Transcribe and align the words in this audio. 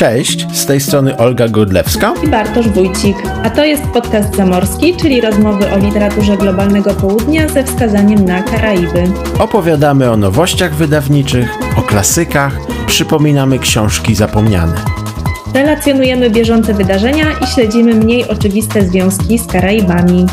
Cześć, 0.00 0.46
z 0.56 0.66
tej 0.66 0.80
strony 0.80 1.16
Olga 1.16 1.48
Godlewska 1.48 2.14
i 2.24 2.28
Bartosz 2.28 2.68
Wójcik, 2.68 3.16
a 3.44 3.50
to 3.50 3.64
jest 3.64 3.82
podcast 3.82 4.36
Zamorski, 4.36 4.96
czyli 4.96 5.20
rozmowy 5.20 5.72
o 5.72 5.78
literaturze 5.78 6.36
globalnego 6.36 6.94
południa 6.94 7.48
ze 7.48 7.64
wskazaniem 7.64 8.24
na 8.24 8.42
Karaiby. 8.42 9.04
Opowiadamy 9.38 10.10
o 10.10 10.16
nowościach 10.16 10.74
wydawniczych, 10.74 11.48
o 11.76 11.82
klasykach, 11.82 12.52
przypominamy 12.86 13.58
książki 13.58 14.14
zapomniane. 14.14 14.74
Relacjonujemy 15.54 16.30
bieżące 16.30 16.74
wydarzenia 16.74 17.26
i 17.42 17.46
śledzimy 17.46 17.94
mniej 17.94 18.28
oczywiste 18.28 18.82
związki 18.82 19.38
z 19.38 19.46
Karaibami. 19.46 20.26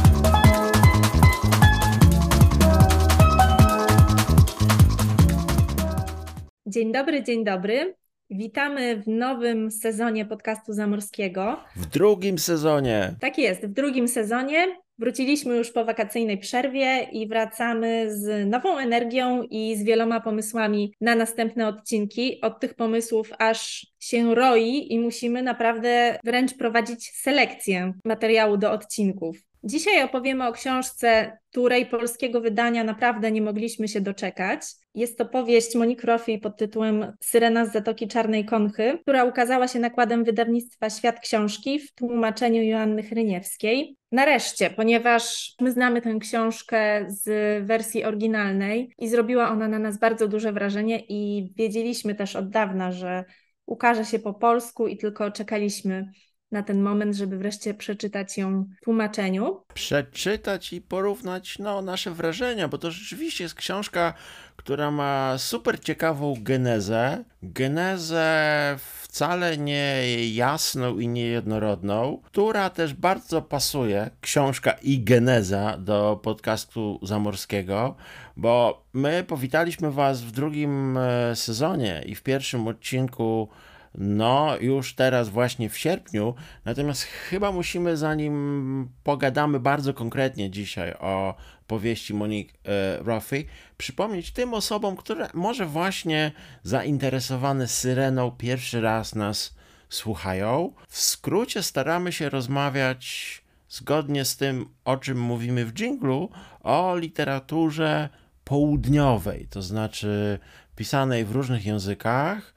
Dzień 6.67 6.93
dobry, 6.93 7.23
dzień 7.23 7.45
dobry. 7.45 8.06
Witamy 8.29 9.01
w 9.01 9.07
nowym 9.07 9.71
sezonie 9.71 10.25
podcastu 10.25 10.73
Zamorskiego. 10.73 11.59
W 11.75 11.85
drugim 11.85 12.39
sezonie. 12.39 13.15
Tak 13.19 13.37
jest, 13.37 13.61
w 13.61 13.73
drugim 13.73 14.07
sezonie. 14.07 14.67
Wróciliśmy 14.99 15.55
już 15.55 15.71
po 15.71 15.85
wakacyjnej 15.85 16.37
przerwie 16.37 17.07
i 17.11 17.27
wracamy 17.27 18.07
z 18.15 18.49
nową 18.49 18.77
energią 18.77 19.43
i 19.43 19.75
z 19.75 19.83
wieloma 19.83 20.19
pomysłami 20.19 20.93
na 21.01 21.15
następne 21.15 21.67
odcinki. 21.67 22.41
Od 22.41 22.59
tych 22.59 22.73
pomysłów 22.73 23.29
aż 23.39 23.87
się 23.99 24.35
roi 24.35 24.93
i 24.93 24.99
musimy 24.99 25.41
naprawdę 25.41 26.19
wręcz 26.23 26.57
prowadzić 26.57 27.11
selekcję 27.11 27.93
materiału 28.05 28.57
do 28.57 28.71
odcinków. 28.71 29.46
Dzisiaj 29.63 30.03
opowiemy 30.03 30.47
o 30.47 30.51
książce, 30.51 31.37
której 31.51 31.85
polskiego 31.85 32.41
wydania 32.41 32.83
naprawdę 32.83 33.31
nie 33.31 33.41
mogliśmy 33.41 33.87
się 33.87 34.01
doczekać. 34.01 34.61
Jest 34.93 35.17
to 35.17 35.25
powieść 35.25 35.75
Monique 35.75 36.07
Roffey 36.07 36.39
pod 36.39 36.57
tytułem 36.57 37.13
Syrena 37.21 37.65
z 37.65 37.73
Zatoki 37.73 38.07
Czarnej 38.07 38.45
Konchy, 38.45 38.99
która 39.01 39.23
ukazała 39.23 39.67
się 39.67 39.79
nakładem 39.79 40.23
wydawnictwa 40.23 40.89
Świat 40.89 41.19
Książki 41.19 41.79
w 41.79 41.93
tłumaczeniu 41.93 42.63
Joanny 42.63 43.03
Hryniewskiej. 43.03 43.97
Nareszcie, 44.11 44.69
ponieważ 44.69 45.53
my 45.61 45.71
znamy 45.71 46.01
tę 46.01 46.17
książkę 46.19 47.05
z 47.09 47.25
wersji 47.65 48.03
oryginalnej 48.03 48.93
i 48.97 49.09
zrobiła 49.09 49.49
ona 49.49 49.67
na 49.67 49.79
nas 49.79 49.99
bardzo 49.99 50.27
duże 50.27 50.51
wrażenie 50.51 51.03
i 51.09 51.51
wiedzieliśmy 51.55 52.15
też 52.15 52.35
od 52.35 52.49
dawna, 52.49 52.91
że 52.91 53.25
ukaże 53.65 54.05
się 54.05 54.19
po 54.19 54.33
polsku 54.33 54.87
i 54.87 54.97
tylko 54.97 55.31
czekaliśmy 55.31 56.11
na 56.51 56.63
ten 56.63 56.81
moment, 56.81 57.15
żeby 57.15 57.37
wreszcie 57.37 57.73
przeczytać 57.73 58.37
ją 58.37 58.65
w 58.81 58.83
tłumaczeniu. 58.83 59.61
Przeczytać 59.73 60.73
i 60.73 60.81
porównać 60.81 61.59
no, 61.59 61.81
nasze 61.81 62.11
wrażenia, 62.11 62.67
bo 62.67 62.77
to 62.77 62.91
rzeczywiście 62.91 63.43
jest 63.43 63.55
książka, 63.55 64.13
która 64.55 64.91
ma 64.91 65.37
super 65.37 65.79
ciekawą 65.79 66.35
genezę. 66.39 67.23
Genezę 67.43 68.75
wcale 68.77 69.57
nie 69.57 70.03
jasną 70.33 70.99
i 70.99 71.07
niejednorodną, 71.07 72.21
która 72.23 72.69
też 72.69 72.93
bardzo 72.93 73.41
pasuje, 73.41 74.09
książka 74.21 74.71
i 74.71 75.03
geneza, 75.03 75.77
do 75.77 76.19
podcastu 76.23 76.99
zamorskiego, 77.03 77.95
bo 78.37 78.83
my 78.93 79.23
powitaliśmy 79.27 79.91
Was 79.91 80.21
w 80.21 80.31
drugim 80.31 80.97
e, 80.97 81.35
sezonie 81.35 82.03
i 82.05 82.15
w 82.15 82.23
pierwszym 82.23 82.67
odcinku 82.67 83.49
no, 83.97 84.57
już 84.61 84.95
teraz, 84.95 85.29
właśnie 85.29 85.69
w 85.69 85.77
sierpniu. 85.77 86.35
Natomiast 86.65 87.03
chyba 87.03 87.51
musimy, 87.51 87.97
zanim 87.97 88.89
pogadamy 89.03 89.59
bardzo 89.59 89.93
konkretnie 89.93 90.49
dzisiaj 90.49 90.93
o 90.93 91.35
powieści 91.67 92.13
Monique 92.13 92.53
e, 92.65 92.97
Ruffy, 92.97 93.45
przypomnieć 93.77 94.31
tym 94.31 94.53
osobom, 94.53 94.95
które 94.95 95.29
może 95.33 95.65
właśnie 95.65 96.31
zainteresowane 96.63 97.67
syreną 97.67 98.31
pierwszy 98.31 98.81
raz 98.81 99.15
nas 99.15 99.55
słuchają. 99.89 100.73
W 100.87 100.97
skrócie 100.97 101.63
staramy 101.63 102.11
się 102.11 102.29
rozmawiać 102.29 103.41
zgodnie 103.69 104.25
z 104.25 104.37
tym, 104.37 104.69
o 104.85 104.97
czym 104.97 105.21
mówimy 105.21 105.65
w 105.65 105.73
dżinglu, 105.73 106.29
o 106.63 106.97
literaturze 106.97 108.09
południowej, 108.43 109.47
to 109.49 109.61
znaczy 109.61 110.39
pisanej 110.75 111.25
w 111.25 111.31
różnych 111.31 111.65
językach, 111.65 112.53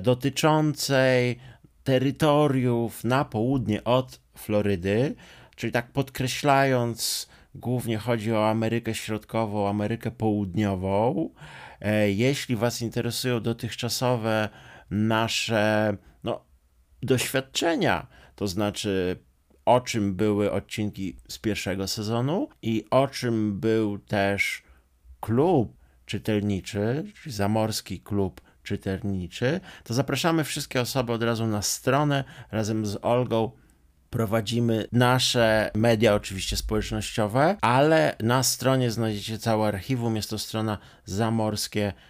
dotyczącej 0.00 1.38
terytoriów 1.84 3.04
na 3.04 3.24
południe 3.24 3.84
od 3.84 4.20
Florydy, 4.36 5.14
czyli 5.56 5.72
tak 5.72 5.92
podkreślając, 5.92 7.28
głównie 7.54 7.98
chodzi 7.98 8.32
o 8.32 8.50
Amerykę 8.50 8.94
Środkową, 8.94 9.68
Amerykę 9.68 10.10
Południową. 10.10 11.30
E, 11.80 12.10
jeśli 12.10 12.56
Was 12.56 12.82
interesują 12.82 13.40
dotychczasowe 13.40 14.48
nasze 14.90 15.96
no, 16.24 16.44
doświadczenia, 17.02 18.06
to 18.36 18.48
znaczy 18.48 19.16
o 19.64 19.80
czym 19.80 20.14
były 20.14 20.52
odcinki 20.52 21.16
z 21.28 21.38
pierwszego 21.38 21.88
sezonu 21.88 22.48
i 22.62 22.84
o 22.90 23.08
czym 23.08 23.60
był 23.60 23.98
też 23.98 24.62
klub 25.20 25.76
czytelniczy, 26.06 27.04
czyli 27.14 27.34
zamorski 27.34 28.00
klub 28.00 28.40
czytelniczy, 28.62 29.60
to 29.84 29.94
zapraszamy 29.94 30.44
wszystkie 30.44 30.80
osoby 30.80 31.12
od 31.12 31.22
razu 31.22 31.46
na 31.46 31.62
stronę. 31.62 32.24
Razem 32.50 32.86
z 32.86 32.98
Olgą 33.02 33.50
prowadzimy 34.10 34.86
nasze 34.92 35.70
media, 35.74 36.14
oczywiście 36.14 36.56
społecznościowe, 36.56 37.56
ale 37.60 38.16
na 38.20 38.42
stronie 38.42 38.90
znajdziecie 38.90 39.38
całe 39.38 39.68
archiwum. 39.68 40.16
Jest 40.16 40.30
to 40.30 40.38
strona 40.38 40.78
zamorskie.pl 41.04 42.04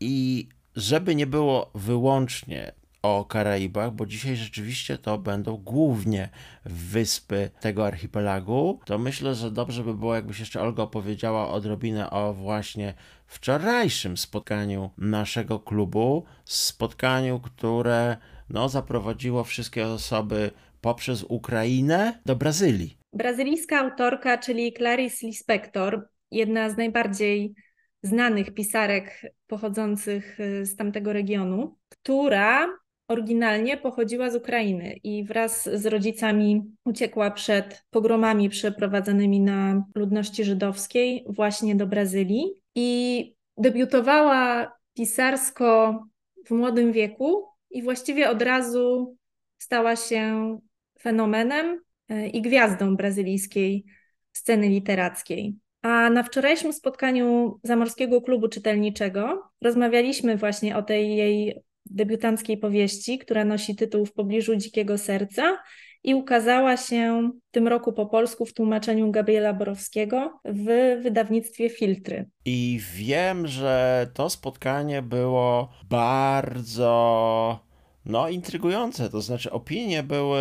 i 0.00 0.48
żeby 0.76 1.14
nie 1.14 1.26
było 1.26 1.70
wyłącznie 1.74 2.72
o 3.02 3.24
Karaibach, 3.24 3.92
bo 3.92 4.06
dzisiaj 4.06 4.36
rzeczywiście 4.36 4.98
to 4.98 5.18
będą 5.18 5.56
głównie 5.56 6.28
wyspy 6.64 7.50
tego 7.60 7.86
archipelagu, 7.86 8.80
to 8.84 8.98
myślę, 8.98 9.34
że 9.34 9.50
dobrze 9.50 9.84
by 9.84 9.94
było, 9.94 10.14
jakbyś 10.14 10.40
jeszcze 10.40 10.60
Olga 10.60 10.82
opowiedziała 10.82 11.48
odrobinę 11.48 12.10
o 12.10 12.34
właśnie 12.34 12.94
wczorajszym 13.30 14.16
spotkaniu 14.16 14.90
naszego 14.98 15.58
klubu, 15.60 16.24
spotkaniu, 16.44 17.40
które 17.40 18.16
no, 18.50 18.68
zaprowadziło 18.68 19.44
wszystkie 19.44 19.86
osoby 19.86 20.50
poprzez 20.80 21.24
Ukrainę 21.28 22.20
do 22.26 22.36
Brazylii. 22.36 22.96
Brazylijska 23.12 23.78
autorka, 23.78 24.38
czyli 24.38 24.72
Clarice 24.72 25.26
Lispector, 25.26 26.08
jedna 26.30 26.70
z 26.70 26.76
najbardziej 26.76 27.54
znanych 28.02 28.54
pisarek 28.54 29.22
pochodzących 29.46 30.40
y, 30.40 30.66
z 30.66 30.76
tamtego 30.76 31.12
regionu, 31.12 31.76
która 31.88 32.68
oryginalnie 33.08 33.76
pochodziła 33.76 34.30
z 34.30 34.36
Ukrainy 34.36 34.96
i 35.04 35.24
wraz 35.24 35.68
z 35.72 35.86
rodzicami 35.86 36.62
uciekła 36.84 37.30
przed 37.30 37.84
pogromami 37.90 38.48
przeprowadzanymi 38.48 39.40
na 39.40 39.84
ludności 39.94 40.44
żydowskiej 40.44 41.24
właśnie 41.28 41.76
do 41.76 41.86
Brazylii 41.86 42.59
i 42.74 43.34
debiutowała 43.56 44.72
pisarsko 44.94 46.00
w 46.46 46.50
młodym 46.50 46.92
wieku 46.92 47.44
i 47.70 47.82
właściwie 47.82 48.30
od 48.30 48.42
razu 48.42 49.16
stała 49.58 49.96
się 49.96 50.58
fenomenem 51.00 51.80
e, 52.08 52.28
i 52.28 52.42
gwiazdą 52.42 52.96
brazylijskiej 52.96 53.84
sceny 54.32 54.68
literackiej. 54.68 55.54
A 55.82 56.10
na 56.10 56.22
wczorajszym 56.22 56.72
spotkaniu 56.72 57.58
Zamorskiego 57.62 58.22
Klubu 58.22 58.48
Czytelniczego 58.48 59.50
rozmawialiśmy 59.62 60.36
właśnie 60.36 60.76
o 60.76 60.82
tej 60.82 61.16
jej 61.16 61.62
debiutanckiej 61.86 62.56
powieści, 62.56 63.18
która 63.18 63.44
nosi 63.44 63.76
tytuł 63.76 64.06
W 64.06 64.12
pobliżu 64.12 64.56
dzikiego 64.56 64.98
serca 64.98 65.58
i 66.04 66.14
ukazała 66.14 66.76
się 66.76 67.30
w 67.48 67.50
tym 67.50 67.68
roku 67.68 67.92
po 67.92 68.06
polsku 68.06 68.46
w 68.46 68.52
tłumaczeniu 68.52 69.10
Gabriela 69.10 69.52
Borowskiego 69.52 70.40
w 70.44 70.64
wydawnictwie 71.02 71.70
Filtry. 71.70 72.30
I 72.44 72.80
wiem, 72.94 73.46
że 73.46 74.06
to 74.14 74.30
spotkanie 74.30 75.02
było 75.02 75.68
bardzo 75.90 77.70
no 78.04 78.28
intrygujące, 78.28 79.10
to 79.10 79.20
znaczy 79.20 79.50
opinie 79.50 80.02
były 80.02 80.40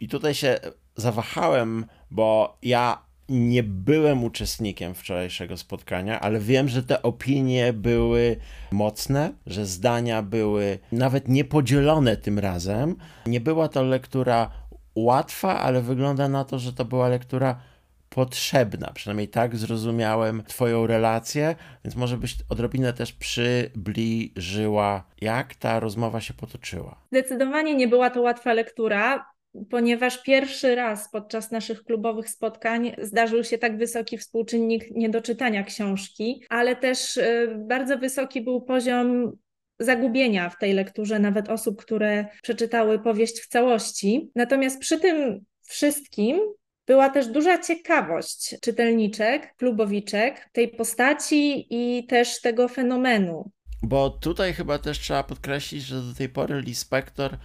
i 0.00 0.08
tutaj 0.08 0.34
się 0.34 0.58
zawahałem, 0.96 1.86
bo 2.10 2.58
ja 2.62 3.03
nie 3.28 3.62
byłem 3.62 4.24
uczestnikiem 4.24 4.94
wczorajszego 4.94 5.56
spotkania, 5.56 6.20
ale 6.20 6.40
wiem, 6.40 6.68
że 6.68 6.82
te 6.82 7.02
opinie 7.02 7.72
były 7.72 8.36
mocne, 8.72 9.32
że 9.46 9.66
zdania 9.66 10.22
były 10.22 10.78
nawet 10.92 11.28
niepodzielone 11.28 12.16
tym 12.16 12.38
razem. 12.38 12.96
Nie 13.26 13.40
była 13.40 13.68
to 13.68 13.82
lektura 13.82 14.50
łatwa, 14.94 15.60
ale 15.60 15.82
wygląda 15.82 16.28
na 16.28 16.44
to, 16.44 16.58
że 16.58 16.72
to 16.72 16.84
była 16.84 17.08
lektura 17.08 17.60
potrzebna. 18.08 18.92
Przynajmniej 18.94 19.28
tak 19.28 19.56
zrozumiałem 19.56 20.42
Twoją 20.46 20.86
relację, 20.86 21.56
więc 21.84 21.96
może 21.96 22.16
byś 22.16 22.36
odrobinę 22.48 22.92
też 22.92 23.12
przybliżyła, 23.12 25.04
jak 25.20 25.54
ta 25.54 25.80
rozmowa 25.80 26.20
się 26.20 26.34
potoczyła. 26.34 26.96
Zdecydowanie 27.12 27.74
nie 27.74 27.88
była 27.88 28.10
to 28.10 28.22
łatwa 28.22 28.52
lektura 28.52 29.33
ponieważ 29.70 30.22
pierwszy 30.22 30.74
raz 30.74 31.10
podczas 31.10 31.50
naszych 31.50 31.84
klubowych 31.84 32.30
spotkań 32.30 32.94
zdarzył 33.02 33.44
się 33.44 33.58
tak 33.58 33.78
wysoki 33.78 34.18
współczynnik 34.18 34.90
niedoczytania 34.90 35.64
książki, 35.64 36.44
ale 36.48 36.76
też 36.76 37.16
y, 37.16 37.56
bardzo 37.58 37.98
wysoki 37.98 38.40
był 38.40 38.62
poziom 38.62 39.32
zagubienia 39.78 40.50
w 40.50 40.58
tej 40.58 40.72
lekturze, 40.72 41.18
nawet 41.18 41.48
osób, 41.48 41.82
które 41.82 42.26
przeczytały 42.42 42.98
powieść 42.98 43.40
w 43.40 43.48
całości. 43.48 44.30
Natomiast 44.34 44.80
przy 44.80 45.00
tym 45.00 45.44
wszystkim 45.66 46.40
była 46.86 47.10
też 47.10 47.26
duża 47.26 47.58
ciekawość 47.58 48.56
czytelniczek, 48.60 49.54
klubowiczek 49.56 50.48
tej 50.52 50.68
postaci 50.68 51.66
i 51.70 52.06
też 52.06 52.40
tego 52.40 52.68
fenomenu. 52.68 53.50
Bo 53.82 54.10
tutaj 54.10 54.52
chyba 54.52 54.78
też 54.78 54.98
trzeba 54.98 55.22
podkreślić, 55.22 55.82
że 55.82 56.00
do 56.00 56.14
tej 56.14 56.28
pory 56.28 56.60
Lee 56.60 56.74
Spector, 56.74 57.38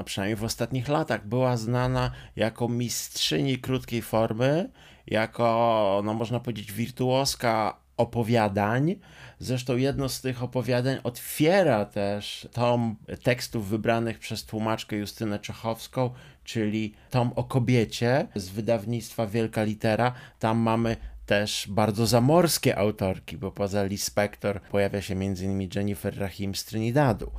a 0.00 0.04
przynajmniej 0.04 0.36
w 0.36 0.44
ostatnich 0.44 0.88
latach, 0.88 1.26
była 1.26 1.56
znana 1.56 2.10
jako 2.36 2.68
mistrzyni 2.68 3.58
krótkiej 3.58 4.02
formy, 4.02 4.70
jako, 5.06 6.02
no 6.04 6.14
można 6.14 6.40
powiedzieć, 6.40 6.72
wirtuoska 6.72 7.76
opowiadań. 7.96 8.96
Zresztą 9.38 9.76
jedno 9.76 10.08
z 10.08 10.20
tych 10.20 10.42
opowiadań 10.42 10.98
otwiera 11.04 11.84
też 11.84 12.48
tom 12.52 12.96
tekstów 13.22 13.68
wybranych 13.68 14.18
przez 14.18 14.44
tłumaczkę 14.44 14.96
Justynę 14.96 15.38
Czechowską, 15.38 16.10
czyli 16.44 16.94
tom 17.10 17.32
o 17.36 17.44
kobiecie 17.44 18.26
z 18.34 18.48
wydawnictwa 18.48 19.26
Wielka 19.26 19.62
Litera. 19.62 20.12
Tam 20.38 20.58
mamy 20.58 20.96
też 21.26 21.66
bardzo 21.68 22.06
zamorskie 22.06 22.78
autorki, 22.78 23.38
bo 23.38 23.52
poza 23.52 23.82
Lee 23.82 23.98
Spector 23.98 24.60
pojawia 24.60 25.02
się 25.02 25.14
m.in. 25.14 25.68
Jennifer 25.74 26.18
Rahim 26.18 26.54
z 26.54 26.64
Trinidadu. 26.64 27.32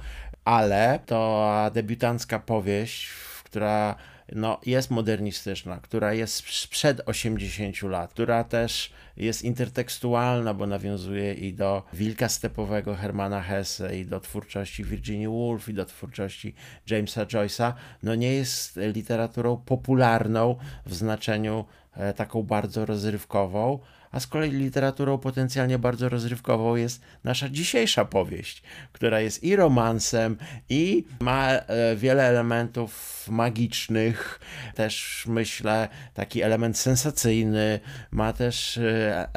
Ale 0.45 0.99
to 1.05 1.51
debiutancka 1.73 2.39
powieść, 2.39 3.09
która 3.43 3.95
no, 4.35 4.59
jest 4.65 4.91
modernistyczna, 4.91 5.79
która 5.79 6.13
jest 6.13 6.35
sprzed 6.35 7.01
80 7.05 7.81
lat, 7.81 8.11
która 8.11 8.43
też 8.43 8.91
jest 9.17 9.43
intertekstualna, 9.43 10.53
bo 10.53 10.67
nawiązuje 10.67 11.33
i 11.33 11.53
do 11.53 11.83
Wilka 11.93 12.29
Stepowego 12.29 12.95
Hermana 12.95 13.41
Hesse, 13.41 13.97
i 13.99 14.05
do 14.05 14.19
twórczości 14.19 14.83
Virginia 14.83 15.29
Woolf, 15.29 15.69
i 15.69 15.73
do 15.73 15.85
twórczości 15.85 16.53
Jamesa 16.89 17.25
Joyce'a, 17.25 17.73
no 18.03 18.15
nie 18.15 18.33
jest 18.33 18.79
literaturą 18.93 19.57
popularną 19.57 20.55
w 20.85 20.93
znaczeniu 20.93 21.65
e, 21.93 22.13
taką 22.13 22.43
bardzo 22.43 22.85
rozrywkową, 22.85 23.79
a 24.11 24.19
z 24.19 24.27
kolei 24.27 24.51
literaturą 24.51 25.17
potencjalnie 25.17 25.79
bardzo 25.79 26.09
rozrywkową 26.09 26.75
jest 26.75 27.01
nasza 27.23 27.49
dzisiejsza 27.49 28.05
powieść, 28.05 28.63
która 28.91 29.19
jest 29.19 29.43
i 29.43 29.55
romansem, 29.55 30.37
i 30.69 31.05
ma 31.19 31.49
e, 31.49 31.95
wiele 31.95 32.23
elementów 32.23 33.25
magicznych, 33.29 34.39
też 34.75 35.23
myślę 35.27 35.89
taki 36.13 36.41
element 36.41 36.77
sensacyjny, 36.77 37.79
ma 38.11 38.33
też 38.33 38.77
e, 38.77 39.27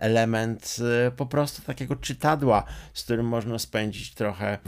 element 0.00 0.76
e, 1.06 1.10
po 1.10 1.26
prostu 1.26 1.62
takiego 1.62 1.96
czytadła, 1.96 2.64
z 2.94 3.04
którym 3.04 3.26
można 3.26 3.58
spędzić 3.58 4.14
trochę 4.14 4.58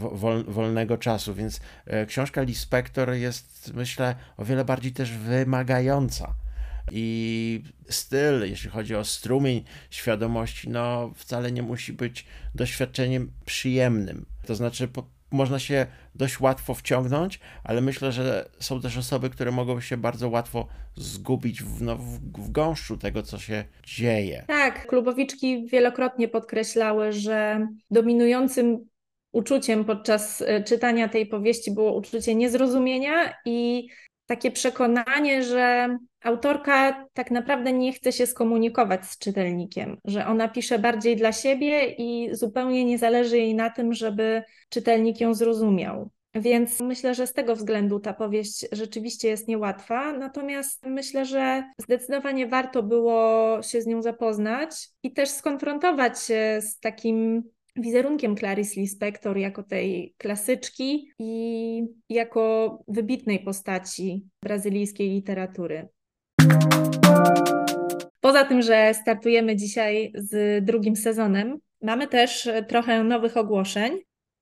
wolnego 0.47 0.97
czasu, 0.97 1.33
więc 1.33 1.59
książka 2.07 2.41
Lee 2.41 2.55
Spector 2.55 3.13
jest 3.13 3.71
myślę 3.73 4.15
o 4.37 4.45
wiele 4.45 4.65
bardziej 4.65 4.91
też 4.91 5.11
wymagająca 5.11 6.33
i 6.91 7.61
styl, 7.89 8.49
jeśli 8.49 8.69
chodzi 8.69 8.95
o 8.95 9.03
strumień 9.03 9.63
świadomości, 9.89 10.69
no 10.69 11.11
wcale 11.15 11.51
nie 11.51 11.61
musi 11.61 11.93
być 11.93 12.25
doświadczeniem 12.55 13.31
przyjemnym. 13.45 14.25
To 14.45 14.55
znaczy, 14.55 14.87
po, 14.87 15.03
można 15.31 15.59
się 15.59 15.87
dość 16.15 16.39
łatwo 16.39 16.73
wciągnąć, 16.73 17.39
ale 17.63 17.81
myślę, 17.81 18.11
że 18.11 18.49
są 18.59 18.81
też 18.81 18.97
osoby, 18.97 19.29
które 19.29 19.51
mogą 19.51 19.81
się 19.81 19.97
bardzo 19.97 20.29
łatwo 20.29 20.67
zgubić 20.95 21.63
w, 21.63 21.81
no, 21.81 21.97
w, 21.97 22.19
w 22.19 22.51
gąszczu 22.51 22.97
tego, 22.97 23.23
co 23.23 23.39
się 23.39 23.63
dzieje. 23.85 24.43
Tak, 24.47 24.87
klubowiczki 24.87 25.67
wielokrotnie 25.67 26.27
podkreślały, 26.27 27.11
że 27.11 27.67
dominującym 27.91 28.85
uczuciem 29.31 29.85
podczas 29.85 30.41
e, 30.41 30.63
czytania 30.63 31.09
tej 31.09 31.25
powieści 31.25 31.71
było 31.71 31.93
uczucie 31.93 32.35
niezrozumienia 32.35 33.33
i 33.45 33.87
takie 34.33 34.51
przekonanie, 34.51 35.43
że 35.43 35.97
autorka 36.23 37.05
tak 37.13 37.31
naprawdę 37.31 37.73
nie 37.73 37.93
chce 37.93 38.11
się 38.11 38.25
skomunikować 38.25 39.05
z 39.05 39.17
czytelnikiem, 39.17 39.97
że 40.05 40.27
ona 40.27 40.47
pisze 40.47 40.79
bardziej 40.79 41.15
dla 41.15 41.31
siebie 41.31 41.85
i 41.97 42.35
zupełnie 42.35 42.85
nie 42.85 42.97
zależy 42.97 43.37
jej 43.37 43.55
na 43.55 43.69
tym, 43.69 43.93
żeby 43.93 44.43
czytelnik 44.69 45.21
ją 45.21 45.33
zrozumiał. 45.33 46.09
Więc 46.35 46.79
myślę, 46.79 47.15
że 47.15 47.27
z 47.27 47.33
tego 47.33 47.55
względu 47.55 47.99
ta 47.99 48.13
powieść 48.13 48.65
rzeczywiście 48.71 49.27
jest 49.27 49.47
niełatwa, 49.47 50.13
natomiast 50.13 50.85
myślę, 50.85 51.25
że 51.25 51.63
zdecydowanie 51.77 52.47
warto 52.47 52.83
było 52.83 53.57
się 53.61 53.81
z 53.81 53.87
nią 53.87 54.01
zapoznać 54.01 54.89
i 55.03 55.13
też 55.13 55.29
skonfrontować 55.29 56.23
się 56.23 56.59
z 56.61 56.79
takim 56.79 57.43
wizerunkiem 57.75 58.37
Clarice 58.37 58.81
Lispector 58.81 59.37
jako 59.37 59.63
tej 59.63 60.13
klasyczki 60.17 61.11
i 61.19 61.83
jako 62.09 62.79
wybitnej 62.87 63.39
postaci 63.39 64.25
brazylijskiej 64.41 65.09
literatury. 65.09 65.87
Poza 68.19 68.45
tym, 68.45 68.61
że 68.61 68.93
startujemy 69.01 69.55
dzisiaj 69.55 70.11
z 70.15 70.65
drugim 70.65 70.95
sezonem, 70.95 71.57
mamy 71.81 72.07
też 72.07 72.49
trochę 72.67 73.03
nowych 73.03 73.37
ogłoszeń. 73.37 73.97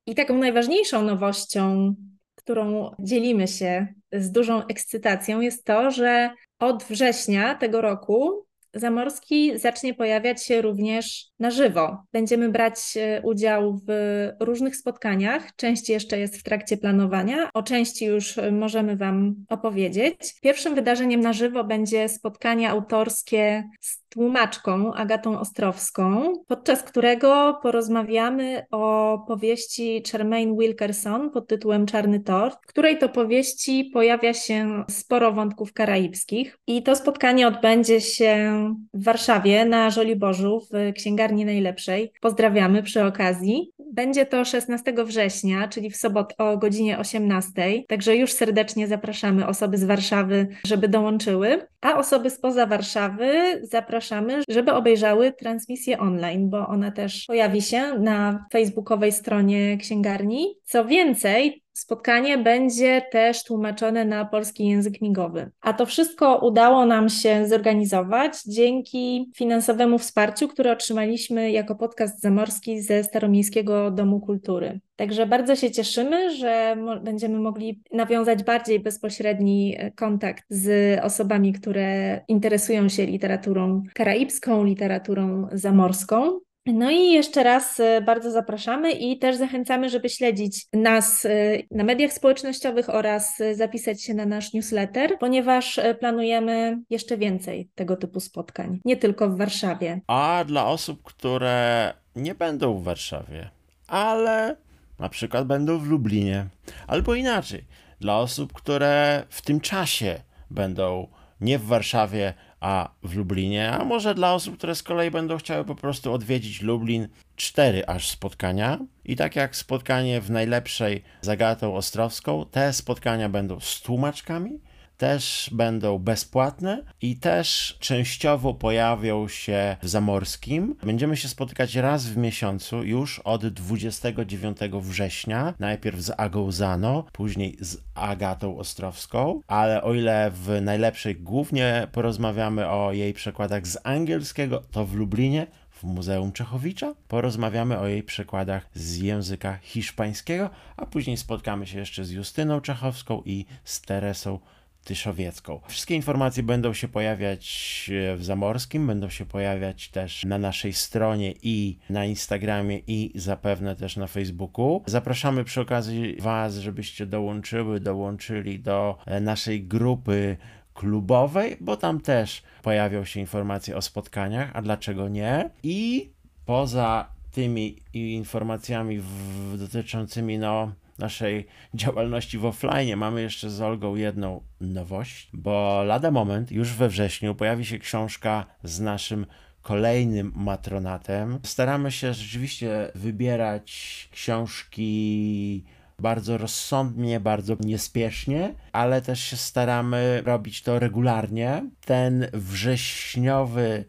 I 0.06 0.16
taką 0.16 0.38
najważniejszą 0.38 1.04
nowością, 1.04 1.95
którą 2.36 2.92
dzielimy 3.00 3.48
się 3.48 3.88
z 4.13 4.31
dużą 4.31 4.68
ekscytacją, 4.68 5.42
jest 5.42 5.66
to, 5.66 5.92
że 5.92 6.30
od 6.60 6.84
września 6.84 7.56
tego 7.56 7.81
roku 7.81 8.45
Zamorski 8.74 9.60
zacznie 9.60 9.94
pojawiać 9.94 10.44
się 10.44 10.62
również 10.62 11.25
na 11.41 11.51
żywo. 11.51 12.03
Będziemy 12.13 12.49
brać 12.49 12.97
e, 12.97 13.21
udział 13.21 13.79
w 13.88 13.91
różnych 14.39 14.75
spotkaniach. 14.75 15.55
Część 15.55 15.89
jeszcze 15.89 16.19
jest 16.19 16.38
w 16.38 16.43
trakcie 16.43 16.77
planowania, 16.77 17.49
o 17.53 17.63
części 17.63 18.05
już 18.05 18.39
możemy 18.51 18.95
Wam 18.95 19.35
opowiedzieć. 19.49 20.15
Pierwszym 20.41 20.75
wydarzeniem 20.75 21.21
na 21.21 21.33
żywo 21.33 21.63
będzie 21.63 22.09
spotkanie 22.09 22.69
autorskie 22.69 23.63
z 23.79 24.01
tłumaczką 24.11 24.93
Agatą 24.93 25.39
Ostrowską, 25.39 26.33
podczas 26.47 26.83
którego 26.83 27.59
porozmawiamy 27.63 28.65
o 28.71 29.17
powieści 29.27 30.03
Charmaine 30.11 30.57
Wilkerson 30.57 31.29
pod 31.29 31.47
tytułem 31.47 31.85
Czarny 31.85 32.19
Tort, 32.19 32.57
w 32.63 32.67
której 32.67 32.97
to 32.97 33.09
powieści 33.09 33.89
pojawia 33.93 34.33
się 34.33 34.83
sporo 34.89 35.31
wątków 35.31 35.73
karaibskich. 35.73 36.57
I 36.67 36.83
to 36.83 36.95
spotkanie 36.95 37.47
odbędzie 37.47 38.01
się 38.01 38.51
w 38.93 39.03
Warszawie 39.03 39.65
na 39.65 39.89
Żoliborzu 39.89 40.61
w 40.71 40.93
Księgarni 40.93 41.31
Najlepszej. 41.31 42.12
Pozdrawiamy 42.22 42.83
przy 42.83 43.04
okazji. 43.04 43.72
Będzie 43.94 44.25
to 44.25 44.45
16 44.45 44.94
września, 45.06 45.68
czyli 45.68 45.89
w 45.89 45.98
sobotę 45.98 46.36
o 46.38 46.58
godzinie 46.58 47.00
18, 47.00 47.51
także 47.88 48.15
już 48.15 48.32
serdecznie 48.32 48.88
zapraszamy 48.88 49.48
osoby 49.48 49.77
z 49.77 49.84
Warszawy, 49.84 50.48
żeby 50.65 50.88
dołączyły, 50.88 51.67
a 51.82 51.98
osoby 51.98 52.29
spoza 52.29 52.65
Warszawy 52.65 53.60
zapraszamy, 53.63 54.41
żeby 54.50 54.74
obejrzały 54.74 55.32
transmisję 55.32 56.00
online, 56.00 56.50
bo 56.50 56.67
ona 56.67 56.91
też 56.91 57.25
pojawi 57.25 57.62
się 57.62 58.00
na 58.00 58.46
facebookowej 58.51 59.12
stronie 59.12 59.77
księgarni. 59.77 60.55
Co 60.63 60.86
więcej, 60.86 61.61
Spotkanie 61.74 62.38
będzie 62.38 63.01
też 63.12 63.44
tłumaczone 63.44 64.06
na 64.06 64.25
polski 64.25 64.68
język 64.68 65.01
migowy. 65.01 65.51
A 65.62 65.74
to 65.74 65.86
wszystko 65.86 66.38
udało 66.38 66.86
nam 66.86 67.10
się 67.10 67.48
zorganizować 67.48 68.44
dzięki 68.44 69.32
finansowemu 69.36 69.98
wsparciu, 69.98 70.48
które 70.48 70.72
otrzymaliśmy 70.72 71.51
jako 71.51 71.75
podcast 71.75 72.22
zamorski 72.22 72.82
ze 72.82 73.04
Staromiejskiego 73.04 73.92
Domu 73.92 74.20
Kultury. 74.20 74.80
Także 74.96 75.25
bardzo 75.25 75.56
się 75.56 75.72
cieszymy, 75.72 76.36
że 76.36 76.78
będziemy 77.04 77.40
mogli 77.40 77.82
nawiązać 77.94 78.44
bardziej 78.44 78.80
bezpośredni 78.80 79.75
e, 79.78 79.92
kontakt 79.92 80.44
z 80.50 81.00
osobami, 81.04 81.54
które 81.54 82.22
interesują 82.28 82.90
się 82.90 83.06
literaturą 83.06 83.84
karaibską, 83.94 84.63
literaturą 84.63 85.48
zamorską. 85.51 86.40
No 86.65 86.91
i 86.91 87.12
jeszcze 87.12 87.44
raz 87.44 87.80
e, 87.80 88.01
bardzo 88.01 88.32
zapraszamy 88.32 88.91
i 88.91 89.20
też 89.20 89.36
zachęcamy, 89.36 89.89
żeby 89.89 90.10
śledzić 90.10 90.65
nas 90.74 91.25
e, 91.25 91.30
na 91.72 91.84
mediach 91.84 92.13
społecznościowych 92.13 92.89
oraz 92.89 93.41
e, 93.41 93.56
zapisać 93.56 94.03
się 94.03 94.13
na 94.13 94.25
nasz 94.25 94.53
newsletter, 94.53 95.18
ponieważ 95.20 95.80
planujemy 96.00 96.82
jeszcze 96.89 97.18
więcej 97.18 97.70
tego 97.75 97.96
typu 97.96 98.20
spotkań, 98.20 98.80
nie 98.86 98.98
tylko 98.98 99.30
w 99.30 99.38
Warszawie. 99.38 100.01
A 100.08 100.44
dla 100.48 100.68
osób, 100.68 101.03
które 101.03 101.94
nie 102.15 102.36
będą 102.36 102.77
w 102.77 102.84
Warszawie, 102.84 103.50
ale 103.88 104.56
na 105.00 105.10
przykład 105.10 105.48
będą 105.48 105.80
w 105.80 105.88
Lublinie, 105.88 106.46
albo 106.88 107.15
inaczej, 107.15 107.65
dla 108.00 108.20
osób, 108.20 108.53
które 108.53 109.24
w 109.30 109.41
tym 109.41 109.60
czasie 109.60 110.22
będą 110.51 111.08
nie 111.41 111.60
w 111.60 111.65
Warszawie, 111.65 112.34
a 112.62 112.89
w 113.03 113.15
Lublinie, 113.15 113.72
a 113.72 113.86
może 113.86 114.15
dla 114.15 114.34
osób, 114.34 114.58
które 114.58 114.75
z 114.75 114.84
kolei 114.84 115.12
będą 115.12 115.38
chciały 115.38 115.65
po 115.65 115.75
prostu 115.75 116.13
odwiedzić 116.13 116.62
Lublin, 116.62 117.08
cztery 117.36 117.86
aż 117.86 118.10
spotkania. 118.10 118.80
I 119.06 119.15
tak 119.15 119.36
jak 119.36 119.56
spotkanie 119.56 120.22
w 120.22 120.32
najlepszej 120.32 121.03
z 121.22 121.30
Agatą 121.30 121.75
Ostrowską, 121.75 122.46
te 122.51 122.74
spotkania 122.74 123.30
będą 123.30 123.60
z 123.60 123.82
tłumaczkami, 123.82 124.60
też 125.01 125.50
będą 125.53 126.00
bezpłatne 126.00 126.84
i 127.01 127.15
też 127.15 127.77
częściowo 127.79 128.53
pojawią 128.53 129.27
się 129.27 129.77
w 129.81 129.88
Zamorskim. 129.88 130.75
Będziemy 130.84 131.17
się 131.17 131.27
spotykać 131.27 131.75
raz 131.75 132.05
w 132.05 132.17
miesiącu 132.17 132.84
już 132.84 133.20
od 133.20 133.48
29 133.48 134.58
września. 134.74 135.53
Najpierw 135.60 136.00
z 136.00 136.12
Agą 136.17 136.51
Zano, 136.51 137.03
później 137.12 137.58
z 137.60 137.77
Agatą 137.96 138.58
Ostrowską, 138.58 139.41
ale 139.48 139.84
o 139.84 139.93
ile 139.93 140.31
w 140.34 140.62
najlepszej 140.62 141.15
głównie 141.15 141.88
porozmawiamy 141.91 142.70
o 142.70 142.91
jej 142.91 143.13
przekładach 143.13 143.67
z 143.67 143.77
angielskiego, 143.84 144.63
to 144.72 144.86
w 144.86 144.96
Lublinie 144.96 145.48
w 145.70 145.84
Muzeum 145.84 146.31
Czechowicza. 146.31 146.93
Porozmawiamy 147.08 147.79
o 147.79 147.88
jej 147.88 148.03
przekładach 148.03 148.70
z 148.74 148.98
języka 148.98 149.58
hiszpańskiego, 149.62 150.50
a 150.77 150.86
później 150.86 151.17
spotkamy 151.17 151.67
się 151.67 151.79
jeszcze 151.79 152.05
z 152.05 152.12
Justyną 152.12 152.62
Czechowską 152.62 153.22
i 153.25 153.46
z 153.63 153.81
Teresą 153.81 154.39
Tyszowiecką. 154.83 155.59
Wszystkie 155.67 155.95
informacje 155.95 156.43
będą 156.43 156.73
się 156.73 156.88
pojawiać 156.88 157.89
e, 157.93 158.15
w 158.15 158.23
Zamorskim, 158.23 158.88
będą 158.88 159.09
się 159.09 159.25
pojawiać 159.25 159.89
też 159.89 160.23
na 160.23 160.38
naszej 160.38 160.73
stronie 160.73 161.33
i 161.43 161.77
na 161.89 162.05
Instagramie 162.05 162.81
i 162.88 163.11
zapewne 163.15 163.75
też 163.75 163.97
na 163.97 164.07
Facebooku. 164.07 164.83
Zapraszamy 164.85 165.43
przy 165.43 165.61
okazji 165.61 166.15
Was, 166.19 166.55
żebyście 166.55 167.05
dołączyły, 167.05 167.79
dołączyli 167.79 168.59
do 168.59 168.97
e, 169.05 169.19
naszej 169.19 169.63
grupy 169.63 170.38
klubowej, 170.73 171.57
bo 171.59 171.77
tam 171.77 172.00
też 172.00 172.43
pojawią 172.61 173.05
się 173.05 173.19
informacje 173.19 173.77
o 173.77 173.81
spotkaniach, 173.81 174.51
a 174.53 174.61
dlaczego 174.61 175.09
nie? 175.09 175.50
I 175.63 176.09
poza 176.45 177.09
tymi 177.31 177.77
informacjami 177.93 179.00
w, 179.00 179.57
dotyczącymi 179.57 180.38
no, 180.38 180.71
naszej 181.00 181.48
działalności 181.74 182.38
w 182.38 182.45
offline 182.45 182.98
mamy 182.98 183.21
jeszcze 183.21 183.50
z 183.50 183.62
Olgą 183.62 183.95
jedną 183.95 184.41
nowość, 184.62 185.29
bo 185.33 185.83
lada 185.83 186.12
moment, 186.12 186.51
już 186.51 186.74
we 186.74 186.89
wrześniu 186.89 187.36
pojawi 187.36 187.65
się 187.65 187.79
książka 187.79 188.45
z 188.63 188.79
naszym 188.79 189.25
kolejnym 189.62 190.31
matronatem. 190.36 191.39
Staramy 191.43 191.91
się 191.91 192.13
rzeczywiście 192.13 192.91
wybierać 192.95 194.10
książki 194.12 195.63
bardzo 196.00 196.38
rozsądnie, 196.38 197.19
bardzo 197.19 197.55
niespiesznie, 197.60 198.53
ale 198.71 199.01
też 199.01 199.24
się 199.24 199.38
staramy 199.38 200.21
robić 200.25 200.62
to 200.62 200.79
regularnie. 200.79 201.69
Ten 201.86 202.27
wrześniowy 202.33 203.86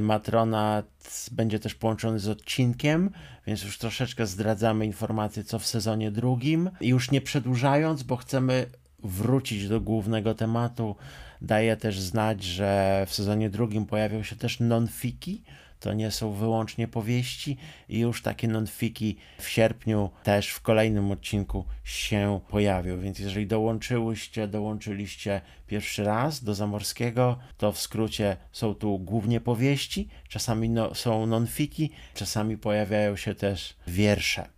matronat 0.00 1.28
będzie 1.32 1.58
też 1.58 1.74
połączony 1.74 2.18
z 2.18 2.28
odcinkiem, 2.28 3.10
więc 3.46 3.64
już 3.64 3.78
troszeczkę 3.78 4.26
zdradzamy 4.26 4.86
informacje, 4.86 5.44
co 5.44 5.58
w 5.58 5.66
sezonie 5.66 6.10
drugim. 6.10 6.70
I 6.80 6.88
już 6.88 7.10
nie 7.10 7.20
przedłużając, 7.20 8.02
bo 8.02 8.16
chcemy 8.16 8.66
wrócić 9.04 9.68
do 9.68 9.80
głównego 9.80 10.34
tematu, 10.34 10.96
daję 11.40 11.76
też 11.76 12.00
znać, 12.00 12.44
że 12.44 13.04
w 13.08 13.14
sezonie 13.14 13.50
drugim 13.50 13.86
pojawią 13.86 14.22
się 14.22 14.36
też 14.36 14.60
non-fiki, 14.60 15.42
to 15.82 15.92
nie 15.92 16.10
są 16.10 16.32
wyłącznie 16.32 16.88
powieści 16.88 17.56
i 17.88 17.98
już 17.98 18.22
takie 18.22 18.48
nonfiki 18.48 19.16
w 19.38 19.48
sierpniu 19.48 20.10
też 20.22 20.48
w 20.48 20.60
kolejnym 20.60 21.10
odcinku 21.10 21.64
się 21.84 22.40
pojawią, 22.48 23.00
więc 23.00 23.18
jeżeli 23.18 23.46
dołączyłyście, 23.46 24.48
dołączyliście 24.48 25.40
pierwszy 25.66 26.04
raz 26.04 26.44
do 26.44 26.54
Zamorskiego, 26.54 27.38
to 27.58 27.72
w 27.72 27.78
skrócie 27.78 28.36
są 28.52 28.74
tu 28.74 28.98
głównie 28.98 29.40
powieści, 29.40 30.08
czasami 30.28 30.70
no, 30.70 30.94
są 30.94 31.26
nonfiki, 31.26 31.90
czasami 32.14 32.58
pojawiają 32.58 33.16
się 33.16 33.34
też 33.34 33.76
wiersze. 33.86 34.48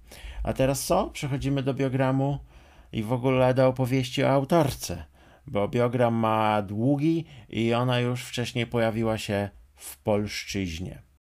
A 0.43 0.53
teraz 0.53 0.85
co? 0.85 1.07
Przechodzimy 1.07 1.63
do 1.63 1.75
biogramu 1.75 2.39
i 2.93 3.03
w 3.03 3.13
ogóle 3.13 3.55
do 3.55 3.69
opowieści 3.69 4.25
o 4.25 4.31
autorce, 4.31 5.05
bo 5.47 5.69
biogram 5.69 6.15
ma 6.15 6.63
długi 6.63 7.25
i 7.49 7.75
ona 7.75 8.01
już 8.01 8.25
wcześniej 8.25 8.67
pojawiła 8.67 9.19
się 9.19 9.51
w 9.77 9.97
polszczyźnie. 9.97 11.14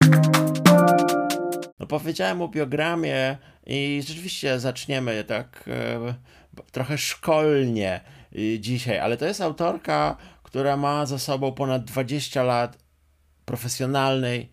No 1.79 1.87
powiedziałem 1.87 2.41
o 2.41 2.47
biogramie 2.47 3.37
i 3.65 4.03
rzeczywiście 4.07 4.59
zaczniemy 4.59 5.23
tak 5.23 5.63
e, 5.67 6.13
trochę 6.71 6.97
szkolnie 6.97 8.01
e, 8.35 8.59
dzisiaj, 8.59 8.99
ale 8.99 9.17
to 9.17 9.25
jest 9.25 9.41
autorka, 9.41 10.17
która 10.43 10.77
ma 10.77 11.05
za 11.05 11.19
sobą 11.19 11.51
ponad 11.51 11.83
20 11.83 12.43
lat 12.43 12.77
profesjonalnej 13.45 14.49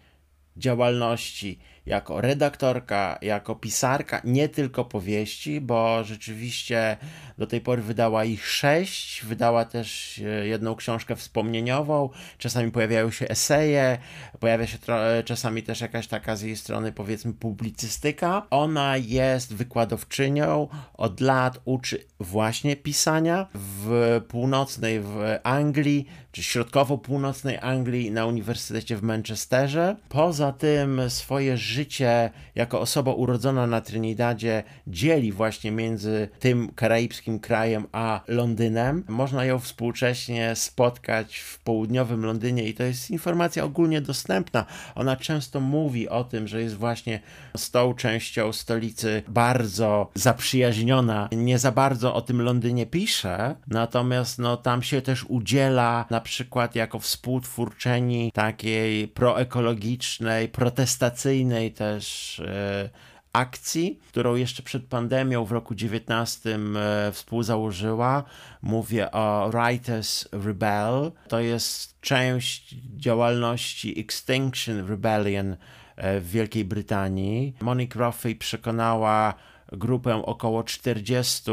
działalności 0.57 1.59
jako 1.89 2.21
redaktorka, 2.21 3.19
jako 3.23 3.55
pisarka, 3.55 4.21
nie 4.25 4.49
tylko 4.49 4.85
powieści, 4.85 5.61
bo 5.61 6.05
rzeczywiście 6.05 6.97
do 7.39 7.47
tej 7.47 7.61
pory 7.61 7.83
wydała 7.83 8.25
ich 8.25 8.47
sześć, 8.49 9.25
wydała 9.25 9.65
też 9.65 10.19
e, 10.19 10.47
jedną 10.47 10.75
książkę 10.75 11.17
wspomnieniową, 11.17 12.11
czasami 12.39 12.71
pojawiają 12.71 13.11
się 13.11 13.29
eseje, 13.29 13.99
pojawia 14.41 14.67
się 14.67 14.79
e, 14.89 15.23
czasami 15.23 15.63
też 15.63 15.81
jakaś 15.81 16.07
taka 16.07 16.37
z 16.37 16.43
jej 16.43 16.57
strony 16.57 16.93
powiedzmy 16.93 17.33
publicystyka. 17.33 18.47
Ona 18.51 18.97
jest 18.97 19.55
wykładowczynią, 19.55 20.69
od 20.95 21.21
lat 21.21 21.61
uczy 21.65 22.05
właśnie 22.21 22.77
pisania 22.77 23.47
w 23.55 24.21
północnej 24.29 25.01
w 25.01 25.39
Anglii, 25.43 26.07
środkowo-północnej 26.43 27.59
Anglii 27.61 28.11
na 28.11 28.27
Uniwersytecie 28.27 28.97
w 28.97 29.03
Manchesterze. 29.03 29.97
Poza 30.09 30.53
tym 30.53 31.01
swoje 31.09 31.57
życie 31.57 32.31
jako 32.55 32.81
osoba 32.81 33.13
urodzona 33.13 33.67
na 33.67 33.81
Trinidadzie 33.81 34.63
dzieli 34.87 35.33
właśnie 35.33 35.71
między 35.71 36.29
tym 36.39 36.73
karaibskim 36.75 37.41
krajem 37.41 37.87
a 37.93 38.21
Londynem. 38.29 39.05
Można 39.09 39.45
ją 39.45 39.59
współcześnie 39.59 40.57
spotkać 40.57 41.39
w 41.39 41.59
południowym 41.59 42.25
Londynie 42.25 42.69
i 42.69 42.75
to 42.75 42.83
jest 42.83 43.11
informacja 43.11 43.65
ogólnie 43.65 44.01
dostępna. 44.01 44.65
Ona 44.95 45.17
często 45.17 45.61
mówi 45.61 46.09
o 46.09 46.25
tym, 46.25 46.49
że 46.49 46.63
jest 46.63 46.77
właśnie 46.77 47.21
z 47.57 47.71
tą 47.71 47.95
częścią 47.95 48.53
stolicy 48.53 49.23
bardzo 49.29 50.11
zaprzyjaźniona. 50.15 51.29
Nie 51.33 51.59
za 51.59 51.73
bardzo 51.73 52.15
o 52.15 52.21
tym 52.21 52.43
Londynie 52.43 52.87
pisze, 52.87 53.55
natomiast 53.67 54.39
no, 54.39 54.57
tam 54.57 54.83
się 54.83 55.03
też 55.03 55.25
udziela 55.29 56.07
na 56.11 56.21
przykład 56.29 56.75
jako 56.75 56.99
współtwórczeni 56.99 58.33
takiej 58.33 59.09
proekologicznej, 59.09 60.49
protestacyjnej 60.49 61.73
też 61.73 62.41
e, 62.41 62.91
akcji, 63.33 64.01
którą 64.09 64.35
jeszcze 64.35 64.63
przed 64.63 64.85
pandemią 64.85 65.45
w 65.45 65.53
roku 65.53 65.75
19 65.75 66.59
e, 66.77 67.13
współzałożyła. 67.13 68.25
Mówię 68.63 69.11
o 69.11 69.51
Writers 69.53 70.29
Rebel. 70.33 71.13
To 71.29 71.41
jest 71.41 72.01
część 72.01 72.75
działalności 72.97 74.01
Extinction 74.01 74.89
Rebellion 74.89 75.57
e, 75.97 76.21
w 76.21 76.31
Wielkiej 76.31 76.65
Brytanii. 76.65 77.55
Monique 77.61 78.01
Roffey 78.01 78.37
przekonała 78.37 79.35
grupę 79.73 80.15
około 80.15 80.65
40 80.65 81.51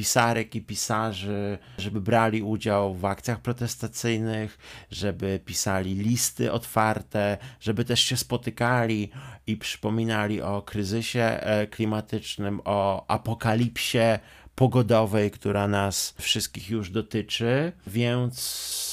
pisarek 0.00 0.54
i 0.54 0.62
pisarzy, 0.62 1.58
żeby 1.78 2.00
brali 2.00 2.42
udział 2.42 2.94
w 2.94 3.04
akcjach 3.04 3.40
protestacyjnych, 3.40 4.58
żeby 4.90 5.40
pisali 5.44 5.94
listy 5.94 6.52
otwarte, 6.52 7.38
żeby 7.60 7.84
też 7.84 8.00
się 8.00 8.16
spotykali 8.16 9.10
i 9.46 9.56
przypominali 9.56 10.42
o 10.42 10.62
kryzysie 10.62 11.20
e, 11.20 11.66
klimatycznym, 11.66 12.60
o 12.64 13.04
apokalipsie 13.10 14.18
pogodowej, 14.54 15.30
która 15.30 15.68
nas 15.68 16.14
wszystkich 16.18 16.70
już 16.70 16.90
dotyczy. 16.90 17.72
Więc 17.86 18.89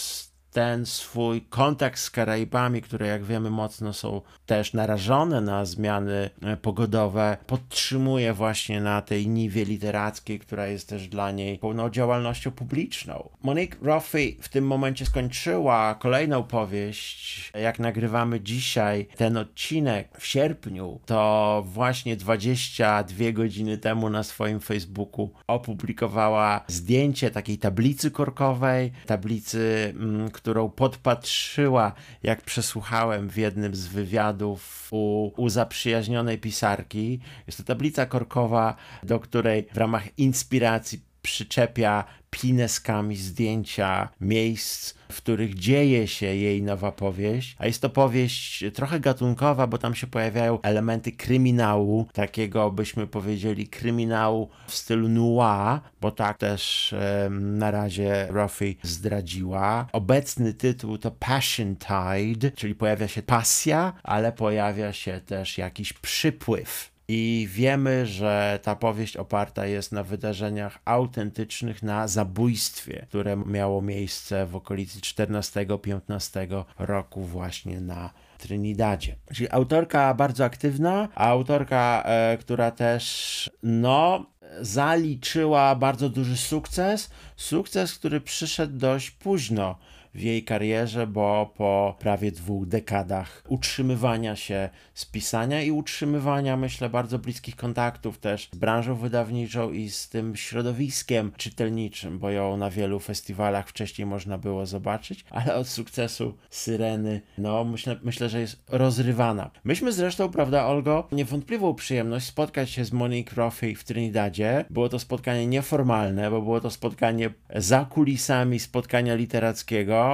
ten 0.57 0.85
swój 0.85 1.41
kontakt 1.41 1.99
z 1.99 2.09
Karaibami, 2.09 2.81
które 2.81 3.07
jak 3.07 3.23
wiemy 3.23 3.49
mocno 3.49 3.93
są 3.93 4.21
też 4.45 4.73
narażone 4.73 5.41
na 5.41 5.65
zmiany 5.65 6.29
e, 6.41 6.57
pogodowe, 6.57 7.37
podtrzymuje 7.47 8.33
właśnie 8.33 8.81
na 8.81 9.01
tej 9.01 9.27
niwie 9.27 9.65
literackiej, 9.65 10.39
która 10.39 10.67
jest 10.67 10.89
też 10.89 11.07
dla 11.07 11.31
niej 11.31 11.59
pełną 11.59 11.89
działalnością 11.89 12.51
publiczną. 12.51 13.29
Monique 13.43 13.77
Roffey 13.81 14.37
w 14.41 14.49
tym 14.49 14.67
momencie 14.67 15.05
skończyła 15.05 15.95
kolejną 15.95 16.43
powieść. 16.43 17.51
Jak 17.61 17.79
nagrywamy 17.79 18.41
dzisiaj 18.41 19.07
ten 19.17 19.37
odcinek 19.37 20.17
w 20.19 20.25
sierpniu, 20.25 20.99
to 21.05 21.63
właśnie 21.67 22.15
22 22.15 23.31
godziny 23.31 23.77
temu 23.77 24.09
na 24.09 24.23
swoim 24.23 24.59
Facebooku 24.59 25.31
opublikowała 25.47 26.61
zdjęcie 26.67 27.31
takiej 27.31 27.57
tablicy 27.57 28.11
korkowej, 28.11 28.91
tablicy, 29.05 29.93
która 30.33 30.46
którą 30.47 30.69
podpatrzyła, 30.69 31.93
jak 32.23 32.41
przesłuchałem 32.41 33.29
w 33.29 33.37
jednym 33.37 33.75
z 33.75 33.87
wywiadów 33.87 34.87
u, 34.91 35.31
u 35.37 35.49
zaprzyjaźnionej 35.49 36.37
pisarki. 36.37 37.19
Jest 37.47 37.57
to 37.57 37.63
tablica 37.63 38.05
korkowa, 38.05 38.75
do 39.03 39.19
której 39.19 39.67
w 39.73 39.77
ramach 39.77 40.19
inspiracji 40.19 41.01
przyczepia 41.21 42.03
pineskami 42.29 43.15
zdjęcia 43.15 44.09
miejsc, 44.21 44.93
w 45.11 45.17
których 45.17 45.53
dzieje 45.53 46.07
się 46.07 46.25
jej 46.25 46.63
nowa 46.63 46.91
powieść, 46.91 47.55
a 47.59 47.65
jest 47.65 47.81
to 47.81 47.89
powieść 47.89 48.65
trochę 48.73 48.99
gatunkowa, 48.99 49.67
bo 49.67 49.77
tam 49.77 49.95
się 49.95 50.07
pojawiają 50.07 50.61
elementy 50.61 51.11
kryminału, 51.11 52.07
takiego 52.13 52.71
byśmy 52.71 53.07
powiedzieli 53.07 53.67
kryminału 53.67 54.49
w 54.67 54.75
stylu 54.75 55.09
noir, 55.09 55.79
bo 56.01 56.11
tak 56.11 56.37
też 56.37 56.95
na 57.29 57.71
razie 57.71 58.27
Ruffy 58.29 58.75
zdradziła. 58.83 59.87
Obecny 59.91 60.53
tytuł 60.53 60.97
to 60.97 61.11
Passion 61.11 61.75
Tide, 61.75 62.51
czyli 62.51 62.75
pojawia 62.75 63.07
się 63.07 63.21
pasja, 63.21 63.93
ale 64.03 64.31
pojawia 64.31 64.93
się 64.93 65.21
też 65.25 65.57
jakiś 65.57 65.93
przypływ 65.93 66.96
i 67.07 67.47
wiemy, 67.51 68.05
że 68.05 68.59
ta 68.63 68.75
powieść 68.75 69.17
oparta 69.17 69.65
jest 69.65 69.91
na 69.91 70.03
wydarzeniach 70.03 70.79
autentycznych, 70.85 71.83
na 71.83 72.07
zabójstwie, 72.07 73.05
które 73.09 73.37
miało 73.37 73.81
miejsce 73.81 74.45
w 74.45 74.55
okolicy 74.55 74.99
14-15 74.99 76.63
roku 76.79 77.21
właśnie 77.21 77.81
na 77.81 78.09
Trinidadzie. 78.37 79.15
Czyli 79.33 79.49
autorka 79.51 80.13
bardzo 80.13 80.45
aktywna, 80.45 81.07
autorka, 81.15 82.03
e, 82.05 82.37
która 82.37 82.71
też, 82.71 83.49
no, 83.63 84.25
zaliczyła 84.61 85.75
bardzo 85.75 86.09
duży 86.09 86.37
sukces. 86.37 87.09
Sukces, 87.35 87.93
który 87.93 88.21
przyszedł 88.21 88.77
dość 88.77 89.11
późno 89.11 89.77
w 90.17 90.21
jej 90.21 90.43
karierze, 90.43 91.07
bo 91.07 91.53
po 91.57 91.95
prawie 91.99 92.31
dwóch 92.31 92.67
dekadach 92.67 93.43
utrzymywania 93.47 94.35
się 94.35 94.69
z 94.93 95.05
pisania 95.05 95.61
i 95.61 95.71
utrzymywania, 95.71 96.57
myślę, 96.57 96.89
bardzo 96.89 97.19
bliskich 97.19 97.55
kontaktów 97.55 98.17
też 98.17 98.49
z 98.53 98.57
branżą 98.57 98.95
wydawniczą 98.95 99.71
i 99.71 99.89
z 99.89 100.09
tym 100.09 100.35
środowiskiem 100.35 101.31
czytelniczym, 101.37 102.19
bo 102.19 102.29
ją 102.29 102.57
na 102.57 102.69
wielu 102.69 102.99
festiwalach 102.99 103.69
wcześniej 103.69 104.05
można 104.05 104.37
było 104.37 104.65
zobaczyć, 104.65 105.25
ale 105.31 105.55
od 105.55 105.67
sukcesu 105.67 106.33
Syreny, 106.49 107.21
no 107.37 107.63
myślę, 107.63 107.95
myślę 108.03 108.29
że 108.29 108.39
jest 108.39 108.63
rozrywana. 108.69 109.51
Myśmy 109.63 109.91
zresztą, 109.91 110.29
prawda, 110.29 110.65
Olgo, 110.65 111.07
niewątpliwą 111.11 111.73
przyjemność 111.73 112.25
spotkać 112.25 112.69
się 112.69 112.85
z 112.85 112.93
Monique 112.93 113.35
Roffey 113.35 113.75
w 113.75 113.83
Trinidadzie. 113.83 114.65
Było 114.69 114.89
to 114.89 114.99
spotkanie 114.99 115.47
nieformalne, 115.47 116.31
bo 116.31 116.41
było 116.41 116.61
to 116.61 116.71
spotkanie 116.71 117.29
za 117.55 117.85
kulisami 117.85 118.59
spotkania 118.59 119.15
literackiego 119.15 120.06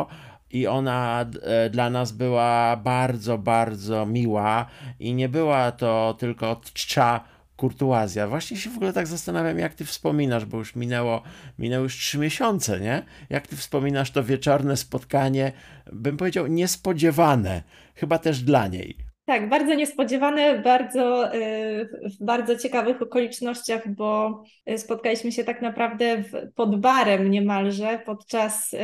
i 0.52 0.68
ona 0.68 1.26
e, 1.42 1.70
dla 1.70 1.90
nas 1.90 2.12
była 2.12 2.78
bardzo, 2.78 3.38
bardzo 3.38 4.06
miła 4.06 4.66
i 5.00 5.14
nie 5.14 5.30
była 5.30 5.72
to 5.72 6.16
tylko 6.20 6.62
czcza 6.74 7.22
kurtuazja. 7.58 8.28
Właśnie 8.28 8.58
się 8.58 8.70
w 8.70 8.76
ogóle 8.76 8.94
tak 8.94 9.08
zastanawiam, 9.08 9.60
jak 9.60 9.74
ty 9.74 9.86
wspominasz, 9.86 10.46
bo 10.46 10.58
już 10.58 10.76
minęło, 10.76 11.22
minęło 11.60 11.84
już 11.84 11.98
trzy 11.98 12.18
miesiące, 12.18 12.80
nie? 12.80 13.04
Jak 13.30 13.48
ty 13.48 13.56
wspominasz 13.58 14.12
to 14.12 14.24
wieczorne 14.24 14.78
spotkanie, 14.78 15.52
bym 15.92 16.18
powiedział 16.18 16.48
niespodziewane, 16.48 17.64
chyba 17.96 18.18
też 18.18 18.42
dla 18.42 18.68
niej. 18.68 18.98
Tak, 19.26 19.50
bardzo 19.50 19.74
niespodziewane, 19.74 20.60
bardzo, 20.60 21.36
y, 21.36 21.90
w 22.20 22.26
bardzo 22.26 22.58
ciekawych 22.58 23.02
okolicznościach, 23.02 23.96
bo 23.96 24.44
y, 24.70 24.78
spotkaliśmy 24.78 25.32
się 25.32 25.44
tak 25.44 25.62
naprawdę 25.62 26.24
w, 26.24 26.54
pod 26.56 26.80
barem 26.80 27.32
niemalże 27.32 28.02
podczas 28.06 28.74
y, 28.74 28.78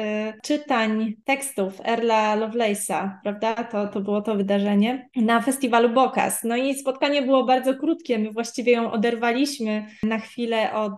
czytań 0.43 1.13
tekstów 1.25 1.81
Erla 1.85 2.37
Lovelace'a, 2.37 3.09
prawda? 3.23 3.55
To, 3.55 3.87
to 3.87 4.01
było 4.01 4.21
to 4.21 4.35
wydarzenie 4.35 5.09
na 5.15 5.41
festiwalu 5.41 5.89
Bokas. 5.89 6.43
No 6.43 6.55
i 6.55 6.75
spotkanie 6.75 7.21
było 7.21 7.43
bardzo 7.43 7.73
krótkie, 7.75 8.19
my 8.19 8.31
właściwie 8.31 8.71
ją 8.71 8.91
oderwaliśmy 8.91 9.85
na 10.03 10.19
chwilę 10.19 10.73
od, 10.73 10.93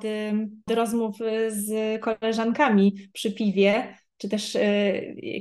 od 0.67 0.75
rozmów 0.75 1.17
z 1.47 2.01
koleżankami 2.01 2.93
przy 3.13 3.31
piwie 3.31 3.95
czy 4.21 4.29
też 4.29 4.55
y, 4.55 4.61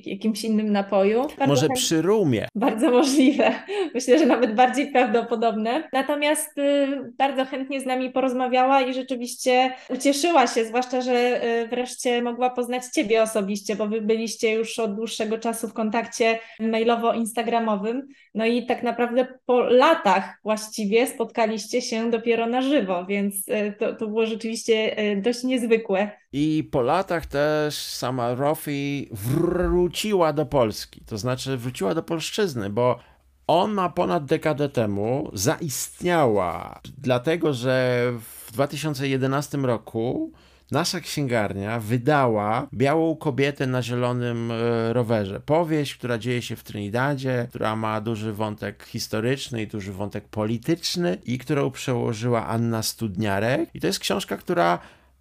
jakimś 0.06 0.44
innym 0.44 0.72
napoju. 0.72 1.22
Bardzo 1.22 1.46
Może 1.46 1.68
przy 1.68 2.02
rumie. 2.02 2.49
Bardzo 2.54 2.90
możliwe. 2.90 3.52
Myślę, 3.94 4.18
że 4.18 4.26
nawet 4.26 4.54
bardziej 4.54 4.92
prawdopodobne. 4.92 5.88
Natomiast 5.92 6.58
y, 6.58 7.12
bardzo 7.18 7.44
chętnie 7.44 7.80
z 7.80 7.87
nami 7.87 8.10
porozmawiała 8.10 8.82
i 8.82 8.94
rzeczywiście 8.94 9.72
ucieszyła 9.88 10.46
się, 10.46 10.64
zwłaszcza, 10.64 11.00
że 11.00 11.44
y, 11.62 11.68
wreszcie 11.68 12.22
mogła 12.22 12.50
poznać 12.50 12.84
Ciebie 12.94 13.22
osobiście, 13.22 13.76
bo 13.76 13.87
Wy 13.88 14.00
byliście 14.00 14.52
już 14.52 14.78
od 14.78 14.96
dłuższego 14.96 15.38
czasu 15.38 15.68
w 15.68 15.72
kontakcie 15.72 16.38
mailowo-instagramowym. 16.60 18.02
No 18.34 18.46
i 18.46 18.66
tak 18.66 18.82
naprawdę 18.82 19.26
po 19.46 19.60
latach 19.60 20.38
właściwie 20.44 21.06
spotkaliście 21.06 21.82
się 21.82 22.10
dopiero 22.10 22.46
na 22.46 22.62
żywo, 22.62 23.06
więc 23.06 23.34
to, 23.78 23.94
to 23.94 24.06
było 24.06 24.26
rzeczywiście 24.26 24.96
dość 25.22 25.44
niezwykłe. 25.44 26.10
I 26.32 26.68
po 26.70 26.82
latach 26.82 27.26
też 27.26 27.75
sama 27.76 28.34
Rofi 28.34 29.08
wróciła 29.12 30.32
do 30.32 30.47
Polski, 30.47 31.00
to 31.06 31.19
znaczy 31.19 31.56
wróciła 31.56 31.95
do 31.95 32.02
polszczyzny, 32.02 32.71
bo 32.71 32.99
ona 33.47 33.88
ponad 33.88 34.25
dekadę 34.25 34.69
temu 34.69 35.30
zaistniała, 35.32 36.80
dlatego 36.99 37.54
że 37.54 38.04
w 38.21 38.52
2011 38.52 39.58
roku 39.58 40.32
nasza 40.71 41.00
księgarnia 41.00 41.80
wydała 41.80 42.66
Białą 42.75 43.16
kobietę 43.16 43.66
na 43.66 43.82
zielonym 43.82 44.50
e, 44.50 44.93
rowerze. 44.93 45.40
Powieść, 45.40 45.95
która 45.95 46.19
dzieje 46.19 46.43
się 46.43 46.56
w 46.56 46.62
Trinidadzie, 46.62 47.47
która 47.49 47.76
ma 47.76 48.00
duży 48.00 48.32
wątek 48.32 48.84
historyczny 48.84 49.62
i 49.62 49.66
duży 49.66 49.93
wątek 49.93 50.28
polityczny 50.28 51.19
i 51.25 51.38
którą 51.38 51.71
przełożyła 51.71 52.47
Anna 52.47 52.82
Studniarek. 52.82 53.71
I 53.75 53.80
to 53.80 53.86
jest 53.86 53.99
książka, 53.99 54.36
która 54.36 54.78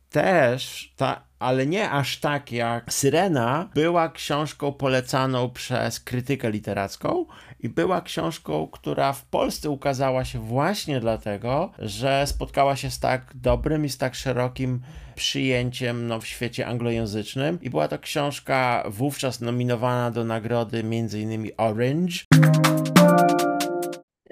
też 0.10 0.94
ta, 0.98 1.22
ale 1.40 1.66
nie 1.66 1.90
aż 1.90 2.18
tak 2.18 2.52
jak 2.52 2.94
Syrena, 2.94 3.70
była 3.74 4.10
książką 4.10 4.74
polecaną 4.74 5.50
przez 5.50 6.00
krytykę 6.00 6.52
literacką 6.52 7.26
i 7.60 7.70
była 7.70 8.02
książką, 8.02 8.68
która 8.68 9.14
w 9.14 9.26
Polsce 9.26 9.70
ukazała 9.70 10.26
się 10.26 10.40
właśnie 10.40 11.00
dlatego, 11.00 11.72
że 11.80 12.28
spotkała 12.28 12.76
się 12.76 12.92
z 12.92 13.00
tak 13.00 13.32
dobrym 13.36 13.86
i 13.86 13.90
z 13.90 13.98
tak 13.98 14.16
szerokim 14.16 14.82
przyjęciem 15.16 16.08
no, 16.08 16.20
w 16.20 16.28
świecie 16.28 16.68
anglojęzycznym. 16.68 17.60
I 17.62 17.70
była 17.70 17.88
to 17.88 18.00
książka 18.00 18.84
wówczas 18.90 19.42
nominowana 19.42 20.12
do 20.12 20.24
nagrody 20.24 20.80
m.in. 20.80 21.52
Orange. 21.58 22.26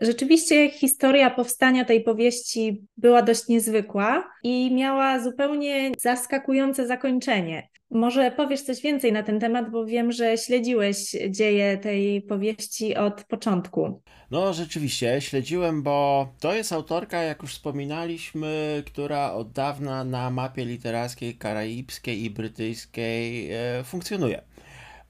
Rzeczywiście 0.02 0.70
historia 0.70 1.30
powstania 1.30 1.86
tej 1.86 2.04
powieści 2.04 2.88
była 2.98 3.22
dość 3.22 3.48
niezwykła 3.48 4.30
i 4.44 4.72
miała 4.76 5.20
zupełnie 5.20 5.92
zaskakujące 6.00 6.88
zakończenie. 6.88 7.70
Może 7.92 8.32
powiesz 8.32 8.62
coś 8.62 8.82
więcej 8.82 9.12
na 9.12 9.24
ten 9.24 9.40
temat, 9.40 9.72
bo 9.72 9.86
wiem, 9.86 10.12
że 10.12 10.38
śledziłeś 10.38 11.16
dzieje 11.30 11.78
tej 11.78 12.22
powieści 12.22 12.96
od 12.96 13.24
początku. 13.24 14.02
No, 14.32 14.54
rzeczywiście, 14.54 15.22
śledziłem, 15.22 15.84
bo 15.84 16.28
to 16.40 16.54
jest 16.54 16.74
autorka, 16.74 17.24
jak 17.24 17.42
już 17.42 17.52
wspominaliśmy, 17.52 18.84
która 18.86 19.34
od 19.34 19.52
dawna 19.52 20.04
na 20.04 20.30
mapie 20.30 20.66
literackiej 20.66 21.36
karaibskiej 21.36 22.24
i 22.24 22.30
brytyjskiej 22.30 23.52
e, 23.52 23.84
funkcjonuje. 23.84 24.42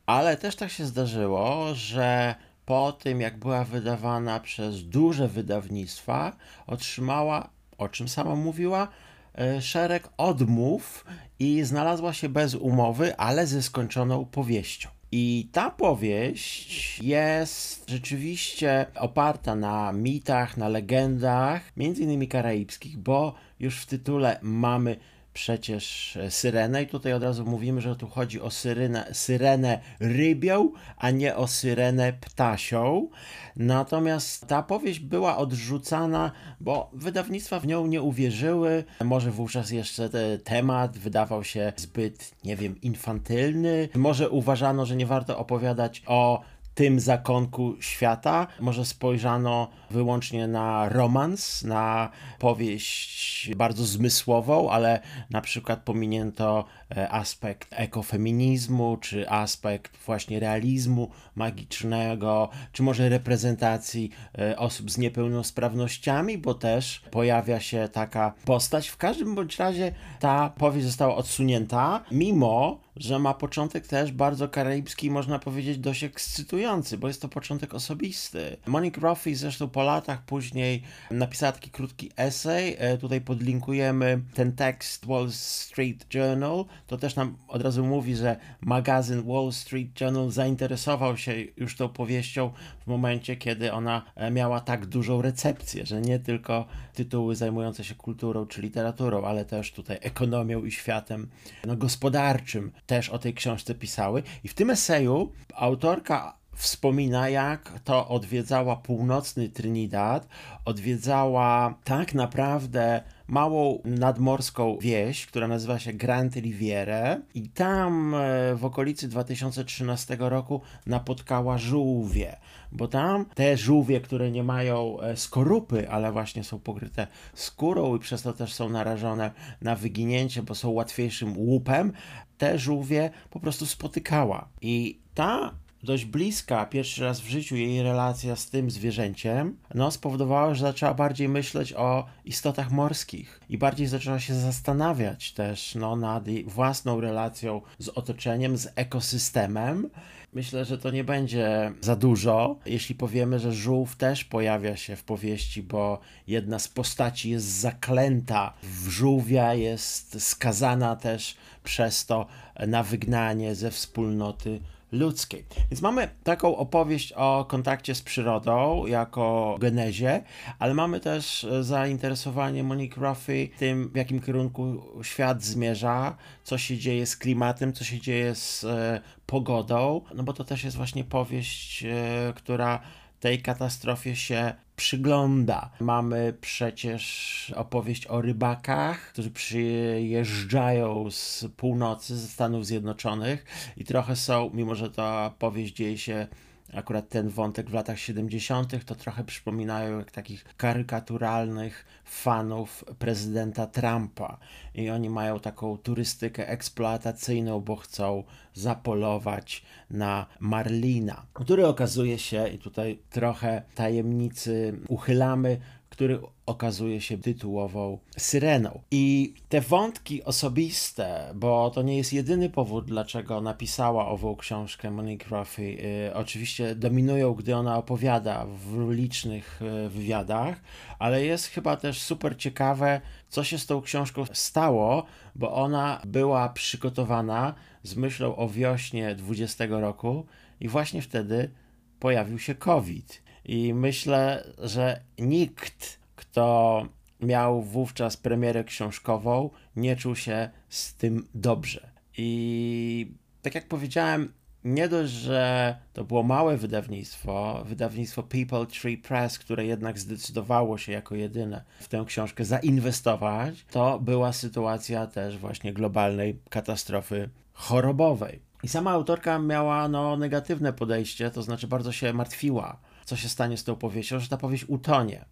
Ale 0.05 0.37
też 0.37 0.55
tak 0.55 0.69
się 0.69 0.85
zdarzyło, 0.85 1.67
że 1.73 2.35
po 2.67 2.91
tym, 2.91 3.21
jak 3.21 3.37
była 3.37 3.63
wydawana 3.63 4.39
przez 4.39 4.83
duże 4.83 5.27
wydawnictwa, 5.27 6.35
otrzymała, 6.67 7.49
o 7.77 7.89
czym 7.89 8.07
sama 8.07 8.35
mówiła, 8.35 8.87
e, 9.35 9.61
szereg 9.61 10.09
odmów 10.17 11.05
i 11.39 11.63
znalazła 11.63 12.13
się 12.13 12.29
bez 12.29 12.55
umowy, 12.55 13.17
ale 13.17 13.47
ze 13.47 13.63
skończoną 13.63 14.25
powieścią. 14.25 14.89
I 15.11 15.49
ta 15.51 15.71
powieść 15.71 16.99
jest 16.99 17.89
rzeczywiście 17.89 18.85
oparta 18.95 19.55
na 19.55 19.93
mitach, 19.93 20.57
na 20.57 20.69
legendach, 20.69 21.61
między 21.77 22.03
innymi 22.03 22.27
karaibskich, 22.27 22.97
bo 22.97 23.33
już 23.59 23.81
w 23.81 23.85
tytule 23.85 24.39
mamy 24.41 24.97
przecież 25.37 26.17
e, 26.17 26.31
syrenę 26.31 26.83
i 26.83 26.87
tutaj 26.87 27.13
od 27.13 27.23
razu 27.23 27.45
mówimy, 27.45 27.81
że 27.81 27.95
tu 27.95 28.07
chodzi 28.07 28.41
o 28.41 28.51
syrenę, 28.51 29.07
syrenę 29.13 29.79
rybią, 29.99 30.71
a 30.97 31.09
nie 31.11 31.35
o 31.35 31.47
syrenę 31.47 32.13
ptasią. 32.13 33.09
Natomiast 33.55 34.47
ta 34.47 34.63
powieść 34.63 34.99
była 34.99 35.37
odrzucana, 35.37 36.31
bo 36.59 36.89
wydawnictwa 36.93 37.59
w 37.59 37.67
nią 37.67 37.87
nie 37.87 38.01
uwierzyły. 38.01 38.83
Może 39.03 39.31
wówczas 39.31 39.71
jeszcze 39.71 40.09
temat 40.43 40.97
wydawał 40.97 41.43
się 41.43 41.73
zbyt, 41.75 42.31
nie 42.43 42.55
wiem, 42.55 42.81
infantylny. 42.81 43.89
Może 43.95 44.29
uważano, 44.29 44.85
że 44.85 44.95
nie 44.95 45.05
warto 45.05 45.37
opowiadać 45.37 46.03
o 46.05 46.41
tym 46.77 46.99
zakonku 46.99 47.75
świata. 47.79 48.47
Może 48.59 48.85
spojrzano 48.85 49.67
wyłącznie 49.91 50.47
na 50.47 50.89
romans, 50.89 51.63
na 51.63 52.09
powieść 52.39 53.51
bardzo 53.55 53.85
zmysłową, 53.85 54.69
ale 54.69 54.99
na 55.29 55.41
przykład 55.41 55.79
pominięto 55.79 56.65
aspekt 57.09 57.67
ekofeminizmu, 57.71 58.97
czy 58.97 59.29
aspekt 59.29 59.97
właśnie 60.05 60.39
realizmu 60.39 61.09
magicznego, 61.35 62.49
czy 62.71 62.83
może 62.83 63.09
reprezentacji 63.09 64.11
e, 64.37 64.57
osób 64.57 64.91
z 64.91 64.97
niepełnosprawnościami, 64.97 66.37
bo 66.37 66.53
też 66.53 67.01
pojawia 67.11 67.59
się 67.59 67.89
taka 67.91 68.33
postać. 68.45 68.87
W 68.87 68.97
każdym 68.97 69.35
bądź 69.35 69.57
razie 69.57 69.91
ta 70.19 70.49
powieść 70.49 70.85
została 70.85 71.15
odsunięta, 71.15 72.03
mimo 72.11 72.79
że 72.99 73.19
ma 73.19 73.33
początek 73.33 73.87
też 73.87 74.11
bardzo 74.11 74.49
karaibski, 74.49 75.11
można 75.11 75.39
powiedzieć 75.39 75.77
dość 75.77 76.03
ekscytujący, 76.03 76.97
bo 76.97 77.07
jest 77.07 77.21
to 77.21 77.29
początek 77.29 77.73
osobisty. 77.73 78.57
Monique 78.65 79.01
Ruffy 79.01 79.35
zresztą 79.35 79.69
po 79.69 79.83
latach 79.83 80.21
później 80.25 80.83
napisała 81.11 81.51
taki 81.51 81.69
krótki 81.69 82.11
esej, 82.17 82.75
e, 82.79 82.97
tutaj 82.97 83.21
podlinkujemy 83.21 84.21
ten 84.33 84.51
tekst 84.51 85.05
Wall 85.05 85.31
Street 85.31 86.13
Journal, 86.13 86.65
to 86.87 86.97
też 86.97 87.15
nam 87.15 87.37
od 87.47 87.61
razu 87.61 87.85
mówi, 87.85 88.15
że 88.15 88.37
magazyn 88.61 89.23
Wall 89.23 89.51
Street 89.51 90.01
Journal 90.01 90.31
zainteresował 90.31 91.17
się 91.17 91.33
już 91.57 91.75
tą 91.75 91.89
powieścią 91.89 92.51
w 92.83 92.87
momencie, 92.87 93.35
kiedy 93.35 93.73
ona 93.73 94.01
e, 94.15 94.31
miała 94.31 94.59
tak 94.59 94.85
dużą 94.85 95.21
recepcję, 95.21 95.85
że 95.85 96.01
nie 96.01 96.19
tylko 96.19 96.65
tytuły 96.93 97.35
zajmujące 97.35 97.83
się 97.83 97.95
kulturą 97.95 98.45
czy 98.45 98.61
literaturą, 98.61 99.25
ale 99.25 99.45
też 99.45 99.71
tutaj 99.71 99.97
ekonomią 100.01 100.65
i 100.65 100.71
światem 100.71 101.29
no, 101.65 101.75
gospodarczym 101.75 102.71
też 102.85 103.09
o 103.09 103.19
tej 103.19 103.33
książce 103.33 103.75
pisały. 103.75 104.23
I 104.43 104.47
w 104.47 104.53
tym 104.53 104.69
eseju 104.69 105.31
autorka 105.55 106.37
wspomina, 106.57 107.29
jak 107.29 107.79
to 107.83 108.07
odwiedzała 108.07 108.75
północny 108.75 109.49
Trinidad, 109.49 110.27
odwiedzała 110.65 111.75
tak 111.83 112.13
naprawdę 112.13 113.03
małą 113.27 113.81
nadmorską 113.85 114.77
wieś, 114.81 115.25
która 115.25 115.47
nazywa 115.47 115.79
się 115.79 115.93
Grand 115.93 116.35
Riviere 116.35 117.21
i 117.33 117.49
tam 117.49 118.15
e, 118.15 118.55
w 118.55 118.65
okolicy 118.65 119.07
2013 119.07 120.17
roku 120.19 120.61
napotkała 120.85 121.57
żółwie, 121.57 122.37
bo 122.71 122.87
tam 122.87 123.25
te 123.25 123.57
żółwie, 123.57 124.01
które 124.01 124.31
nie 124.31 124.43
mają 124.43 125.01
e, 125.01 125.17
skorupy, 125.17 125.89
ale 125.89 126.11
właśnie 126.11 126.43
są 126.43 126.59
pokryte 126.59 127.07
skórą 127.33 127.95
i 127.95 127.99
przez 127.99 128.21
to 128.21 128.33
też 128.33 128.53
są 128.53 128.69
narażone 128.69 129.31
na 129.61 129.75
wyginięcie, 129.75 130.43
bo 130.43 130.55
są 130.55 130.69
łatwiejszym 130.69 131.37
łupem, 131.37 131.93
te 132.37 132.59
żółwie 132.59 133.09
po 133.29 133.39
prostu 133.39 133.65
spotykała. 133.65 134.49
I 134.61 134.99
ta 135.13 135.53
dość 135.83 136.05
bliska, 136.05 136.65
pierwszy 136.65 137.03
raz 137.03 137.21
w 137.21 137.27
życiu 137.27 137.55
jej 137.55 137.83
relacja 137.83 138.35
z 138.35 138.49
tym 138.49 138.71
zwierzęciem, 138.71 139.57
no 139.75 139.91
spowodowała, 139.91 140.53
że 140.53 140.61
zaczęła 140.61 140.93
bardziej 140.93 141.29
myśleć 141.29 141.73
o 141.73 142.05
istotach 142.25 142.71
morskich 142.71 143.39
i 143.49 143.57
bardziej 143.57 143.87
zaczęła 143.87 144.19
się 144.19 144.35
zastanawiać 144.35 145.31
też 145.31 145.75
no, 145.75 145.95
nad 145.95 146.23
własną 146.45 147.01
relacją 147.01 147.61
z 147.79 147.89
otoczeniem, 147.89 148.57
z 148.57 148.67
ekosystemem. 148.75 149.89
Myślę, 150.33 150.65
że 150.65 150.77
to 150.77 150.91
nie 150.91 151.03
będzie 151.03 151.71
za 151.81 151.95
dużo, 151.95 152.59
jeśli 152.65 152.95
powiemy, 152.95 153.39
że 153.39 153.53
żółw 153.53 153.95
też 153.95 154.25
pojawia 154.25 154.77
się 154.77 154.95
w 154.95 155.03
powieści, 155.03 155.63
bo 155.63 155.99
jedna 156.27 156.59
z 156.59 156.67
postaci 156.67 157.29
jest 157.29 157.45
zaklęta 157.45 158.53
w 158.63 158.89
żółwia, 158.89 159.53
jest 159.53 160.21
skazana 160.21 160.95
też 160.95 161.37
przez 161.63 162.05
to 162.05 162.27
na 162.67 162.83
wygnanie 162.83 163.55
ze 163.55 163.71
wspólnoty 163.71 164.59
ludzkiej. 164.91 165.45
Więc 165.71 165.81
mamy 165.81 166.09
taką 166.23 166.57
opowieść 166.57 167.13
o 167.15 167.45
kontakcie 167.49 167.95
z 167.95 168.01
przyrodą 168.01 168.85
jako 168.85 169.57
genezie, 169.59 170.23
ale 170.59 170.73
mamy 170.73 170.99
też 170.99 171.43
e, 171.43 171.63
zainteresowanie 171.63 172.63
Monique 172.63 172.97
Ruffy 172.97 173.49
tym, 173.57 173.89
w 173.89 173.95
jakim 173.95 174.21
kierunku 174.21 174.83
świat 175.03 175.43
zmierza, 175.43 176.17
co 176.43 176.57
się 176.57 176.77
dzieje 176.77 177.05
z 177.05 177.17
klimatem, 177.17 177.73
co 177.73 177.83
się 177.83 177.99
dzieje 177.99 178.35
z 178.35 178.63
e, 178.63 179.01
pogodą, 179.25 180.01
no 180.15 180.23
bo 180.23 180.33
to 180.33 180.43
też 180.43 180.63
jest 180.63 180.77
właśnie 180.77 181.03
powieść, 181.03 181.83
e, 181.83 182.33
która 182.35 182.79
tej 183.19 183.41
katastrofie 183.41 184.15
się 184.15 184.53
przygląda. 184.75 185.69
Mamy 185.79 186.33
przecież 186.41 187.53
opowieść 187.55 188.07
o 188.07 188.21
rybakach, 188.21 188.99
którzy 188.99 189.31
przyjeżdżają 189.31 191.11
z 191.11 191.45
północy, 191.57 192.17
ze 192.17 192.27
Stanów 192.27 192.65
Zjednoczonych 192.65 193.45
i 193.77 193.85
trochę 193.85 194.15
są, 194.15 194.49
mimo 194.53 194.75
że 194.75 194.91
ta 194.91 195.31
powieść 195.39 195.73
dzieje 195.73 195.97
się 195.97 196.27
akurat 196.73 197.09
ten 197.09 197.29
wątek 197.29 197.69
w 197.69 197.73
latach 197.73 197.99
70., 197.99 198.85
to 198.85 198.95
trochę 198.95 199.23
przypominają 199.23 199.99
jak 199.99 200.11
takich 200.11 200.45
karykaturalnych 200.57 201.85
fanów 202.05 202.85
prezydenta 202.99 203.67
Trumpa. 203.67 204.37
I 204.75 204.89
oni 204.89 205.09
mają 205.09 205.39
taką 205.39 205.77
turystykę 205.77 206.49
eksploatacyjną, 206.49 207.59
bo 207.59 207.75
chcą 207.75 208.23
zapolować 208.53 209.63
na 209.89 210.25
marlina, 210.39 211.25
który 211.33 211.67
okazuje 211.67 212.19
się, 212.19 212.47
i 212.47 212.57
tutaj 212.57 212.99
trochę 213.09 213.61
tajemnicy 213.75 214.79
uchylamy, 214.87 215.59
który 215.89 216.19
okazuje 216.45 217.01
się 217.01 217.17
tytułową 217.17 217.99
syreną. 218.17 218.81
I 218.91 219.33
te 219.49 219.61
wątki 219.61 220.23
osobiste, 220.23 221.31
bo 221.35 221.69
to 221.69 221.81
nie 221.81 221.97
jest 221.97 222.13
jedyny 222.13 222.49
powód, 222.49 222.85
dlaczego 222.85 223.41
napisała 223.41 224.07
ową 224.07 224.35
książkę 224.35 224.91
Monique 224.91 225.29
Ruffy, 225.29 225.61
y, 225.61 226.13
oczywiście 226.13 226.75
dominują, 226.75 227.33
gdy 227.33 227.55
ona 227.55 227.77
opowiada 227.77 228.45
w 228.45 228.89
licznych 228.91 229.61
y, 229.85 229.89
wywiadach, 229.89 230.61
ale 230.99 231.25
jest 231.25 231.47
chyba 231.47 231.77
też 231.77 232.01
super 232.01 232.37
ciekawe, 232.37 233.01
co 233.29 233.43
się 233.43 233.57
z 233.57 233.65
tą 233.65 233.81
książką 233.81 234.25
stało, 234.33 235.05
bo 235.35 235.53
ona 235.53 236.01
była 236.05 236.49
przygotowana 236.49 237.53
z 237.83 237.95
myślą 237.95 238.35
o 238.35 238.49
wiośnie 238.49 239.15
20 239.15 239.65
roku 239.69 240.25
i 240.59 240.67
właśnie 240.67 241.01
wtedy 241.01 241.51
pojawił 241.99 242.39
się 242.39 242.55
COVID. 242.55 243.26
I 243.47 243.73
myślę, 243.73 244.43
że 244.57 245.01
nikt, 245.19 245.99
kto 246.15 246.85
miał 247.19 247.61
wówczas 247.61 248.17
premierę 248.17 248.63
książkową, 248.63 249.49
nie 249.75 249.95
czuł 249.95 250.15
się 250.15 250.49
z 250.69 250.93
tym 250.93 251.27
dobrze. 251.35 251.89
I 252.17 253.11
tak 253.41 253.55
jak 253.55 253.67
powiedziałem, 253.67 254.33
nie 254.63 254.89
dość, 254.89 255.13
że 255.13 255.75
to 255.93 256.03
było 256.03 256.23
małe 256.23 256.57
wydawnictwo, 256.57 257.63
wydawnictwo 257.65 258.23
People 258.23 258.65
Tree 258.65 258.97
Press, 258.97 259.39
które 259.39 259.65
jednak 259.65 259.99
zdecydowało 259.99 260.77
się 260.77 260.91
jako 260.91 261.15
jedyne 261.15 261.63
w 261.79 261.87
tę 261.87 262.03
książkę 262.07 262.45
zainwestować, 262.45 263.65
to 263.71 263.99
była 263.99 264.33
sytuacja 264.33 265.07
też 265.07 265.37
właśnie 265.37 265.73
globalnej 265.73 266.39
katastrofy 266.49 267.29
chorobowej. 267.53 268.41
I 268.63 268.67
sama 268.67 268.91
autorka 268.91 269.39
miała 269.39 269.87
no, 269.87 270.17
negatywne 270.17 270.73
podejście, 270.73 271.31
to 271.31 271.43
znaczy 271.43 271.67
bardzo 271.67 271.91
się 271.91 272.13
martwiła, 272.13 272.79
co 273.07 273.15
się 273.15 273.29
stanie 273.29 273.57
z 273.57 273.63
tą 273.63 273.75
powieścią, 273.75 274.19
że 274.19 274.27
ta 274.27 274.37
powieść 274.37 274.65
utonie. 274.67 275.25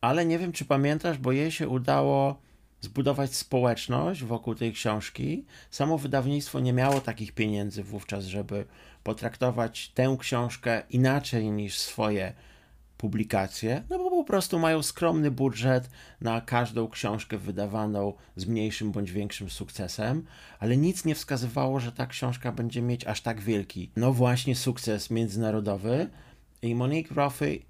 Ale 0.00 0.26
nie 0.26 0.38
wiem, 0.38 0.52
czy 0.52 0.64
pamiętasz, 0.64 1.18
bo 1.18 1.32
jej 1.32 1.50
się 1.50 1.68
udało 1.68 2.40
zbudować 2.80 3.34
społeczność 3.34 4.24
wokół 4.24 4.54
tej 4.54 4.72
książki. 4.72 5.44
Samo 5.70 5.98
wydawnictwo 5.98 6.60
nie 6.60 6.72
miało 6.72 7.00
takich 7.00 7.32
pieniędzy 7.32 7.82
wówczas, 7.82 8.24
żeby 8.24 8.64
potraktować 9.04 9.88
tę 9.94 10.16
książkę 10.20 10.82
inaczej 10.90 11.50
niż 11.50 11.78
swoje 11.78 12.32
publikacje, 12.96 13.82
no 13.90 13.98
bo 13.98 14.10
po 14.10 14.24
prostu 14.24 14.58
mają 14.58 14.82
skromny 14.82 15.30
budżet 15.30 15.90
na 16.20 16.40
każdą 16.40 16.88
książkę 16.88 17.38
wydawaną 17.38 18.12
z 18.36 18.46
mniejszym 18.46 18.92
bądź 18.92 19.12
większym 19.12 19.50
sukcesem, 19.50 20.26
ale 20.58 20.76
nic 20.76 21.04
nie 21.04 21.14
wskazywało, 21.14 21.80
że 21.80 21.92
ta 21.92 22.06
książka 22.06 22.52
będzie 22.52 22.82
mieć 22.82 23.06
aż 23.06 23.20
tak 23.20 23.40
wielki, 23.40 23.90
no 23.96 24.12
właśnie 24.12 24.56
sukces 24.56 25.10
międzynarodowy. 25.10 26.10
I 26.62 26.74
Monique 26.74 27.14
Ruffy 27.14 27.62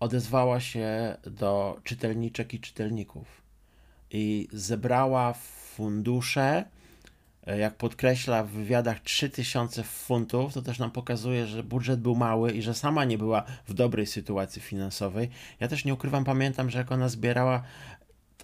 odezwała 0.00 0.60
się 0.60 1.16
do 1.26 1.80
czytelniczek 1.84 2.54
i 2.54 2.60
czytelników 2.60 3.42
i 4.10 4.48
zebrała 4.52 5.32
fundusze 5.74 6.64
E, 7.46 7.58
jak 7.58 7.74
podkreśla 7.74 8.44
w 8.44 8.48
wywiadach 8.48 9.00
3000 9.00 9.82
funtów, 9.82 10.54
to 10.54 10.62
też 10.62 10.78
nam 10.78 10.90
pokazuje, 10.90 11.46
że 11.46 11.62
budżet 11.62 12.00
był 12.00 12.14
mały 12.14 12.52
i 12.52 12.62
że 12.62 12.74
sama 12.74 13.04
nie 13.04 13.18
była 13.18 13.44
w 13.68 13.74
dobrej 13.74 14.06
sytuacji 14.06 14.62
finansowej. 14.62 15.30
Ja 15.60 15.68
też 15.68 15.84
nie 15.84 15.94
ukrywam, 15.94 16.24
pamiętam, 16.24 16.70
że 16.70 16.78
jak 16.78 16.92
ona 16.92 17.08
zbierała 17.08 17.62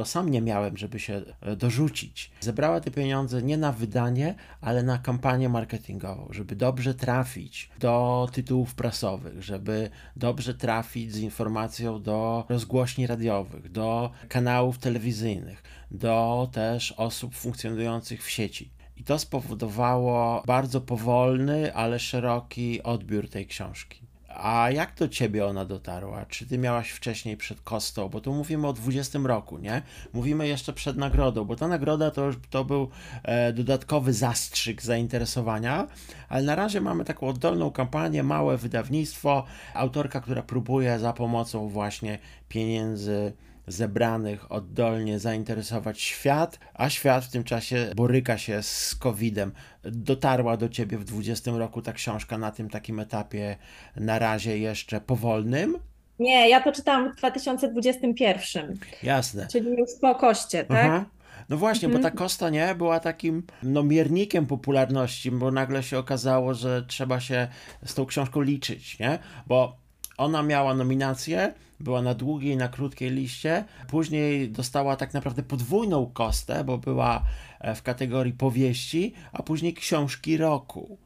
to 0.00 0.04
sam 0.04 0.28
nie 0.28 0.40
miałem, 0.40 0.76
żeby 0.76 0.98
się 0.98 1.22
e, 1.40 1.56
dorzucić. 1.56 2.30
Zebrała 2.40 2.80
te 2.80 2.90
pieniądze 2.90 3.42
nie 3.42 3.58
na 3.58 3.72
wydanie, 3.72 4.34
ale 4.60 4.82
na 4.82 4.98
kampanię 4.98 5.48
marketingową, 5.48 6.28
żeby 6.30 6.56
dobrze 6.56 6.94
trafić 6.94 7.70
do 7.78 8.28
tytułów 8.32 8.74
prasowych, 8.74 9.42
żeby 9.42 9.90
dobrze 10.16 10.54
trafić 10.54 11.12
z 11.12 11.18
informacją 11.18 12.02
do 12.02 12.44
rozgłośni 12.48 13.06
radiowych, 13.06 13.72
do 13.72 14.10
kanałów 14.28 14.78
telewizyjnych, 14.78 15.62
do 15.90 16.48
też 16.52 16.92
osób 16.92 17.34
funkcjonujących 17.34 18.24
w 18.24 18.30
sieci. 18.30 18.70
I 18.96 19.04
to 19.04 19.18
spowodowało 19.18 20.42
bardzo 20.46 20.80
powolny, 20.80 21.74
ale 21.74 21.98
szeroki 21.98 22.82
odbiór 22.82 23.28
tej 23.28 23.46
książki. 23.46 24.09
A 24.42 24.70
jak 24.70 24.94
do 24.94 25.08
ciebie 25.08 25.46
ona 25.46 25.64
dotarła? 25.64 26.26
Czy 26.26 26.46
ty 26.46 26.58
miałaś 26.58 26.90
wcześniej 26.90 27.36
przed 27.36 27.60
Kostą? 27.60 28.08
Bo 28.08 28.20
tu 28.20 28.34
mówimy 28.34 28.66
o 28.66 28.72
20 28.72 29.18
roku, 29.24 29.58
nie? 29.58 29.82
Mówimy 30.12 30.48
jeszcze 30.48 30.72
przed 30.72 30.96
nagrodą, 30.96 31.44
bo 31.44 31.56
ta 31.56 31.68
nagroda 31.68 32.10
to 32.10 32.24
już 32.24 32.36
to 32.50 32.64
był 32.64 32.88
e, 33.22 33.52
dodatkowy 33.52 34.12
zastrzyk 34.12 34.82
zainteresowania, 34.82 35.86
ale 36.28 36.42
na 36.42 36.54
razie 36.54 36.80
mamy 36.80 37.04
taką 37.04 37.28
oddolną 37.28 37.70
kampanię, 37.70 38.22
małe 38.22 38.56
wydawnictwo, 38.56 39.44
autorka, 39.74 40.20
która 40.20 40.42
próbuje 40.42 40.98
za 40.98 41.12
pomocą 41.12 41.68
właśnie 41.68 42.18
pieniędzy 42.48 43.32
zebranych 43.70 44.52
oddolnie 44.52 45.18
zainteresować 45.18 46.00
świat, 46.00 46.58
a 46.74 46.90
świat 46.90 47.24
w 47.24 47.30
tym 47.30 47.44
czasie 47.44 47.92
boryka 47.96 48.38
się 48.38 48.62
z 48.62 48.94
COVID-em. 48.94 49.52
Dotarła 49.84 50.56
do 50.56 50.68
ciebie 50.68 50.98
w 50.98 51.04
20 51.04 51.50
roku 51.50 51.82
ta 51.82 51.92
książka 51.92 52.38
na 52.38 52.52
tym 52.52 52.70
takim 52.70 53.00
etapie 53.00 53.56
na 53.96 54.18
razie 54.18 54.58
jeszcze 54.58 55.00
powolnym? 55.00 55.78
Nie, 56.18 56.48
ja 56.48 56.60
to 56.60 56.72
czytałam 56.72 57.12
w 57.12 57.16
2021. 57.16 58.78
Jasne. 59.02 59.46
Czyli 59.52 59.70
już 59.70 59.90
po 60.00 60.14
koście, 60.14 60.64
tak? 60.64 60.86
Aha. 60.86 61.04
No 61.48 61.56
właśnie, 61.56 61.86
mhm. 61.86 62.02
bo 62.02 62.10
ta 62.10 62.16
Kosta 62.16 62.50
nie 62.50 62.74
była 62.74 63.00
takim 63.00 63.42
no, 63.62 63.82
miernikiem 63.82 64.46
popularności, 64.46 65.30
bo 65.30 65.50
nagle 65.50 65.82
się 65.82 65.98
okazało, 65.98 66.54
że 66.54 66.82
trzeba 66.82 67.20
się 67.20 67.48
z 67.84 67.94
tą 67.94 68.06
książką 68.06 68.40
liczyć, 68.40 68.98
nie? 68.98 69.18
Bo 69.46 69.76
ona 70.20 70.42
miała 70.42 70.74
nominację, 70.74 71.54
była 71.80 72.02
na 72.02 72.14
długiej, 72.14 72.56
na 72.56 72.68
krótkiej 72.68 73.10
liście. 73.10 73.64
Później 73.88 74.50
dostała 74.50 74.96
tak 74.96 75.14
naprawdę 75.14 75.42
podwójną 75.42 76.06
kostę, 76.06 76.64
bo 76.64 76.78
była 76.78 77.22
e, 77.60 77.74
w 77.74 77.82
kategorii 77.82 78.32
powieści, 78.32 79.14
a 79.32 79.42
później 79.42 79.74
książki 79.74 80.36
roku. 80.36 80.98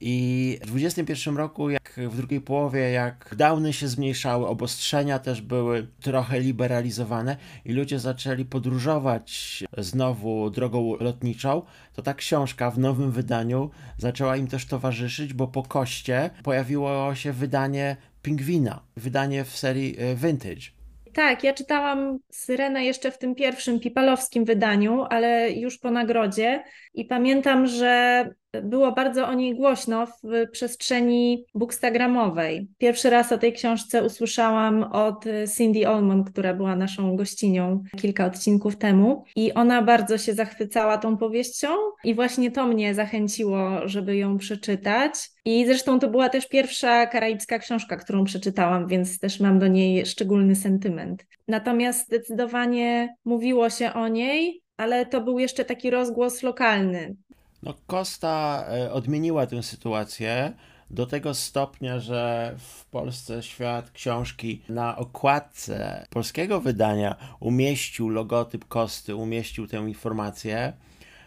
I 0.00 0.58
w 0.62 0.66
2021 0.66 1.36
roku, 1.36 1.70
jak 1.70 2.00
w 2.08 2.16
drugiej 2.16 2.40
połowie, 2.40 2.90
jak 2.90 3.34
downy 3.38 3.72
się 3.72 3.88
zmniejszały, 3.88 4.46
obostrzenia 4.46 5.18
też 5.18 5.40
były 5.40 5.86
trochę 6.00 6.40
liberalizowane 6.40 7.36
i 7.64 7.72
ludzie 7.72 7.98
zaczęli 7.98 8.44
podróżować 8.44 9.64
znowu 9.78 10.50
drogą 10.50 10.96
lotniczą, 11.00 11.62
to 11.92 12.02
ta 12.02 12.14
książka 12.14 12.70
w 12.70 12.78
nowym 12.78 13.10
wydaniu 13.10 13.70
zaczęła 13.98 14.36
im 14.36 14.46
też 14.46 14.66
towarzyszyć, 14.66 15.34
bo 15.34 15.48
po 15.48 15.62
koście 15.62 16.30
pojawiło 16.42 17.14
się 17.14 17.32
wydanie 17.32 17.96
Pingwina, 18.26 18.82
wydanie 18.96 19.44
w 19.44 19.56
serii 19.56 19.96
e, 19.98 20.14
Vintage. 20.14 20.70
Tak, 21.12 21.44
ja 21.44 21.54
czytałam 21.54 22.18
Syrenę 22.30 22.84
jeszcze 22.84 23.10
w 23.10 23.18
tym 23.18 23.34
pierwszym 23.34 23.80
pipalowskim 23.80 24.44
wydaniu, 24.44 25.04
ale 25.10 25.52
już 25.52 25.78
po 25.78 25.90
nagrodzie 25.90 26.64
i 26.96 27.04
pamiętam, 27.04 27.66
że 27.66 28.24
było 28.62 28.92
bardzo 28.92 29.28
o 29.28 29.34
niej 29.34 29.56
głośno 29.56 30.06
w 30.06 30.50
przestrzeni 30.52 31.44
bookstagramowej. 31.54 32.68
Pierwszy 32.78 33.10
raz 33.10 33.32
o 33.32 33.38
tej 33.38 33.52
książce 33.52 34.04
usłyszałam 34.04 34.82
od 34.82 35.24
Cindy 35.56 35.88
Olmon, 35.88 36.24
która 36.24 36.54
była 36.54 36.76
naszą 36.76 37.16
gościnią 37.16 37.82
kilka 37.96 38.26
odcinków 38.26 38.76
temu 38.76 39.24
i 39.36 39.52
ona 39.52 39.82
bardzo 39.82 40.18
się 40.18 40.34
zachwycała 40.34 40.98
tą 40.98 41.16
powieścią 41.16 41.68
i 42.04 42.14
właśnie 42.14 42.50
to 42.50 42.66
mnie 42.66 42.94
zachęciło, 42.94 43.88
żeby 43.88 44.16
ją 44.16 44.38
przeczytać. 44.38 45.12
I 45.44 45.66
zresztą 45.66 45.98
to 45.98 46.08
była 46.08 46.28
też 46.28 46.48
pierwsza 46.48 47.06
karaibska 47.06 47.58
książka, 47.58 47.96
którą 47.96 48.24
przeczytałam, 48.24 48.86
więc 48.86 49.18
też 49.18 49.40
mam 49.40 49.58
do 49.58 49.66
niej 49.66 50.06
szczególny 50.06 50.56
sentyment. 50.56 51.26
Natomiast 51.48 52.06
zdecydowanie 52.06 53.16
mówiło 53.24 53.70
się 53.70 53.92
o 53.92 54.08
niej, 54.08 54.62
ale 54.76 55.06
to 55.06 55.20
był 55.20 55.38
jeszcze 55.38 55.64
taki 55.64 55.90
rozgłos 55.90 56.42
lokalny. 56.42 57.16
No, 57.62 57.74
Costa 57.86 58.64
e, 58.68 58.92
odmieniła 58.92 59.46
tę 59.46 59.62
sytuację 59.62 60.52
do 60.90 61.06
tego 61.06 61.34
stopnia, 61.34 62.00
że 62.00 62.54
w 62.58 62.84
Polsce 62.84 63.42
świat 63.42 63.90
książki 63.90 64.62
na 64.68 64.96
okładce 64.96 66.06
polskiego 66.10 66.60
wydania 66.60 67.16
umieścił 67.40 68.08
logotyp 68.08 68.64
Kosty, 68.68 69.16
umieścił 69.16 69.66
tę 69.66 69.76
informację. 69.76 70.72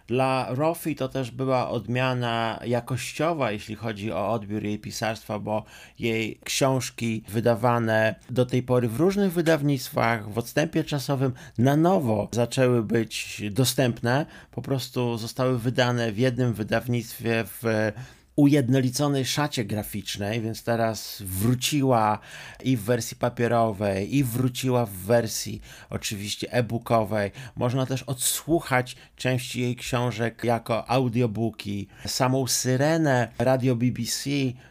Dla 0.09 0.47
Rofi 0.49 0.95
to 0.95 1.09
też 1.09 1.31
była 1.31 1.69
odmiana 1.69 2.59
jakościowa, 2.65 3.51
jeśli 3.51 3.75
chodzi 3.75 4.11
o 4.11 4.31
odbiór 4.31 4.63
jej 4.63 4.79
pisarstwa, 4.79 5.39
bo 5.39 5.63
jej 5.99 6.39
książki 6.43 7.23
wydawane 7.27 8.15
do 8.29 8.45
tej 8.45 8.63
pory 8.63 8.87
w 8.87 8.99
różnych 8.99 9.33
wydawnictwach, 9.33 10.29
w 10.29 10.37
odstępie 10.37 10.83
czasowym 10.83 11.33
na 11.57 11.75
nowo 11.75 12.29
zaczęły 12.31 12.83
być 12.83 13.41
dostępne. 13.51 14.25
Po 14.51 14.61
prostu 14.61 15.17
zostały 15.17 15.59
wydane 15.59 16.11
w 16.11 16.17
jednym 16.17 16.53
wydawnictwie 16.53 17.43
w 17.47 17.91
ujednoliconej 18.39 19.25
szacie 19.25 19.65
graficznej, 19.65 20.41
więc 20.41 20.63
teraz 20.63 21.23
wróciła 21.25 22.19
i 22.63 22.77
w 22.77 22.81
wersji 22.81 23.17
papierowej, 23.17 24.15
i 24.15 24.23
wróciła 24.23 24.85
w 24.85 24.91
wersji 24.91 25.61
oczywiście 25.89 26.51
e-bookowej. 26.51 27.31
Można 27.55 27.85
też 27.85 28.03
odsłuchać 28.03 28.95
części 29.15 29.61
jej 29.61 29.75
książek 29.75 30.43
jako 30.43 30.89
audiobooki. 30.89 31.87
Samą 32.05 32.47
Syrenę 32.47 33.27
Radio 33.39 33.75
BBC 33.75 34.29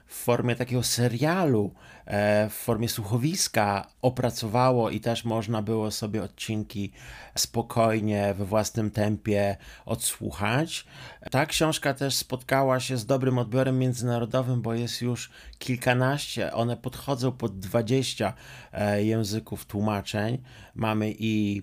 w 0.08 0.14
formie 0.14 0.56
takiego 0.56 0.82
serialu 0.82 1.74
E, 2.08 2.48
w 2.48 2.52
formie 2.52 2.88
słuchowiska 2.88 3.86
opracowało 4.02 4.90
i 4.90 5.00
też 5.00 5.24
można 5.24 5.62
było 5.62 5.90
sobie 5.90 6.22
odcinki 6.22 6.92
spokojnie, 7.34 8.34
we 8.34 8.44
własnym 8.44 8.90
tempie 8.90 9.56
odsłuchać. 9.86 10.86
Ta 11.30 11.46
książka 11.46 11.94
też 11.94 12.14
spotkała 12.14 12.80
się 12.80 12.96
z 12.96 13.06
dobrym 13.06 13.38
odbiorem 13.38 13.78
międzynarodowym, 13.78 14.62
bo 14.62 14.74
jest 14.74 15.02
już 15.02 15.30
kilkanaście, 15.58 16.52
one 16.52 16.76
podchodzą 16.76 17.32
pod 17.32 17.58
20 17.58 18.32
e, 18.72 19.04
języków 19.04 19.64
tłumaczeń. 19.64 20.38
Mamy 20.74 21.14
i 21.18 21.62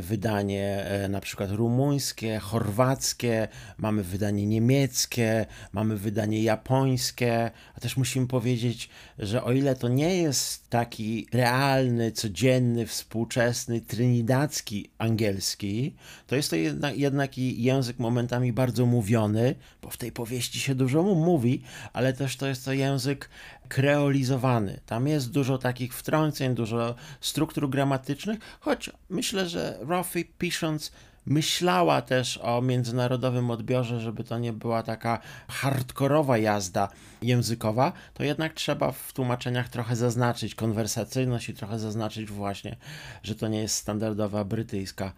wydanie 0.00 0.84
e, 0.84 1.08
na 1.08 1.20
przykład 1.20 1.50
rumuńskie, 1.50 2.38
chorwackie, 2.38 3.48
mamy 3.78 4.02
wydanie 4.02 4.46
niemieckie, 4.46 5.46
mamy 5.72 5.96
wydanie 5.96 6.42
japońskie, 6.42 7.50
a 7.74 7.80
też 7.80 7.96
musimy 7.96 8.26
powiedzieć, 8.26 8.88
że 9.18 9.44
o 9.44 9.52
ile 9.52 9.76
to 9.76 9.88
nie 9.88 10.16
jest 10.16 10.70
taki 10.70 11.26
realny, 11.32 12.12
codzienny, 12.12 12.86
współczesny, 12.86 13.80
trinidadzki 13.80 14.90
angielski, 14.98 15.94
to 16.26 16.36
jest 16.36 16.50
to 16.50 16.56
jednak, 16.56 16.98
jednak 16.98 17.38
język 17.38 17.98
momentami 17.98 18.52
bardzo 18.52 18.86
mówiony, 18.86 19.54
bo 19.82 19.90
w 19.90 19.96
tej 19.96 20.12
powieści 20.12 20.60
się 20.60 20.74
dużo 20.74 21.02
mówi, 21.02 21.62
ale 21.92 22.12
też 22.12 22.36
to 22.36 22.46
jest 22.46 22.64
to 22.64 22.72
język 22.72 23.28
kreolizowany. 23.68 24.80
Tam 24.86 25.06
jest 25.06 25.30
dużo 25.30 25.58
takich 25.58 25.94
wtrąceń, 25.94 26.54
dużo 26.54 26.94
struktur 27.20 27.70
gramatycznych, 27.70 28.38
choć 28.60 28.90
myślę, 29.10 29.49
że 29.50 29.78
Rofi 29.80 30.24
pisząc 30.24 30.92
myślała 31.26 32.02
też 32.02 32.38
o 32.42 32.62
międzynarodowym 32.62 33.50
odbiorze, 33.50 34.00
żeby 34.00 34.24
to 34.24 34.38
nie 34.38 34.52
była 34.52 34.82
taka 34.82 35.18
hardkorowa 35.48 36.38
jazda 36.38 36.88
językowa, 37.22 37.92
to 38.14 38.24
jednak 38.24 38.52
trzeba 38.52 38.92
w 38.92 39.12
tłumaczeniach 39.12 39.68
trochę 39.68 39.96
zaznaczyć 39.96 40.54
konwersacyjność 40.54 41.48
i 41.48 41.54
trochę 41.54 41.78
zaznaczyć 41.78 42.30
właśnie, 42.30 42.76
że 43.22 43.34
to 43.34 43.48
nie 43.48 43.58
jest 43.58 43.74
standardowa 43.74 44.44
brytyjska 44.44 45.12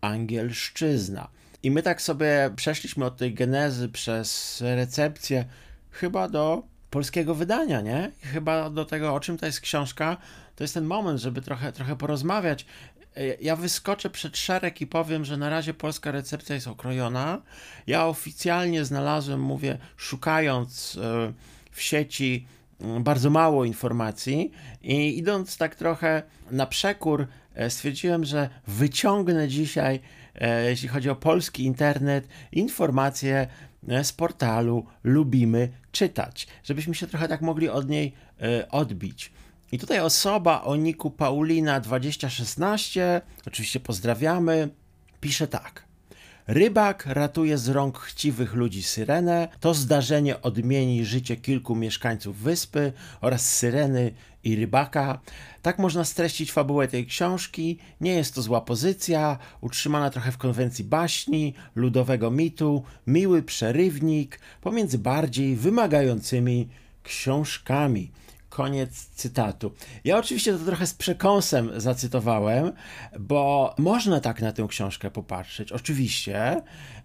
angielszczyzna. 0.00 1.28
I 1.62 1.70
my 1.70 1.82
tak 1.82 2.02
sobie 2.02 2.50
przeszliśmy 2.56 3.04
od 3.04 3.16
tej 3.16 3.34
genezy 3.34 3.88
przez 3.88 4.60
recepcję 4.60 5.44
chyba 5.90 6.28
do 6.28 6.62
polskiego 6.90 7.34
wydania, 7.34 7.80
nie? 7.80 8.10
Chyba 8.22 8.70
do 8.70 8.84
tego, 8.84 9.14
o 9.14 9.20
czym 9.20 9.38
to 9.38 9.46
jest 9.46 9.60
książka, 9.60 10.16
to 10.56 10.64
jest 10.64 10.74
ten 10.74 10.84
moment, 10.84 11.20
żeby 11.20 11.42
trochę, 11.42 11.72
trochę 11.72 11.96
porozmawiać. 11.96 12.66
E, 13.18 13.36
ja 13.40 13.56
wyskoczę 13.56 14.10
przed 14.10 14.36
szereg 14.36 14.80
i 14.80 14.86
powiem, 14.86 15.24
że 15.24 15.36
na 15.36 15.48
razie 15.48 15.74
polska 15.74 16.10
recepcja 16.10 16.54
jest 16.54 16.68
okrojona. 16.68 17.42
Ja 17.86 18.06
oficjalnie 18.06 18.84
znalazłem, 18.84 19.40
mówię, 19.40 19.78
szukając 19.96 20.98
e, 21.02 21.32
w 21.70 21.82
sieci 21.82 22.46
mm, 22.80 23.02
bardzo 23.02 23.30
mało 23.30 23.64
informacji 23.64 24.52
i 24.82 25.18
idąc 25.18 25.56
tak 25.56 25.74
trochę 25.74 26.22
na 26.50 26.66
przekór, 26.66 27.26
e, 27.54 27.70
stwierdziłem, 27.70 28.24
że 28.24 28.48
wyciągnę 28.66 29.48
dzisiaj, 29.48 30.00
jeśli 30.68 30.88
chodzi 30.88 31.10
o 31.10 31.16
polski 31.16 31.64
internet, 31.64 32.28
informacje 32.52 33.46
z 34.02 34.12
portalu 34.12 34.86
Lubimy 35.04 35.68
Czytać, 35.92 36.46
żebyśmy 36.64 36.94
się 36.94 37.06
trochę 37.06 37.28
tak 37.28 37.40
mogli 37.40 37.68
od 37.68 37.88
niej 37.88 38.12
odbić. 38.70 39.32
I 39.72 39.78
tutaj 39.78 40.00
osoba 40.00 40.62
o 40.62 40.76
niku 40.76 41.10
Paulina 41.10 41.80
2016, 41.80 43.20
oczywiście 43.46 43.80
pozdrawiamy, 43.80 44.68
pisze 45.20 45.48
tak. 45.48 45.88
Rybak 46.46 47.06
ratuje 47.06 47.58
z 47.58 47.68
rąk 47.68 47.98
chciwych 47.98 48.54
ludzi 48.54 48.82
syrenę. 48.82 49.48
To 49.60 49.74
zdarzenie 49.74 50.42
odmieni 50.42 51.04
życie 51.04 51.36
kilku 51.36 51.74
mieszkańców 51.74 52.38
wyspy 52.38 52.92
oraz 53.20 53.54
syreny 53.54 54.12
i 54.44 54.56
rybaka. 54.56 55.20
Tak 55.62 55.78
można 55.78 56.04
streścić 56.04 56.52
fabułę 56.52 56.88
tej 56.88 57.06
książki. 57.06 57.78
Nie 58.00 58.14
jest 58.14 58.34
to 58.34 58.42
zła 58.42 58.60
pozycja, 58.60 59.38
utrzymana 59.60 60.10
trochę 60.10 60.32
w 60.32 60.38
konwencji 60.38 60.84
baśni, 60.84 61.54
ludowego 61.74 62.30
mitu, 62.30 62.82
miły 63.06 63.42
przerywnik 63.42 64.40
pomiędzy 64.60 64.98
bardziej 64.98 65.56
wymagającymi 65.56 66.68
książkami. 67.02 68.10
Koniec 68.58 69.06
cytatu. 69.14 69.72
Ja 70.04 70.18
oczywiście 70.18 70.52
to 70.52 70.58
trochę 70.64 70.86
z 70.86 70.94
przekąsem 70.94 71.80
zacytowałem, 71.80 72.72
bo 73.20 73.74
można 73.78 74.20
tak 74.20 74.42
na 74.42 74.52
tę 74.52 74.66
książkę 74.68 75.10
popatrzeć, 75.10 75.72
oczywiście. 75.72 76.62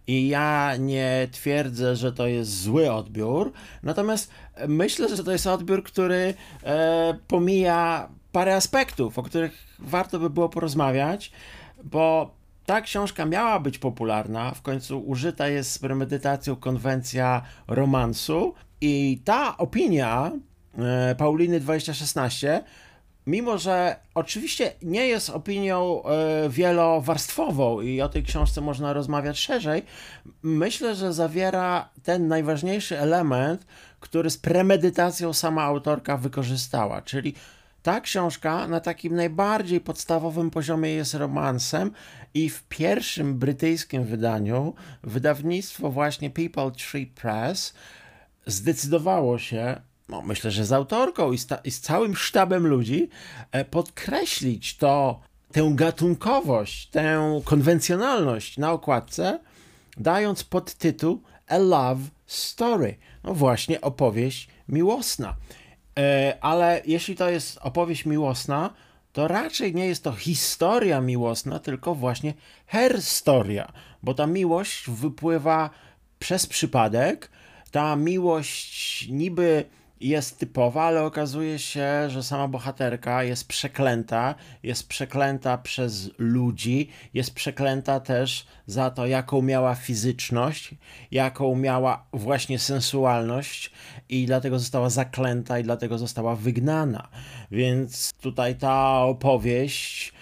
I 0.07 0.27
ja 0.27 0.75
nie 0.79 1.27
twierdzę, 1.31 1.95
że 1.95 2.13
to 2.13 2.27
jest 2.27 2.61
zły 2.61 2.91
odbiór, 2.91 3.51
natomiast 3.83 4.31
myślę, 4.67 5.15
że 5.15 5.23
to 5.23 5.31
jest 5.31 5.47
odbiór, 5.47 5.83
który 5.83 6.33
e, 6.63 7.17
pomija 7.27 8.09
parę 8.31 8.55
aspektów, 8.55 9.19
o 9.19 9.23
których 9.23 9.77
warto 9.79 10.19
by 10.19 10.29
było 10.29 10.49
porozmawiać, 10.49 11.31
bo 11.83 12.35
ta 12.65 12.81
książka 12.81 13.25
miała 13.25 13.59
być 13.59 13.77
popularna, 13.77 14.51
w 14.51 14.61
końcu 14.61 14.99
użyta 14.99 15.47
jest 15.47 15.71
z 15.71 15.79
premedytacją 15.79 16.55
konwencja 16.55 17.41
romansu 17.67 18.53
i 18.81 19.21
ta 19.25 19.57
opinia 19.57 20.31
Pauliny 21.17 21.59
2016 21.59 22.63
mimo 23.27 23.57
że 23.57 23.95
oczywiście 24.15 24.73
nie 24.81 25.07
jest 25.07 25.29
opinią 25.29 26.03
e, 26.03 26.49
wielowarstwową 26.49 27.81
i 27.81 28.01
o 28.01 28.09
tej 28.09 28.23
książce 28.23 28.62
można 28.62 28.93
rozmawiać 28.93 29.39
szerzej, 29.39 29.83
myślę, 30.43 30.95
że 30.95 31.13
zawiera 31.13 31.89
ten 32.03 32.27
najważniejszy 32.27 32.99
element, 32.99 33.65
który 33.99 34.29
z 34.29 34.38
premedytacją 34.38 35.33
sama 35.33 35.63
autorka 35.63 36.17
wykorzystała, 36.17 37.01
czyli 37.01 37.33
ta 37.83 38.01
książka 38.01 38.67
na 38.67 38.79
takim 38.79 39.15
najbardziej 39.15 39.81
podstawowym 39.81 40.51
poziomie 40.51 40.89
jest 40.89 41.13
romansem 41.13 41.91
i 42.33 42.49
w 42.49 42.63
pierwszym 42.63 43.39
brytyjskim 43.39 44.03
wydaniu 44.03 44.73
wydawnictwo 45.03 45.89
właśnie 45.89 46.29
People 46.29 46.71
Tree 46.71 47.07
Press 47.07 47.73
zdecydowało 48.45 49.39
się 49.39 49.81
no, 50.13 50.21
myślę, 50.21 50.52
że 50.52 50.65
z 50.65 50.71
autorką 50.71 51.32
i 51.32 51.38
z, 51.38 51.47
i 51.63 51.71
z 51.71 51.82
całym 51.82 52.15
sztabem 52.15 52.67
ludzi 52.67 53.10
e, 53.52 53.65
podkreślić 53.65 54.78
to, 54.78 55.19
tę 55.52 55.71
gatunkowość, 55.76 56.88
tę 56.88 57.41
konwencjonalność 57.45 58.58
na 58.58 58.71
okładce, 58.71 59.39
dając 59.97 60.43
podtytuł 60.43 61.21
A 61.47 61.58
Love 61.58 62.02
Story. 62.26 62.97
No 63.23 63.34
właśnie, 63.34 63.82
opowieść 63.82 64.47
miłosna. 64.69 65.36
E, 65.99 66.38
ale 66.41 66.82
jeśli 66.86 67.15
to 67.15 67.30
jest 67.30 67.60
opowieść 67.62 68.06
miłosna, 68.06 68.73
to 69.13 69.28
raczej 69.28 69.76
nie 69.76 69.88
jest 69.88 70.04
to 70.04 70.12
historia 70.12 71.02
miłosna, 71.02 71.60
tylko 71.60 71.95
właśnie 71.95 72.34
herstoria, 72.67 73.73
bo 74.04 74.13
ta 74.13 74.28
miłość 74.28 74.89
wypływa 74.89 75.69
przez 76.19 76.47
przypadek, 76.47 77.30
ta 77.71 77.95
miłość 77.95 79.08
niby 79.10 79.65
jest 80.03 80.39
typowa, 80.39 80.83
ale 80.83 81.03
okazuje 81.03 81.59
się, 81.59 82.09
że 82.09 82.23
sama 82.23 82.47
bohaterka 82.47 83.23
jest 83.23 83.47
przeklęta, 83.47 84.35
jest 84.63 84.87
przeklęta 84.87 85.57
przez 85.57 86.09
ludzi, 86.17 86.89
jest 87.13 87.33
przeklęta 87.33 87.99
też 87.99 88.45
za 88.67 88.89
to, 88.89 89.07
jaką 89.07 89.41
miała 89.41 89.75
fizyczność, 89.75 90.75
jaką 91.11 91.55
miała 91.55 92.05
właśnie 92.13 92.59
sensualność 92.59 93.71
i 94.09 94.25
dlatego 94.25 94.59
została 94.59 94.89
zaklęta 94.89 95.59
i 95.59 95.63
dlatego 95.63 95.97
została 95.97 96.35
wygnana. 96.35 97.07
Więc 97.51 98.11
tutaj 98.21 98.55
ta 98.55 99.03
opowieść 99.03 100.13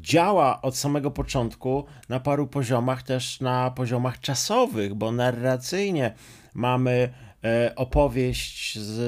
działa 0.00 0.62
od 0.62 0.76
samego 0.76 1.10
początku 1.10 1.84
na 2.08 2.20
paru 2.20 2.46
poziomach, 2.46 3.02
też 3.02 3.40
na 3.40 3.70
poziomach 3.70 4.20
czasowych, 4.20 4.94
bo 4.94 5.12
narracyjnie 5.12 6.14
mamy 6.54 7.12
opowieść 7.76 8.78
z 8.78 9.00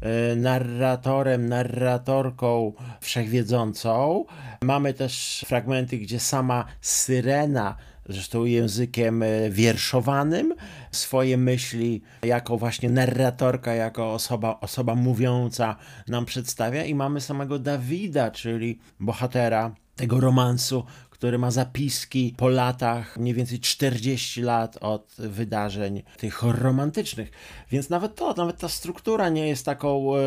e, 0.00 0.36
narratorem, 0.36 1.48
narratorką 1.48 2.72
wszechwiedzącą. 3.00 4.24
Mamy 4.62 4.94
też 4.94 5.44
fragmenty, 5.48 5.98
gdzie 5.98 6.20
sama 6.20 6.64
syrena 6.80 7.76
zresztą 8.08 8.44
językiem 8.44 9.22
e, 9.22 9.50
wierszowanym, 9.50 10.54
swoje 10.90 11.36
myśli 11.36 12.02
jako 12.22 12.56
właśnie 12.56 12.90
narratorka, 12.90 13.74
jako 13.74 14.12
osoba, 14.12 14.60
osoba 14.60 14.94
mówiąca 14.94 15.76
nam 16.08 16.24
przedstawia 16.24 16.84
i 16.84 16.94
mamy 16.94 17.20
samego 17.20 17.58
Dawida, 17.58 18.30
czyli 18.30 18.78
bohatera 19.00 19.74
tego 19.96 20.20
romansu, 20.20 20.84
który 21.20 21.38
ma 21.38 21.50
zapiski 21.50 22.34
po 22.36 22.48
latach, 22.48 23.18
mniej 23.18 23.34
więcej 23.34 23.60
40 23.60 24.42
lat 24.42 24.78
od 24.80 25.14
wydarzeń 25.18 26.02
tych 26.16 26.42
romantycznych. 26.42 27.30
Więc 27.70 27.90
nawet 27.90 28.14
to, 28.14 28.34
nawet 28.36 28.58
ta 28.58 28.68
struktura 28.68 29.28
nie 29.28 29.48
jest 29.48 29.66
taką 29.66 30.16
e, 30.16 30.20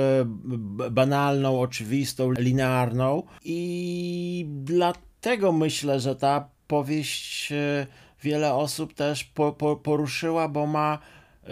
banalną, 0.92 1.62
oczywistą, 1.62 2.32
linearną 2.32 3.24
i 3.44 4.46
dlatego 4.48 5.52
myślę, 5.52 6.00
że 6.00 6.16
ta 6.16 6.50
powieść 6.68 7.52
e, 7.52 7.88
wiele 8.24 8.54
osób 8.54 8.94
też 8.94 9.24
po, 9.24 9.52
po, 9.52 9.76
poruszyła, 9.76 10.48
bo 10.48 10.68
ma 10.68 11.00
e, 11.44 11.48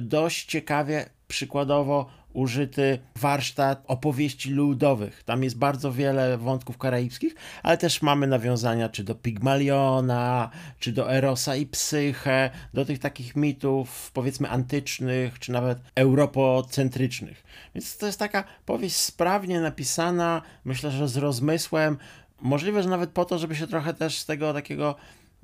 dość 0.00 0.44
ciekawie 0.46 1.08
przykładowo 1.28 2.06
użyty 2.36 2.98
warsztat 3.16 3.84
opowieści 3.86 4.50
ludowych. 4.50 5.22
Tam 5.22 5.44
jest 5.44 5.58
bardzo 5.58 5.92
wiele 5.92 6.38
wątków 6.38 6.78
karaibskich, 6.78 7.34
ale 7.62 7.78
też 7.78 8.02
mamy 8.02 8.26
nawiązania 8.26 8.88
czy 8.88 9.04
do 9.04 9.14
Pigmaliona, 9.14 10.50
czy 10.78 10.92
do 10.92 11.12
Erosa 11.12 11.56
i 11.56 11.66
Psyche, 11.66 12.50
do 12.74 12.84
tych 12.84 12.98
takich 12.98 13.36
mitów 13.36 14.10
powiedzmy 14.14 14.50
antycznych, 14.50 15.38
czy 15.38 15.52
nawet 15.52 15.78
europocentrycznych. 15.94 17.44
Więc 17.74 17.96
to 17.96 18.06
jest 18.06 18.18
taka 18.18 18.44
powieść 18.66 18.96
sprawnie 18.96 19.60
napisana, 19.60 20.42
myślę, 20.64 20.90
że 20.90 21.08
z 21.08 21.16
rozmysłem, 21.16 21.96
możliwe, 22.40 22.82
że 22.82 22.88
nawet 22.88 23.10
po 23.10 23.24
to, 23.24 23.38
żeby 23.38 23.56
się 23.56 23.66
trochę 23.66 23.94
też 23.94 24.18
z 24.18 24.26
tego 24.26 24.54
takiego 24.54 24.94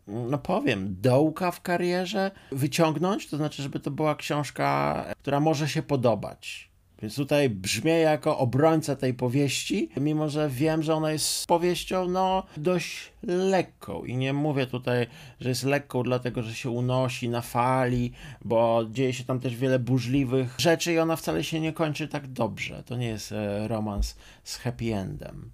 no 0.06 0.38
powiem, 0.38 0.96
dołka 1.00 1.50
w 1.50 1.60
karierze 1.60 2.30
wyciągnąć, 2.52 3.28
to 3.28 3.36
znaczy, 3.36 3.62
żeby 3.62 3.80
to 3.80 3.90
była 3.90 4.14
książka, 4.14 5.04
która 5.18 5.40
może 5.40 5.68
się 5.68 5.82
podobać. 5.82 6.71
Więc 7.02 7.16
tutaj 7.16 7.50
brzmię 7.50 7.98
jako 7.98 8.38
obrońca 8.38 8.96
tej 8.96 9.14
powieści, 9.14 9.88
mimo 9.96 10.28
że 10.28 10.48
wiem, 10.48 10.82
że 10.82 10.94
ona 10.94 11.12
jest 11.12 11.46
powieścią 11.46 12.08
no 12.08 12.42
dość 12.56 13.12
lekką 13.22 14.04
i 14.04 14.16
nie 14.16 14.32
mówię 14.32 14.66
tutaj, 14.66 15.06
że 15.40 15.48
jest 15.48 15.64
lekką 15.64 16.02
dlatego, 16.02 16.42
że 16.42 16.54
się 16.54 16.70
unosi 16.70 17.28
na 17.28 17.40
fali, 17.40 18.12
bo 18.44 18.84
dzieje 18.90 19.12
się 19.12 19.24
tam 19.24 19.40
też 19.40 19.56
wiele 19.56 19.78
burzliwych 19.78 20.54
rzeczy 20.58 20.92
i 20.92 20.98
ona 20.98 21.16
wcale 21.16 21.44
się 21.44 21.60
nie 21.60 21.72
kończy 21.72 22.08
tak 22.08 22.26
dobrze. 22.26 22.82
To 22.86 22.96
nie 22.96 23.08
jest 23.08 23.32
e, 23.32 23.68
romans 23.68 24.16
z 24.44 24.56
happy 24.56 24.94
endem. 24.94 25.50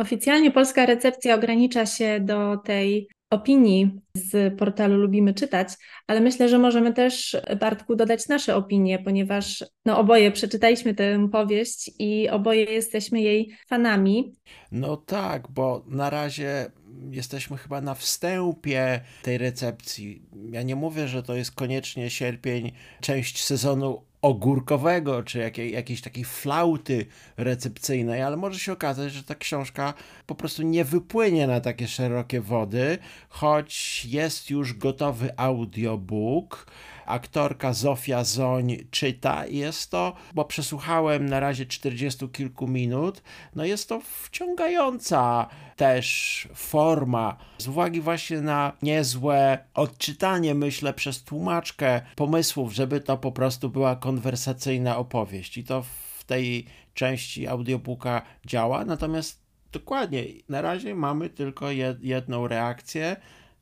Oficjalnie 0.00 0.50
polska 0.50 0.86
recepcja 0.86 1.34
ogranicza 1.34 1.86
się 1.86 2.20
do 2.20 2.56
tej 2.56 3.08
opinii 3.30 4.00
z 4.14 4.58
portalu 4.58 4.96
Lubimy 4.96 5.34
Czytać, 5.34 5.68
ale 6.06 6.20
myślę, 6.20 6.48
że 6.48 6.58
możemy 6.58 6.92
też, 6.92 7.36
Bartku, 7.60 7.96
dodać 7.96 8.28
nasze 8.28 8.56
opinie, 8.56 8.98
ponieważ 8.98 9.64
no, 9.84 9.98
oboje 9.98 10.32
przeczytaliśmy 10.32 10.94
tę 10.94 11.28
powieść 11.32 11.90
i 11.98 12.28
oboje 12.28 12.64
jesteśmy 12.64 13.20
jej 13.20 13.56
fanami. 13.68 14.32
No 14.72 14.96
tak, 14.96 15.50
bo 15.50 15.84
na 15.86 16.10
razie 16.10 16.70
jesteśmy 17.10 17.56
chyba 17.56 17.80
na 17.80 17.94
wstępie 17.94 19.00
tej 19.22 19.38
recepcji. 19.38 20.22
Ja 20.50 20.62
nie 20.62 20.76
mówię, 20.76 21.08
że 21.08 21.22
to 21.22 21.34
jest 21.34 21.52
koniecznie 21.52 22.10
sierpień, 22.10 22.72
część 23.00 23.44
sezonu 23.44 24.07
ogórkowego, 24.22 25.22
czy 25.22 25.38
jakiej, 25.38 25.72
jakiejś 25.72 26.00
takiej 26.00 26.24
flauty 26.24 27.06
recepcyjnej, 27.36 28.22
ale 28.22 28.36
może 28.36 28.58
się 28.58 28.72
okazać, 28.72 29.12
że 29.12 29.22
ta 29.22 29.34
książka 29.34 29.94
po 30.26 30.34
prostu 30.34 30.62
nie 30.62 30.84
wypłynie 30.84 31.46
na 31.46 31.60
takie 31.60 31.88
szerokie 31.88 32.40
wody, 32.40 32.98
choć 33.28 34.04
jest 34.04 34.50
już 34.50 34.74
gotowy 34.74 35.30
audiobook 35.36 36.66
aktorka 37.08 37.72
Zofia 37.72 38.24
Zoń 38.24 38.76
czyta. 38.90 39.46
Jest 39.46 39.90
to, 39.90 40.12
bo 40.34 40.44
przesłuchałem 40.44 41.26
na 41.26 41.40
razie 41.40 41.66
40 41.66 42.28
kilku 42.28 42.68
minut, 42.68 43.22
no 43.54 43.64
jest 43.64 43.88
to 43.88 44.00
wciągająca 44.00 45.46
też 45.76 46.48
forma, 46.54 47.36
z 47.58 47.68
uwagi 47.68 48.00
właśnie 48.00 48.40
na 48.40 48.72
niezłe 48.82 49.58
odczytanie, 49.74 50.54
myślę, 50.54 50.94
przez 50.94 51.24
tłumaczkę 51.24 52.00
pomysłów, 52.16 52.72
żeby 52.72 53.00
to 53.00 53.16
po 53.16 53.32
prostu 53.32 53.70
była 53.70 53.96
konwersacyjna 53.96 54.96
opowieść. 54.96 55.58
I 55.58 55.64
to 55.64 55.82
w 56.18 56.24
tej 56.24 56.66
części 56.94 57.46
audiobooka 57.46 58.22
działa, 58.46 58.84
natomiast 58.84 59.42
dokładnie, 59.72 60.24
na 60.48 60.60
razie 60.60 60.94
mamy 60.94 61.30
tylko 61.30 61.66
jedną 62.00 62.48
reakcję, 62.48 63.16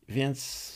więc 0.09 0.73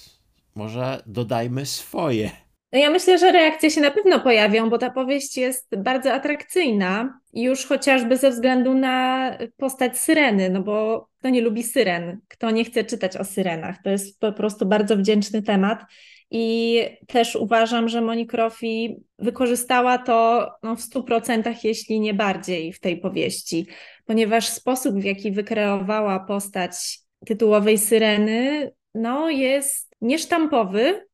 może 0.54 1.02
dodajmy 1.06 1.66
swoje. 1.66 2.30
No 2.72 2.78
ja 2.78 2.90
myślę, 2.90 3.18
że 3.18 3.32
reakcje 3.32 3.70
się 3.70 3.80
na 3.80 3.90
pewno 3.90 4.20
pojawią, 4.20 4.70
bo 4.70 4.78
ta 4.78 4.90
powieść 4.90 5.36
jest 5.36 5.76
bardzo 5.76 6.12
atrakcyjna, 6.12 7.20
już 7.32 7.66
chociażby 7.66 8.16
ze 8.16 8.30
względu 8.30 8.74
na 8.74 9.30
postać 9.56 9.98
syreny, 9.98 10.50
no 10.50 10.62
bo 10.62 11.08
kto 11.18 11.28
nie 11.28 11.40
lubi 11.40 11.62
syren, 11.62 12.20
kto 12.28 12.50
nie 12.50 12.64
chce 12.64 12.84
czytać 12.84 13.16
o 13.16 13.24
syrenach, 13.24 13.82
to 13.82 13.90
jest 13.90 14.20
po 14.20 14.32
prostu 14.32 14.66
bardzo 14.66 14.96
wdzięczny 14.96 15.42
temat. 15.42 15.84
I 16.30 16.80
też 17.06 17.36
uważam, 17.36 17.88
że 17.88 18.00
Monique 18.00 18.36
Roffey 18.36 19.02
wykorzystała 19.18 19.98
to 19.98 20.48
no, 20.62 20.76
w 20.76 20.80
100%, 20.80 21.54
jeśli 21.64 22.00
nie 22.00 22.14
bardziej, 22.14 22.72
w 22.72 22.80
tej 22.80 23.00
powieści, 23.00 23.66
ponieważ 24.04 24.48
sposób, 24.48 24.94
w 24.94 25.04
jaki 25.04 25.32
wykreowała 25.32 26.20
postać 26.20 26.98
tytułowej 27.26 27.78
Syreny, 27.78 28.70
no, 28.94 29.30
jest 29.30 29.96
niesztampowy, 30.00 31.09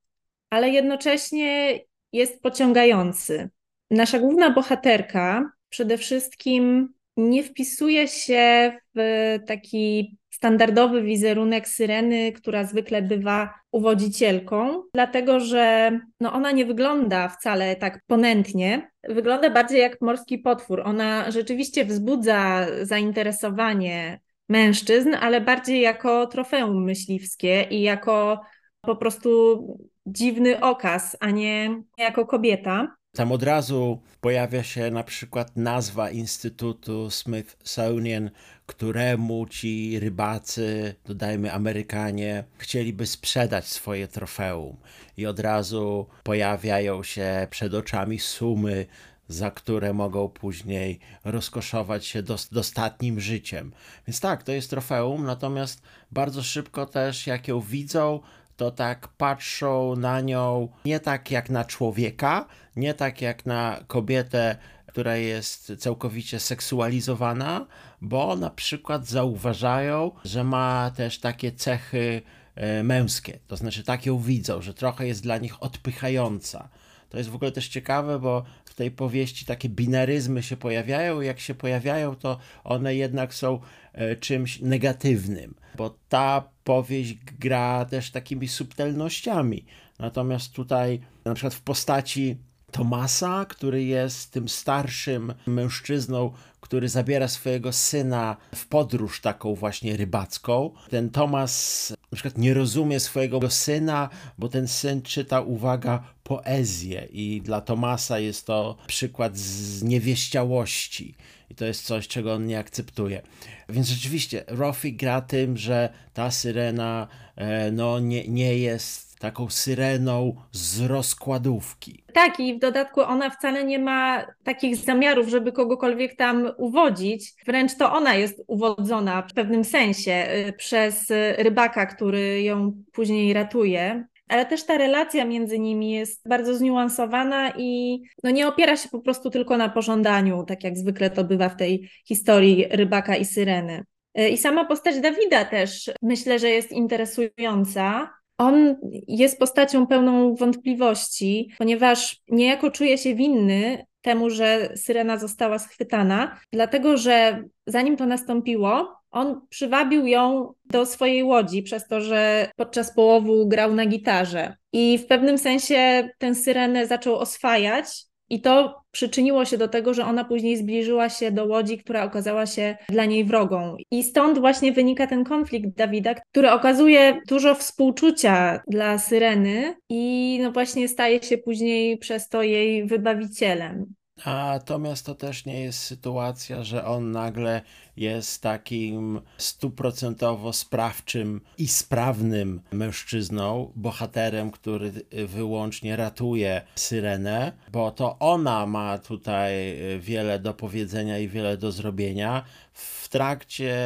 ale 0.51 0.71
jednocześnie 0.71 1.81
jest 2.13 2.43
pociągający. 2.43 3.51
Nasza 3.91 4.19
główna 4.19 4.51
bohaterka 4.51 5.53
przede 5.69 5.99
wszystkim 5.99 6.95
nie 7.17 7.43
wpisuje 7.43 8.09
się 8.09 8.73
w 8.95 9.39
taki 9.47 10.17
standardowy 10.31 11.03
wizerunek 11.03 11.69
syreny, 11.69 12.33
która 12.33 12.65
zwykle 12.65 13.03
bywa 13.03 13.55
uwodzicielką, 13.73 14.83
dlatego 14.95 15.41
że 15.41 15.99
no 16.21 16.33
ona 16.33 16.51
nie 16.51 16.67
wygląda 16.67 17.29
wcale 17.29 17.77
tak 17.77 18.01
ponętnie. 18.07 18.91
Wygląda 19.09 19.51
bardziej 19.51 19.81
jak 19.81 20.01
morski 20.01 20.39
potwór. 20.39 20.83
Ona 20.85 21.31
rzeczywiście 21.31 21.85
wzbudza 21.85 22.67
zainteresowanie 22.83 24.21
mężczyzn, 24.49 25.15
ale 25.21 25.41
bardziej 25.41 25.81
jako 25.81 26.27
trofeum 26.27 26.85
myśliwskie 26.85 27.67
i 27.71 27.83
jako 27.83 28.41
po 28.81 28.97
prostu 28.97 29.61
dziwny 30.07 30.61
okaz, 30.61 31.17
a 31.21 31.31
nie 31.31 31.83
jako 31.99 32.27
kobieta. 32.27 32.97
Tam 33.17 33.33
od 33.33 33.43
razu 33.43 34.01
pojawia 34.21 34.63
się 34.63 34.91
na 34.91 35.03
przykład 35.05 35.57
nazwa 35.57 36.11
Instytutu 36.11 37.11
Smithsonian, 37.11 38.31
któremu 38.67 39.47
ci 39.47 40.01
rybacy, 40.01 40.95
dodajmy 41.05 41.53
Amerykanie, 41.53 42.45
chcieliby 42.59 43.07
sprzedać 43.07 43.67
swoje 43.67 44.09
trofeum. 44.09 44.77
I 45.17 45.27
od 45.27 45.41
razu 45.41 46.07
pojawiają 46.23 47.03
się 47.03 47.47
przed 47.51 47.75
oczami 47.75 48.19
sumy, 48.19 48.87
za 49.29 49.51
które 49.51 49.93
mogą 49.93 50.29
później 50.29 50.99
rozkoszować 51.25 52.07
się 52.07 52.23
dostatnim 52.53 53.21
życiem. 53.21 53.73
Więc 54.07 54.21
tak, 54.21 54.43
to 54.43 54.53
jest 54.53 54.71
trofeum, 54.71 55.25
natomiast 55.25 55.83
bardzo 56.11 56.43
szybko 56.43 56.87
też, 56.87 57.27
jak 57.27 57.49
ją 57.49 57.61
widzą, 57.61 58.21
to 58.57 58.71
tak 58.71 59.09
patrzą 59.09 59.97
na 59.97 60.21
nią 60.21 60.69
nie 60.85 61.01
tak 61.01 61.31
jak 61.31 61.51
na 61.51 61.65
człowieka, 61.65 62.47
nie 62.77 62.95
tak 62.95 63.23
jak 63.23 63.47
na 63.47 63.81
kobietę, 63.87 64.57
która 64.87 65.17
jest 65.17 65.73
całkowicie 65.79 66.41
seksualizowana, 66.41 67.67
bo 68.01 68.37
na 68.37 68.51
przykład 68.51 69.07
zauważają, 69.07 70.11
że 70.25 70.45
ma 70.45 70.91
też 70.97 71.19
takie 71.19 71.53
cechy 71.53 72.23
e, 72.55 72.83
męskie, 72.83 73.39
to 73.47 73.57
znaczy 73.57 73.85
tak 73.85 74.07
ją 74.07 74.19
widzą, 74.19 74.63
że 74.63 74.75
trochę 74.75 75.07
jest 75.07 75.23
dla 75.23 75.39
nich 75.39 75.63
odpychająca. 75.63 76.69
To 77.11 77.19
jest 77.19 77.31
w 77.31 77.35
ogóle 77.35 77.53
też 77.53 77.69
ciekawe, 77.69 78.19
bo 78.19 78.45
tej 78.77 78.91
powieści 78.91 79.45
takie 79.45 79.69
binaryzmy 79.69 80.43
się 80.43 80.57
pojawiają, 80.57 81.21
jak 81.21 81.41
się 81.41 81.55
pojawiają, 81.55 82.17
to 82.17 82.39
one 82.65 82.95
jednak 82.95 83.35
są 83.35 83.61
e, 83.93 84.17
czymś 84.17 84.61
negatywnym, 84.61 85.55
bo 85.77 85.99
ta 86.09 86.49
powieść 86.65 87.17
gra 87.39 87.85
też 87.85 88.11
takimi 88.11 88.49
subtelnościami. 88.49 89.65
Natomiast 89.99 90.53
tutaj, 90.53 91.01
na 91.25 91.35
przykład 91.35 91.55
w 91.55 91.61
postaci 91.61 92.37
Tomasa, 92.71 93.45
który 93.45 93.85
jest 93.85 94.33
tym 94.33 94.49
starszym 94.49 95.35
mężczyzną, 95.47 96.33
który 96.67 96.89
zabiera 96.89 97.29
swojego 97.29 97.73
syna 97.73 98.37
w 98.55 98.67
podróż 98.67 99.21
taką 99.21 99.55
właśnie 99.55 99.97
rybacką. 99.97 100.71
Ten 100.91 101.11
Tomas 101.11 101.93
na 102.13 102.17
przykład 102.17 102.39
nie 102.39 102.55
rozumie 102.55 103.01
swojego 103.01 103.51
syna, 103.51 104.09
bo 104.39 104.49
ten 104.49 104.69
syn 104.69 105.03
czyta, 105.03 105.41
uwaga, 105.41 106.03
poezję 106.25 107.09
i 107.11 107.41
dla 107.45 107.61
Tomasa 107.61 108.19
jest 108.19 108.47
to 108.47 108.77
przykład 108.87 109.39
z 109.39 109.83
niewieściałości. 109.83 111.15
I 111.51 111.55
to 111.55 111.65
jest 111.65 111.85
coś, 111.85 112.09
czego 112.09 112.35
on 112.35 112.47
nie 112.47 112.59
akceptuje. 112.59 113.23
Więc 113.69 113.89
rzeczywiście, 113.89 114.45
Rofi 114.47 114.93
gra 114.93 115.21
tym, 115.21 115.57
że 115.57 115.89
ta 116.15 116.31
syrena 116.31 117.09
e, 117.37 117.71
no, 117.71 117.99
nie, 117.99 118.29
nie 118.29 118.59
jest 118.59 119.06
taką 119.19 119.51
syreną 119.51 120.37
z 120.53 120.81
rozkładówki. 120.81 122.05
Tak, 122.13 122.41
i 122.41 122.55
w 122.55 122.59
dodatku 122.59 123.01
ona 123.01 123.31
wcale 123.31 123.65
nie 123.65 123.79
ma 123.79 124.27
takich 124.45 124.77
zamiarów, 124.77 125.29
żeby 125.29 125.53
kogokolwiek 125.53 126.17
tam 126.17 126.51
uwodzić. 126.59 127.35
Wręcz 127.47 127.77
to 127.77 127.93
ona 127.93 128.15
jest 128.15 128.43
uwodzona 128.47 129.23
w 129.23 129.35
pewnym 129.35 129.65
sensie 129.65 130.27
y, 130.49 130.53
przez 130.53 131.13
rybaka, 131.37 131.87
który 131.87 132.43
ją 132.43 132.73
później 132.93 133.33
ratuje 133.33 134.05
ale 134.29 134.47
też 134.47 134.65
ta 134.65 134.79
relacja 134.79 135.25
między 135.25 135.59
nimi 135.59 135.91
jest 135.91 136.29
bardzo 136.29 136.55
zniuansowana 136.55 137.53
i 137.57 138.03
no 138.23 138.31
nie 138.31 138.49
opiera 138.49 138.77
się 138.77 138.89
po 138.89 139.01
prostu 139.01 139.31
tylko 139.31 139.57
na 139.57 139.69
pożądaniu, 139.69 140.45
tak 140.45 140.65
jak 140.65 140.77
zwykle 140.77 141.11
to 141.11 141.25
bywa 141.25 141.49
w 141.49 141.57
tej 141.57 141.91
historii 142.05 142.67
rybaka 142.71 143.17
i 143.17 143.25
syreny. 143.25 143.85
Y, 144.19 144.29
I 144.29 144.39
sama 144.39 144.65
postać 144.65 145.01
Dawida 145.01 145.45
też 145.45 145.91
myślę, 146.03 146.39
że 146.39 146.49
jest 146.49 146.73
interesująca, 146.73 148.11
on 148.39 148.77
jest 149.09 149.39
postacią 149.39 149.87
pełną 149.87 150.35
wątpliwości, 150.35 151.51
ponieważ 151.59 152.23
niejako 152.29 152.71
czuje 152.71 152.99
się 152.99 153.15
winny 153.15 153.87
temu, 154.03 154.31
że 154.31 154.73
syrena 154.77 155.19
została 155.19 155.59
schwytana, 155.59 156.41
dlatego 156.53 156.97
że 156.97 157.45
zanim 157.67 157.97
to 157.97 158.07
nastąpiło, 158.07 158.97
on 159.11 159.41
przywabił 159.49 160.07
ją 160.07 160.53
do 160.65 160.87
swojej 160.87 161.23
łodzi 161.23 161.63
przez 161.63 161.89
to, 161.89 162.01
że 162.01 162.51
podczas 162.57 162.95
połowu 162.95 163.49
grał 163.49 163.75
na 163.75 163.87
gitarze. 163.87 164.57
I 164.73 164.99
w 164.99 165.07
pewnym 165.07 165.39
sensie 165.39 166.09
tę 166.19 166.35
syrenę 166.35 166.87
zaczął 166.87 167.17
oswajać, 167.17 167.87
i 168.31 168.41
to 168.41 168.81
przyczyniło 168.91 169.45
się 169.45 169.59
do 169.59 169.69
tego, 169.69 169.95
że 169.95 170.05
ona 170.05 170.25
później 170.25 170.57
zbliżyła 170.57 171.09
się 171.09 171.31
do 171.31 171.45
łodzi, 171.45 171.79
która 171.79 172.05
okazała 172.05 172.47
się 172.47 172.77
dla 172.89 173.05
niej 173.05 173.25
wrogą. 173.25 173.77
I 173.91 174.03
stąd 174.03 174.39
właśnie 174.39 174.73
wynika 174.73 175.07
ten 175.07 175.25
konflikt 175.25 175.69
Dawida, 175.77 176.15
który 176.15 176.51
okazuje 176.51 177.21
dużo 177.29 177.55
współczucia 177.55 178.61
dla 178.69 178.99
Syreny 178.99 179.75
i 179.89 180.39
no 180.43 180.53
właśnie 180.53 180.89
staje 180.89 181.23
się 181.23 181.39
później 181.39 181.99
przez 181.99 182.29
to 182.29 182.43
jej 182.43 182.87
wybawicielem. 182.87 183.95
Natomiast 184.25 185.07
to 185.07 185.15
też 185.15 185.45
nie 185.45 185.61
jest 185.61 185.79
sytuacja, 185.79 186.65
że 186.65 186.85
on 186.85 187.11
nagle 187.11 187.63
jest 187.97 188.43
takim 188.43 189.21
stuprocentowo 189.39 190.53
sprawczym 190.53 191.41
i 191.59 191.69
sprawnym 191.69 192.63
mężczyzną, 192.73 193.73
bohaterem, 193.77 194.51
który 194.51 194.93
wyłącznie 195.27 195.97
ratuje 195.97 196.63
Syrenę, 196.75 197.53
bo 197.73 197.91
to 197.91 198.19
ona 198.19 198.67
ma 198.67 198.99
tutaj 198.99 199.53
wiele 199.99 200.39
do 200.39 200.55
powiedzenia 200.55 201.19
i 201.19 201.29
wiele 201.29 201.57
do 201.57 201.73
zrobienia 201.73 202.45
w 202.73 203.09
trakcie 203.09 203.77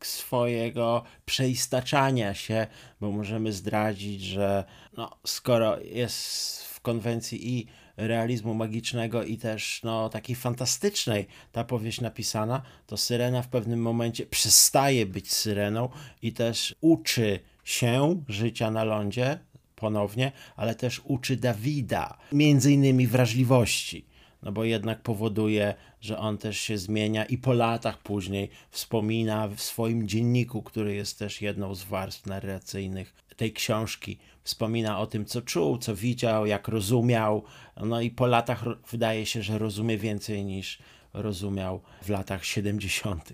swojego 0.00 1.02
przeistaczania 1.24 2.34
się, 2.34 2.66
bo 3.00 3.10
możemy 3.10 3.52
zdradzić, 3.52 4.22
że 4.22 4.64
no, 4.96 5.10
skoro 5.24 5.80
jest 5.80 6.64
w 6.64 6.80
konwencji 6.80 7.58
i 7.58 7.66
realizmu 7.96 8.54
magicznego 8.54 9.22
i 9.22 9.36
też 9.36 9.80
no, 9.84 10.08
takiej 10.08 10.36
fantastycznej 10.36 11.26
ta 11.52 11.64
powieść 11.64 12.00
napisana, 12.00 12.62
to 12.86 12.96
Syrena 12.96 13.42
w 13.42 13.48
pewnym 13.48 13.82
momencie 13.82 14.26
przestaje 14.26 15.06
być 15.06 15.32
Syreną 15.32 15.88
i 16.22 16.32
też 16.32 16.74
uczy 16.80 17.40
się 17.64 18.22
życia 18.28 18.70
na 18.70 18.84
lądzie 18.84 19.38
ponownie, 19.76 20.32
ale 20.56 20.74
też 20.74 21.00
uczy 21.04 21.36
Dawida, 21.36 22.18
między 22.32 22.72
innymi 22.72 23.06
wrażliwości 23.06 24.06
no 24.42 24.52
bo 24.52 24.64
jednak 24.64 25.02
powoduje, 25.02 25.74
że 26.00 26.18
on 26.18 26.38
też 26.38 26.60
się 26.60 26.78
zmienia 26.78 27.24
i 27.24 27.38
po 27.38 27.52
latach 27.52 27.98
później 27.98 28.50
wspomina 28.70 29.48
w 29.48 29.60
swoim 29.60 30.08
dzienniku, 30.08 30.62
który 30.62 30.94
jest 30.94 31.18
też 31.18 31.42
jedną 31.42 31.74
z 31.74 31.84
warstw 31.84 32.26
narracyjnych 32.26 33.14
tej 33.36 33.52
książki, 33.52 34.18
wspomina 34.42 34.98
o 35.00 35.06
tym, 35.06 35.24
co 35.24 35.42
czuł, 35.42 35.78
co 35.78 35.96
widział, 35.96 36.46
jak 36.46 36.68
rozumiał. 36.68 37.42
No 37.76 38.00
i 38.00 38.10
po 38.10 38.26
latach 38.26 38.64
wydaje 38.90 39.26
się, 39.26 39.42
że 39.42 39.58
rozumie 39.58 39.98
więcej 39.98 40.44
niż 40.44 40.78
rozumiał 41.12 41.82
w 42.02 42.08
latach 42.08 42.44
70. 42.44 43.32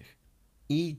I 0.69 0.97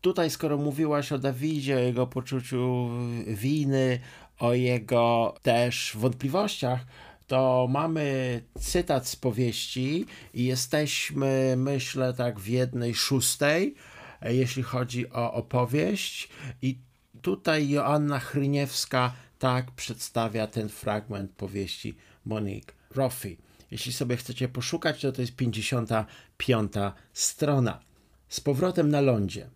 tutaj, 0.00 0.30
skoro 0.30 0.56
mówiłaś 0.56 1.12
o 1.12 1.18
Dawidzie, 1.18 1.76
o 1.76 1.78
jego 1.78 2.06
poczuciu 2.06 2.88
winy, 3.26 4.00
o 4.38 4.54
jego 4.54 5.34
też 5.42 5.92
wątpliwościach, 5.96 6.86
to 7.26 7.66
mamy 7.70 8.42
cytat 8.60 9.08
z 9.08 9.16
powieści 9.16 10.06
i 10.34 10.44
jesteśmy, 10.44 11.54
myślę, 11.56 12.14
tak 12.14 12.40
w 12.40 12.46
jednej 12.46 12.94
szóstej, 12.94 13.74
jeśli 14.22 14.62
chodzi 14.62 15.10
o 15.10 15.32
opowieść. 15.32 16.28
I 16.62 16.78
tutaj 17.22 17.68
Joanna 17.68 18.20
Chryniewska 18.20 19.12
tak 19.38 19.70
przedstawia 19.70 20.46
ten 20.46 20.68
fragment 20.68 21.30
powieści 21.30 21.96
Monique 22.24 22.74
Roffey. 22.90 23.38
Jeśli 23.70 23.92
sobie 23.92 24.16
chcecie 24.16 24.48
poszukać, 24.48 25.00
to 25.00 25.12
to 25.12 25.20
jest 25.20 25.36
55 25.36 26.72
strona. 27.12 27.80
Z 28.28 28.40
powrotem 28.40 28.90
na 28.90 29.00
lądzie. 29.00 29.50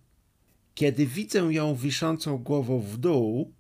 Kiedy 0.75 1.07
widzę 1.07 1.39
ją 1.39 1.75
wiszącą 1.75 2.39
głową 2.39 2.81
w 2.81 2.97
dół, 2.97 3.53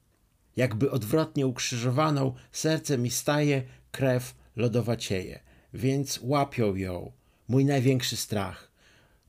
Jakby 0.57 0.91
odwrotnie 0.91 1.47
ukrzyżowaną, 1.47 2.35
serce 2.53 2.99
mi 2.99 3.11
staje, 3.11 3.63
krew 3.91 4.35
lodowacieje. 4.57 5.41
Więc 5.75 6.21
łapią 6.23 6.75
ją. 6.75 7.13
Mój 7.49 7.65
największy 7.65 8.17
strach. 8.17 8.71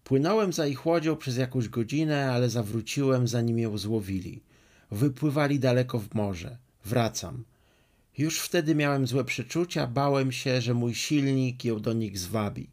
Płynąłem 0.03 0.53
za 0.53 0.67
ich 0.67 0.85
łodzią 0.85 1.15
przez 1.15 1.37
jakąś 1.37 1.69
godzinę, 1.69 2.31
ale 2.31 2.49
zawróciłem, 2.49 3.27
zanim 3.27 3.59
ją 3.59 3.77
złowili. 3.77 4.43
Wypływali 4.93 5.59
daleko 5.59 5.99
w 5.99 6.13
morze. 6.13 6.57
Wracam. 6.85 7.43
Już 8.17 8.39
wtedy 8.39 8.75
miałem 8.75 9.07
złe 9.07 9.23
przeczucia, 9.23 9.87
bałem 9.87 10.31
się, 10.31 10.61
że 10.61 10.73
mój 10.73 10.95
silnik 10.95 11.65
ją 11.65 11.79
do 11.79 11.93
nich 11.93 12.19
zwabi. 12.19 12.69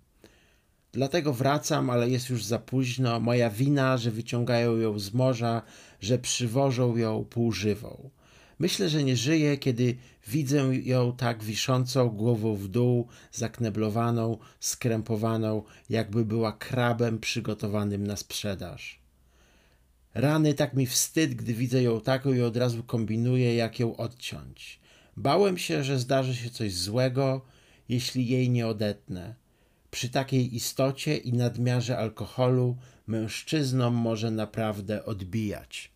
Dlatego 0.93 1.33
wracam, 1.33 1.91
ale 1.91 2.11
jest 2.11 2.31
już 2.31 2.45
za 2.45 2.59
późno. 2.59 3.21
Moja 3.21 3.51
wina, 3.51 3.97
że 3.97 4.11
wyciągają 4.11 4.77
ją 4.77 4.99
z 4.99 5.15
morza, 5.15 5.63
że 6.01 6.19
przywożą 6.19 6.97
ją 6.97 7.25
półżywą. 7.25 8.11
Myślę, 8.59 8.89
że 8.89 9.05
nie 9.05 9.17
żyje, 9.17 9.59
kiedy 9.59 9.97
widzę 10.29 10.77
ją 10.83 11.17
tak 11.17 11.45
wiszącą 11.45 12.09
głową 12.09 12.57
w 12.57 12.69
dół, 12.69 13.09
zakneblowaną, 13.33 14.39
skrępowaną, 14.61 15.63
jakby 15.91 16.25
była 16.25 16.53
krabem 16.53 17.19
przygotowanym 17.19 18.07
na 18.07 18.17
sprzedaż. 18.17 19.00
Rany, 20.15 20.55
tak 20.55 20.75
mi 20.75 20.87
wstyd, 20.87 21.35
gdy 21.35 21.55
widzę 21.55 21.83
ją 21.83 22.01
taką 22.01 22.33
i 22.33 22.41
od 22.41 22.57
razu 22.57 22.83
kombinuję, 22.83 23.55
jak 23.55 23.81
ją 23.81 23.97
odciąć. 23.97 24.81
Bałem 25.17 25.59
się, 25.59 25.85
że 25.85 25.99
zdarzy 25.99 26.35
się 26.35 26.51
coś 26.51 26.75
złego, 26.75 27.45
jeśli 27.89 28.27
jej 28.27 28.51
nie 28.51 28.67
odetnę. 28.67 29.35
Przy 29.91 30.09
takiej 30.09 30.57
istocie 30.57 31.17
i 31.17 31.33
nadmiarze 31.33 31.99
alkoholu 31.99 32.77
mężczyznom 33.07 33.95
może 33.95 34.31
naprawdę 34.31 35.05
odbijać. 35.05 35.93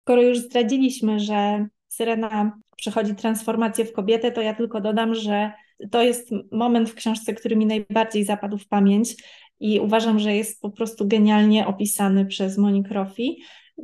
Skoro 0.00 0.22
już 0.22 0.38
zdradziliśmy, 0.38 1.20
że 1.20 1.66
Syrena 1.88 2.58
przechodzi 2.76 3.14
transformację 3.14 3.84
w 3.84 3.92
kobietę, 3.92 4.32
to 4.32 4.40
ja 4.40 4.54
tylko 4.54 4.80
dodam, 4.80 5.14
że 5.14 5.52
to 5.90 6.02
jest 6.02 6.30
moment 6.52 6.90
w 6.90 6.94
książce, 6.94 7.34
który 7.34 7.56
mi 7.56 7.66
najbardziej 7.66 8.24
zapadł 8.24 8.58
w 8.58 8.68
pamięć 8.68 9.14
i 9.62 9.80
uważam, 9.80 10.18
że 10.18 10.36
jest 10.36 10.60
po 10.60 10.70
prostu 10.70 11.08
genialnie 11.08 11.66
opisany 11.66 12.26
przez 12.26 12.58
Monique 12.58 12.94
Roffey. 12.94 13.36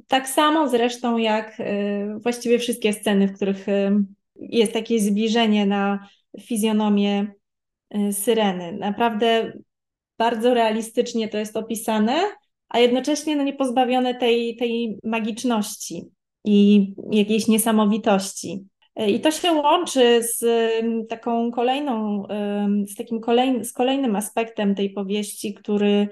Tak 0.07 0.29
samo 0.29 0.69
zresztą 0.69 1.19
jak 1.19 1.61
y, 1.61 1.65
właściwie 2.23 2.59
wszystkie 2.59 2.93
sceny, 2.93 3.29
w 3.29 3.37
których 3.37 3.69
y, 3.69 3.91
jest 4.37 4.73
takie 4.73 5.01
zbliżenie 5.01 5.67
na 5.67 6.09
fizjonomię 6.41 7.27
y, 7.95 8.13
Syreny. 8.13 8.73
Naprawdę 8.73 9.53
bardzo 10.19 10.55
realistycznie 10.55 11.29
to 11.29 11.39
jest 11.39 11.57
opisane, 11.57 12.21
a 12.69 12.79
jednocześnie 12.79 13.37
no, 13.37 13.43
nie 13.43 13.53
pozbawione 13.53 14.15
tej, 14.15 14.57
tej 14.57 14.99
magiczności 15.05 16.03
i 16.45 16.95
jakiejś 17.13 17.49
niesamowitości. 17.49 18.65
I 19.07 19.21
to 19.21 19.31
się 19.31 19.53
łączy 19.53 20.23
z 20.23 20.45
taką 21.09 21.51
kolejną, 21.51 22.27
z 22.87 22.97
takim 22.97 23.21
kolejn, 23.21 23.65
z 23.65 23.73
kolejnym 23.73 24.17
aspektem 24.17 24.75
tej 24.75 24.91
powieści, 24.91 25.55
który 25.55 26.09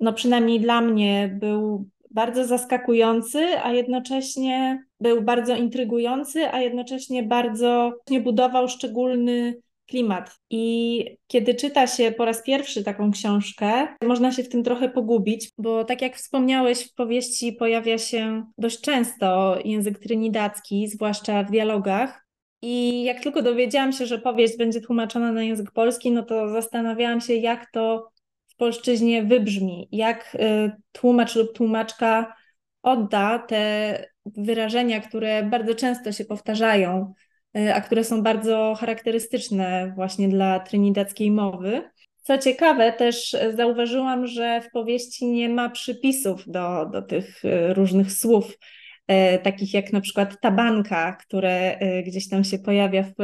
no 0.00 0.12
przynajmniej 0.12 0.60
dla 0.60 0.80
mnie 0.80 1.36
był 1.40 1.88
bardzo 2.10 2.46
zaskakujący, 2.46 3.38
a 3.62 3.72
jednocześnie 3.72 4.84
był 5.00 5.22
bardzo 5.22 5.56
intrygujący, 5.56 6.52
a 6.52 6.60
jednocześnie 6.60 7.22
bardzo 7.22 7.92
nie 8.10 8.20
budował 8.20 8.68
szczególny 8.68 9.60
klimat. 9.88 10.38
I 10.50 11.04
kiedy 11.26 11.54
czyta 11.54 11.86
się 11.86 12.12
po 12.12 12.24
raz 12.24 12.42
pierwszy 12.42 12.84
taką 12.84 13.10
książkę, 13.10 13.88
można 14.02 14.32
się 14.32 14.42
w 14.42 14.48
tym 14.48 14.62
trochę 14.62 14.88
pogubić, 14.88 15.50
bo 15.58 15.84
tak 15.84 16.02
jak 16.02 16.16
wspomniałeś, 16.16 16.84
w 16.84 16.94
powieści 16.94 17.52
pojawia 17.52 17.98
się 17.98 18.44
dość 18.58 18.80
często 18.80 19.58
język 19.64 19.98
trinidacki, 19.98 20.88
zwłaszcza 20.88 21.42
w 21.42 21.50
dialogach. 21.50 22.26
I 22.62 23.04
jak 23.04 23.22
tylko 23.22 23.42
dowiedziałam 23.42 23.92
się, 23.92 24.06
że 24.06 24.18
powieść 24.18 24.56
będzie 24.56 24.80
tłumaczona 24.80 25.32
na 25.32 25.42
język 25.42 25.70
polski, 25.70 26.10
no 26.10 26.22
to 26.22 26.48
zastanawiałam 26.48 27.20
się, 27.20 27.34
jak 27.34 27.70
to 27.70 28.10
w 28.48 28.56
polszczyźnie 28.56 29.22
wybrzmi, 29.22 29.88
jak 29.92 30.34
y, 30.34 30.72
tłumacz 30.92 31.36
lub 31.36 31.52
tłumaczka 31.52 32.34
odda 32.82 33.38
te 33.38 34.04
wyrażenia, 34.26 35.00
które 35.00 35.42
bardzo 35.42 35.74
często 35.74 36.12
się 36.12 36.24
powtarzają 36.24 37.14
a 37.54 37.80
które 37.80 38.04
są 38.04 38.22
bardzo 38.22 38.74
charakterystyczne 38.78 39.92
właśnie 39.96 40.28
dla 40.28 40.60
trinidadzkiej 40.60 41.30
mowy. 41.30 41.82
Co 42.22 42.38
ciekawe, 42.38 42.92
też 42.92 43.36
zauważyłam, 43.54 44.26
że 44.26 44.60
w 44.60 44.70
powieści 44.70 45.26
nie 45.26 45.48
ma 45.48 45.70
przypisów 45.70 46.44
do, 46.46 46.86
do 46.86 47.02
tych 47.02 47.44
e, 47.44 47.74
różnych 47.74 48.12
słów, 48.12 48.58
e, 49.06 49.38
takich 49.38 49.74
jak 49.74 49.92
na 49.92 50.00
przykład 50.00 50.40
tabanka, 50.40 51.12
które 51.12 51.78
gdzieś 52.06 52.28
tam 52.28 52.44
się 52.44 52.58
pojawia 52.58 53.02
w, 53.02 53.14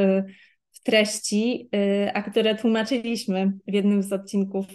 w 0.73 0.83
treści, 0.83 1.69
a 2.15 2.23
które 2.23 2.55
tłumaczyliśmy 2.55 3.53
w 3.69 3.75
jednym 3.75 4.03
z 4.03 4.13
odcinków 4.13 4.67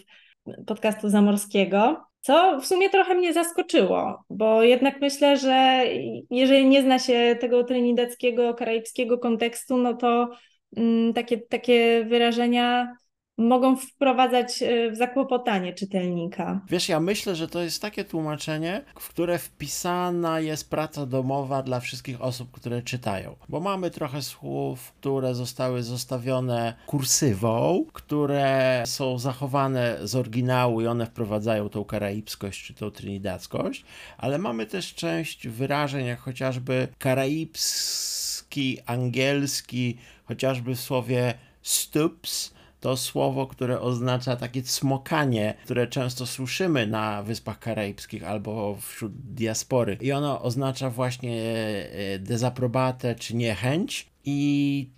podcastu 0.66 1.10
zamorskiego. 1.10 2.09
Co 2.22 2.60
w 2.62 2.66
sumie 2.66 2.90
trochę 2.90 3.16
mnie 3.16 3.34
zaskoczyło, 3.34 4.24
bo 4.30 4.64
jednak 4.64 5.02
myślę, 5.02 5.38
że 5.38 5.84
jeżeli 6.30 6.66
nie 6.66 6.82
zna 6.82 7.00
się 7.00 7.38
tego 7.42 7.64
trinidadzkiego, 7.64 8.54
karaibskiego 8.54 9.18
kontekstu, 9.18 9.78
no 9.78 9.94
to 9.94 10.30
mm, 10.78 11.14
takie, 11.14 11.38
takie 11.38 12.06
wyrażenia 12.06 12.96
mogą 13.40 13.76
wprowadzać 13.76 14.64
e, 14.64 14.92
w 14.92 14.96
zakłopotanie 14.96 15.74
czytelnika. 15.74 16.62
Wiesz, 16.70 16.90
ja 16.90 17.00
myślę, 17.00 17.36
że 17.36 17.48
to 17.48 17.62
jest 17.62 17.82
takie 17.82 18.06
tłumaczenie, 18.06 18.82
w 19.00 19.10
które 19.10 19.38
wpisana 19.38 20.40
jest 20.40 20.70
praca 20.70 21.06
domowa 21.06 21.64
dla 21.64 21.80
wszystkich 21.80 22.22
osób, 22.22 22.52
które 22.52 22.82
czytają. 22.82 23.36
Bo 23.50 23.60
mamy 23.60 23.92
trochę 23.92 24.22
słów, 24.22 24.92
które 24.92 25.36
zostały 25.36 25.84
zostawione 25.84 26.74
kursywą, 26.88 27.86
które 27.94 28.84
są 28.86 29.20
zachowane 29.20 29.98
z 30.04 30.16
oryginału 30.16 30.82
i 30.82 30.88
one 30.88 31.06
wprowadzają 31.06 31.70
tą 31.70 31.86
karaibskość 31.86 32.64
czy 32.64 32.74
tą 32.74 32.92
trinidadzkość, 32.92 33.86
ale 34.18 34.38
mamy 34.38 34.66
też 34.66 34.96
część 34.96 35.48
wyrażeń, 35.48 36.06
jak 36.06 36.20
chociażby 36.20 36.88
karaibski, 36.98 38.78
angielski, 38.86 39.98
chociażby 40.26 40.76
w 40.76 40.80
słowie 40.80 41.34
stoops, 41.62 42.59
to 42.80 42.98
słowo, 42.98 43.48
które 43.48 43.82
oznacza 43.82 44.36
takie 44.36 44.64
cmokanie, 44.64 45.54
które 45.64 45.88
często 45.88 46.26
słyszymy 46.26 46.88
na 46.88 47.24
Wyspach 47.24 47.60
Karaibskich 47.60 48.24
albo 48.24 48.78
wśród 48.82 49.14
diaspory. 49.16 49.98
I 50.02 50.12
ono 50.12 50.42
oznacza 50.42 50.90
właśnie 50.90 51.42
e, 51.44 52.20
dezaprobatę 52.20 53.16
czy 53.16 53.36
niechęć. 53.36 54.10
I 54.26 54.90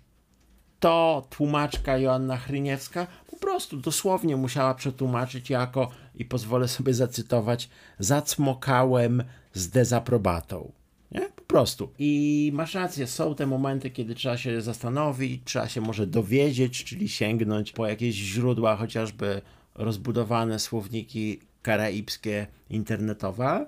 to 0.80 1.26
tłumaczka 1.30 1.98
Joanna 1.98 2.36
Chryniewska 2.36 3.06
po 3.30 3.36
prostu 3.36 3.76
dosłownie 3.76 4.36
musiała 4.36 4.74
przetłumaczyć 4.74 5.50
jako, 5.50 5.90
i 6.14 6.24
pozwolę 6.24 6.68
sobie 6.68 6.94
zacytować, 6.94 7.68
zacmokałem 7.98 9.24
z 9.52 9.68
dezaprobatą. 9.68 10.72
Prostu. 11.52 11.92
I 11.98 12.50
masz 12.54 12.74
rację, 12.74 13.06
są 13.06 13.34
te 13.34 13.46
momenty, 13.46 13.90
kiedy 13.90 14.14
trzeba 14.14 14.36
się 14.36 14.62
zastanowić, 14.62 15.42
trzeba 15.44 15.68
się 15.68 15.80
może 15.80 16.06
dowiedzieć, 16.06 16.84
czyli 16.84 17.08
sięgnąć 17.08 17.72
po 17.72 17.86
jakieś 17.86 18.14
źródła, 18.14 18.76
chociażby 18.76 19.42
rozbudowane 19.74 20.58
słowniki 20.58 21.40
karaibskie, 21.62 22.46
internetowe. 22.70 23.66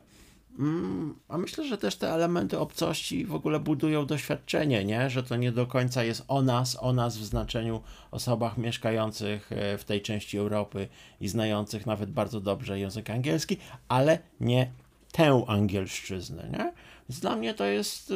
Mm, 0.58 1.14
a 1.28 1.38
myślę, 1.38 1.68
że 1.68 1.78
też 1.78 1.96
te 1.96 2.12
elementy 2.12 2.58
obcości 2.58 3.24
w 3.24 3.34
ogóle 3.34 3.60
budują 3.60 4.06
doświadczenie, 4.06 4.84
nie? 4.84 5.10
że 5.10 5.22
to 5.22 5.36
nie 5.36 5.52
do 5.52 5.66
końca 5.66 6.04
jest 6.04 6.24
o 6.28 6.42
nas, 6.42 6.78
o 6.80 6.92
nas 6.92 7.18
w 7.18 7.24
znaczeniu 7.24 7.80
osobach 8.10 8.58
mieszkających 8.58 9.52
e, 9.52 9.78
w 9.78 9.84
tej 9.84 10.02
części 10.02 10.38
Europy 10.38 10.88
i 11.20 11.28
znających 11.28 11.86
nawet 11.86 12.10
bardzo 12.10 12.40
dobrze 12.40 12.78
język 12.78 13.10
angielski, 13.10 13.56
ale 13.88 14.18
nie 14.40 14.70
tę 15.12 15.44
angielszczyznę. 15.46 16.48
Nie? 16.52 16.72
Dla 17.08 17.36
mnie 17.36 17.54
to 17.54 17.64
jest 17.64 18.12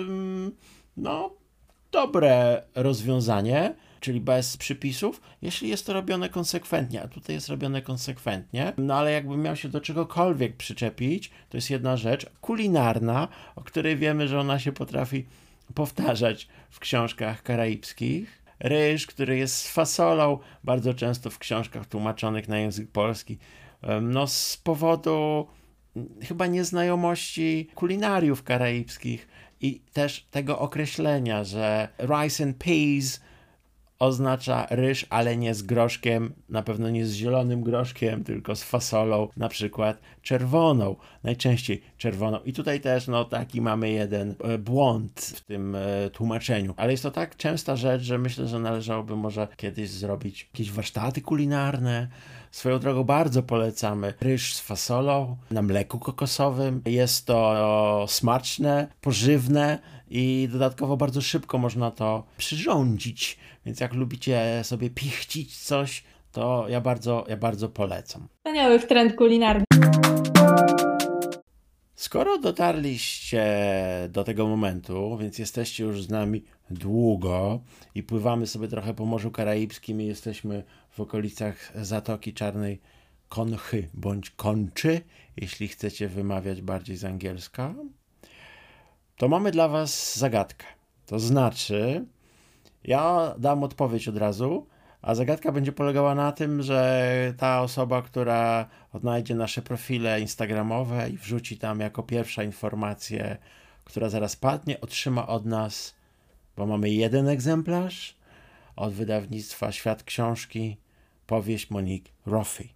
no, 0.96 1.30
dobre 1.92 2.62
rozwiązanie, 2.74 3.74
czyli 4.00 4.20
bez 4.20 4.56
przypisów, 4.56 5.20
jeśli 5.42 5.68
jest 5.68 5.86
to 5.86 5.92
robione 5.92 6.28
konsekwentnie, 6.28 7.02
a 7.02 7.08
tutaj 7.08 7.34
jest 7.34 7.48
robione 7.48 7.82
konsekwentnie, 7.82 8.72
no 8.78 8.94
ale 8.94 9.12
jakbym 9.12 9.42
miał 9.42 9.56
się 9.56 9.68
do 9.68 9.80
czegokolwiek 9.80 10.56
przyczepić, 10.56 11.30
to 11.48 11.56
jest 11.56 11.70
jedna 11.70 11.96
rzecz 11.96 12.26
kulinarna, 12.40 13.28
o 13.56 13.62
której 13.62 13.96
wiemy, 13.96 14.28
że 14.28 14.40
ona 14.40 14.58
się 14.58 14.72
potrafi 14.72 15.26
powtarzać 15.74 16.48
w 16.70 16.78
książkach 16.78 17.42
karaibskich. 17.42 18.42
Ryż, 18.60 19.06
który 19.06 19.38
jest 19.38 19.56
z 19.56 19.70
fasolą, 19.70 20.38
bardzo 20.64 20.94
często 20.94 21.30
w 21.30 21.38
książkach 21.38 21.86
tłumaczonych 21.86 22.48
na 22.48 22.58
język 22.58 22.90
polski, 22.90 23.38
no 24.02 24.26
z 24.26 24.56
powodu 24.56 25.46
chyba 26.22 26.46
nieznajomości 26.46 27.68
kulinariów 27.74 28.42
karaibskich 28.42 29.28
i 29.60 29.80
też 29.92 30.26
tego 30.30 30.58
określenia, 30.58 31.44
że 31.44 31.88
rice 32.00 32.44
and 32.44 32.56
peas 32.56 33.20
oznacza 33.98 34.66
ryż, 34.70 35.06
ale 35.10 35.36
nie 35.36 35.54
z 35.54 35.62
groszkiem, 35.62 36.32
na 36.48 36.62
pewno 36.62 36.90
nie 36.90 37.06
z 37.06 37.14
zielonym 37.14 37.62
groszkiem, 37.62 38.24
tylko 38.24 38.56
z 38.56 38.62
fasolą, 38.62 39.28
na 39.36 39.48
przykład 39.48 40.00
czerwoną, 40.22 40.96
najczęściej 41.24 41.82
czerwoną. 41.96 42.38
I 42.44 42.52
tutaj 42.52 42.80
też, 42.80 43.06
no 43.06 43.24
taki 43.24 43.60
mamy 43.60 43.90
jeden 43.90 44.34
e, 44.44 44.58
błąd 44.58 45.20
w 45.36 45.40
tym 45.40 45.74
e, 45.74 46.10
tłumaczeniu, 46.10 46.74
ale 46.76 46.90
jest 46.90 47.02
to 47.02 47.10
tak 47.10 47.36
częsta 47.36 47.76
rzecz, 47.76 48.02
że 48.02 48.18
myślę, 48.18 48.48
że 48.48 48.58
należałoby 48.58 49.16
może 49.16 49.48
kiedyś 49.56 49.90
zrobić 49.90 50.48
jakieś 50.52 50.72
warsztaty 50.72 51.20
kulinarne. 51.20 52.08
Swoją 52.50 52.78
drogą 52.78 53.04
bardzo 53.04 53.42
polecamy 53.42 54.14
ryż 54.20 54.54
z 54.54 54.60
fasolą 54.60 55.36
na 55.50 55.62
mleku 55.62 55.98
kokosowym. 55.98 56.82
Jest 56.86 57.26
to 57.26 58.06
smaczne, 58.08 58.88
pożywne 59.00 59.78
i 60.10 60.48
dodatkowo 60.52 60.96
bardzo 60.96 61.20
szybko 61.20 61.58
można 61.58 61.90
to 61.90 62.24
przyrządzić. 62.36 63.38
Więc 63.66 63.80
jak 63.80 63.94
lubicie 63.94 64.60
sobie 64.62 64.90
pichcić 64.90 65.56
coś, 65.58 66.04
to 66.32 66.66
ja 66.68 66.80
bardzo, 66.80 67.24
ja 67.28 67.36
bardzo 67.36 67.68
polecam. 67.68 68.28
Wspaniały 68.36 68.80
trend 68.80 69.14
kulinarny. 69.14 69.64
Skoro 71.94 72.38
dotarliście 72.38 73.44
do 74.08 74.24
tego 74.24 74.46
momentu, 74.46 75.18
więc 75.20 75.38
jesteście 75.38 75.84
już 75.84 76.02
z 76.02 76.10
nami 76.10 76.44
długo 76.70 77.60
i 77.94 78.02
pływamy 78.02 78.46
sobie 78.46 78.68
trochę 78.68 78.94
po 78.94 79.04
Morzu 79.04 79.30
Karaibskim 79.30 80.00
i 80.00 80.06
jesteśmy 80.06 80.64
w 80.98 81.00
okolicach 81.00 81.72
Zatoki 81.74 82.34
Czarnej 82.34 82.80
Konchy 83.28 83.88
bądź 83.94 84.30
Konczy, 84.30 85.00
jeśli 85.36 85.68
chcecie 85.68 86.08
wymawiać 86.08 86.62
bardziej 86.62 86.96
z 86.96 87.04
angielska, 87.04 87.74
to 89.16 89.28
mamy 89.28 89.50
dla 89.50 89.68
Was 89.68 90.18
zagadkę. 90.18 90.66
To 91.06 91.18
znaczy, 91.18 92.06
ja 92.84 93.34
dam 93.38 93.62
odpowiedź 93.62 94.08
od 94.08 94.16
razu, 94.16 94.66
a 95.02 95.14
zagadka 95.14 95.52
będzie 95.52 95.72
polegała 95.72 96.14
na 96.14 96.32
tym, 96.32 96.62
że 96.62 97.34
ta 97.36 97.62
osoba, 97.62 98.02
która 98.02 98.68
odnajdzie 98.92 99.34
nasze 99.34 99.62
profile 99.62 100.20
instagramowe 100.20 101.10
i 101.10 101.16
wrzuci 101.16 101.58
tam 101.58 101.80
jako 101.80 102.02
pierwsza 102.02 102.42
informację, 102.42 103.36
która 103.84 104.08
zaraz 104.08 104.36
padnie, 104.36 104.80
otrzyma 104.80 105.26
od 105.26 105.46
nas, 105.46 105.94
bo 106.56 106.66
mamy 106.66 106.90
jeden 106.90 107.28
egzemplarz 107.28 108.16
od 108.76 108.92
wydawnictwa 108.92 109.72
Świat 109.72 110.02
Książki, 110.02 110.76
powieść 111.28 111.70
Monique 111.70 112.10
Roffey. 112.26 112.68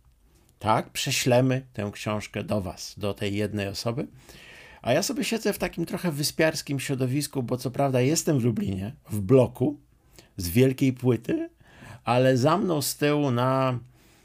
Tak, 0.59 0.91
prześlemy 0.91 1.67
tę 1.73 1.91
książkę 1.93 2.45
do 2.45 2.61
Was, 2.61 2.95
do 2.99 3.15
tej 3.15 3.35
jednej 3.35 3.69
osoby. 3.69 4.07
A 4.83 4.93
ja 4.93 5.03
sobie 5.03 5.25
siedzę 5.25 5.53
w 5.53 5.59
takim 5.59 5.87
trochę 5.87 6.13
wyspiarskim 6.13 6.81
środowisku, 6.81 7.43
bo 7.43 7.57
co 7.57 7.71
prawda 7.71 8.01
jestem 8.01 8.39
w 8.39 8.45
Lublinie, 8.45 8.93
w 9.11 9.21
bloku 9.21 9.81
z 10.37 10.49
wielkiej 10.49 10.93
płyty, 10.93 11.51
ale 12.05 12.37
za 12.37 12.59
mną 12.59 12.83
z 12.83 12.97
tyłu 12.97 13.31
na 13.31 13.79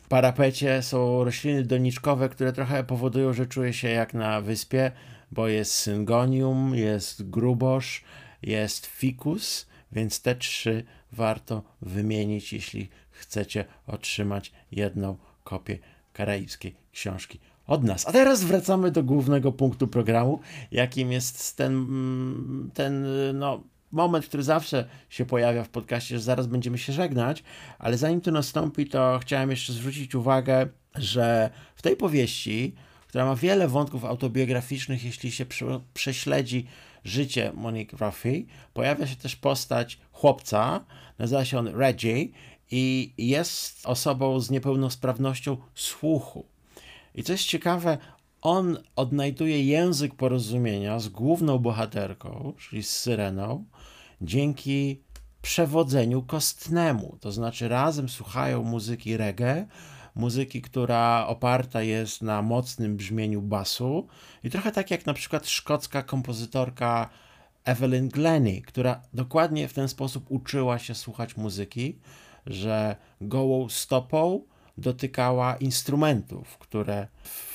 parapecie 0.09 0.81
są 0.81 1.23
rośliny 1.23 1.63
doniczkowe, 1.63 2.29
które 2.29 2.53
trochę 2.53 2.83
powodują, 2.83 3.33
że 3.33 3.45
czuję 3.45 3.73
się 3.73 3.89
jak 3.89 4.13
na 4.13 4.41
wyspie, 4.41 4.91
bo 5.31 5.47
jest 5.47 5.73
syngonium, 5.73 6.75
jest 6.75 7.29
grubosz, 7.29 8.03
jest 8.41 8.85
fikus, 8.85 9.67
więc 9.91 10.21
te 10.21 10.35
trzy 10.35 10.83
warto 11.11 11.63
wymienić, 11.81 12.53
jeśli 12.53 12.89
chcecie 13.17 13.65
otrzymać 13.87 14.51
jedną 14.71 15.17
kopię 15.43 15.79
karaibskiej 16.13 16.75
książki 16.91 17.39
od 17.67 17.83
nas. 17.83 18.07
A 18.07 18.11
teraz 18.11 18.43
wracamy 18.43 18.91
do 18.91 19.03
głównego 19.03 19.51
punktu 19.51 19.87
programu, 19.87 20.39
jakim 20.71 21.11
jest 21.11 21.57
ten, 21.57 21.73
mm, 21.73 22.71
ten 22.73 23.05
no, 23.33 23.63
moment, 23.91 24.25
który 24.25 24.43
zawsze 24.43 24.85
się 25.09 25.25
pojawia 25.25 25.63
w 25.63 25.69
podcaście, 25.69 26.15
że 26.15 26.21
zaraz 26.21 26.47
będziemy 26.47 26.77
się 26.77 26.93
żegnać, 26.93 27.43
ale 27.79 27.97
zanim 27.97 28.21
to 28.21 28.31
nastąpi, 28.31 28.85
to 28.85 29.19
chciałem 29.21 29.49
jeszcze 29.49 29.73
zwrócić 29.73 30.15
uwagę, 30.15 30.67
że 30.95 31.49
w 31.75 31.81
tej 31.81 31.95
powieści, 31.95 32.75
która 33.07 33.25
ma 33.25 33.35
wiele 33.35 33.67
wątków 33.67 34.05
autobiograficznych, 34.05 35.05
jeśli 35.05 35.31
się 35.31 35.45
prześledzi 35.93 36.67
życie 37.03 37.51
Monique 37.55 37.97
Ruffy, 37.99 38.45
pojawia 38.73 39.07
się 39.07 39.15
też 39.15 39.35
postać 39.35 39.99
chłopca, 40.11 40.85
nazywa 41.19 41.45
się 41.45 41.59
on 41.59 41.67
Reggie 41.67 42.27
i 42.71 43.13
jest 43.17 43.85
osobą 43.85 44.39
z 44.39 44.49
niepełnosprawnością 44.49 45.57
słuchu. 45.75 46.45
I 47.15 47.23
co 47.23 47.31
jest 47.31 47.45
ciekawe, 47.45 47.97
on 48.41 48.77
odnajduje 48.95 49.63
język 49.63 50.15
porozumienia 50.15 50.99
z 50.99 51.09
główną 51.09 51.59
bohaterką, 51.59 52.53
czyli 52.57 52.83
z 52.83 52.89
Syreną, 52.89 53.65
dzięki 54.21 55.01
przewodzeniu 55.41 56.23
kostnemu. 56.23 57.17
To 57.21 57.31
znaczy, 57.31 57.67
razem 57.67 58.09
słuchają 58.09 58.63
muzyki 58.63 59.17
reggae, 59.17 59.67
muzyki, 60.15 60.61
która 60.61 61.27
oparta 61.27 61.81
jest 61.81 62.21
na 62.21 62.41
mocnym 62.41 62.97
brzmieniu 62.97 63.41
basu, 63.41 64.07
i 64.43 64.49
trochę 64.49 64.71
tak 64.71 64.91
jak 64.91 65.05
na 65.05 65.13
przykład 65.13 65.47
szkocka 65.47 66.03
kompozytorka 66.03 67.09
Evelyn 67.65 68.09
Glennie, 68.09 68.61
która 68.61 69.01
dokładnie 69.13 69.67
w 69.67 69.73
ten 69.73 69.87
sposób 69.87 70.25
uczyła 70.29 70.79
się 70.79 70.95
słuchać 70.95 71.37
muzyki, 71.37 71.99
że 72.47 72.95
gołą 73.21 73.69
stopą 73.69 74.41
dotykała 74.77 75.55
instrumentów, 75.55 76.57
które 76.57 77.07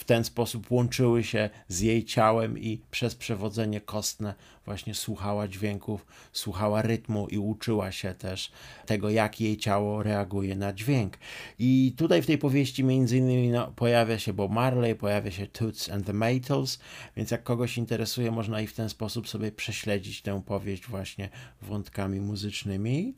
w 0.03 0.05
ten 0.05 0.25
sposób 0.25 0.71
łączyły 0.71 1.25
się 1.25 1.51
z 1.69 1.81
jej 1.81 2.05
ciałem 2.05 2.59
i 2.59 2.81
przez 2.91 3.15
przewodzenie 3.15 3.81
kostne 3.81 4.35
właśnie 4.65 4.95
słuchała 4.95 5.49
dźwięków, 5.49 6.07
słuchała 6.33 6.83
rytmu 6.83 7.29
i 7.29 7.39
uczyła 7.39 7.93
się 7.93 8.15
też 8.15 8.53
tego, 8.87 9.11
jak 9.11 9.41
jej 9.41 9.57
ciało 9.57 10.03
reaguje 10.03 10.57
na 10.57 10.73
dźwięk. 10.73 11.19
I 11.59 11.95
tutaj 11.97 12.23
w 12.23 12.27
tej 12.27 12.39
powieści 12.39 12.85
między 12.85 13.17
innymi 13.17 13.49
no, 13.49 13.73
pojawia 13.77 14.19
się 14.19 14.33
Bob 14.33 14.53
Marley, 14.53 14.95
pojawia 14.95 15.31
się 15.31 15.47
Toots 15.47 15.91
and 15.91 16.07
the 16.07 16.13
Maytals, 16.13 16.79
więc 17.17 17.31
jak 17.31 17.43
kogoś 17.43 17.79
interesuje, 17.79 18.31
można 18.31 18.61
i 18.61 18.67
w 18.67 18.75
ten 18.75 18.89
sposób 18.89 19.29
sobie 19.29 19.53
prześledzić 19.53 20.23
tę 20.23 20.43
powieść 20.47 20.87
właśnie 20.87 21.29
wątkami 21.63 22.21
muzycznymi. 22.21 23.15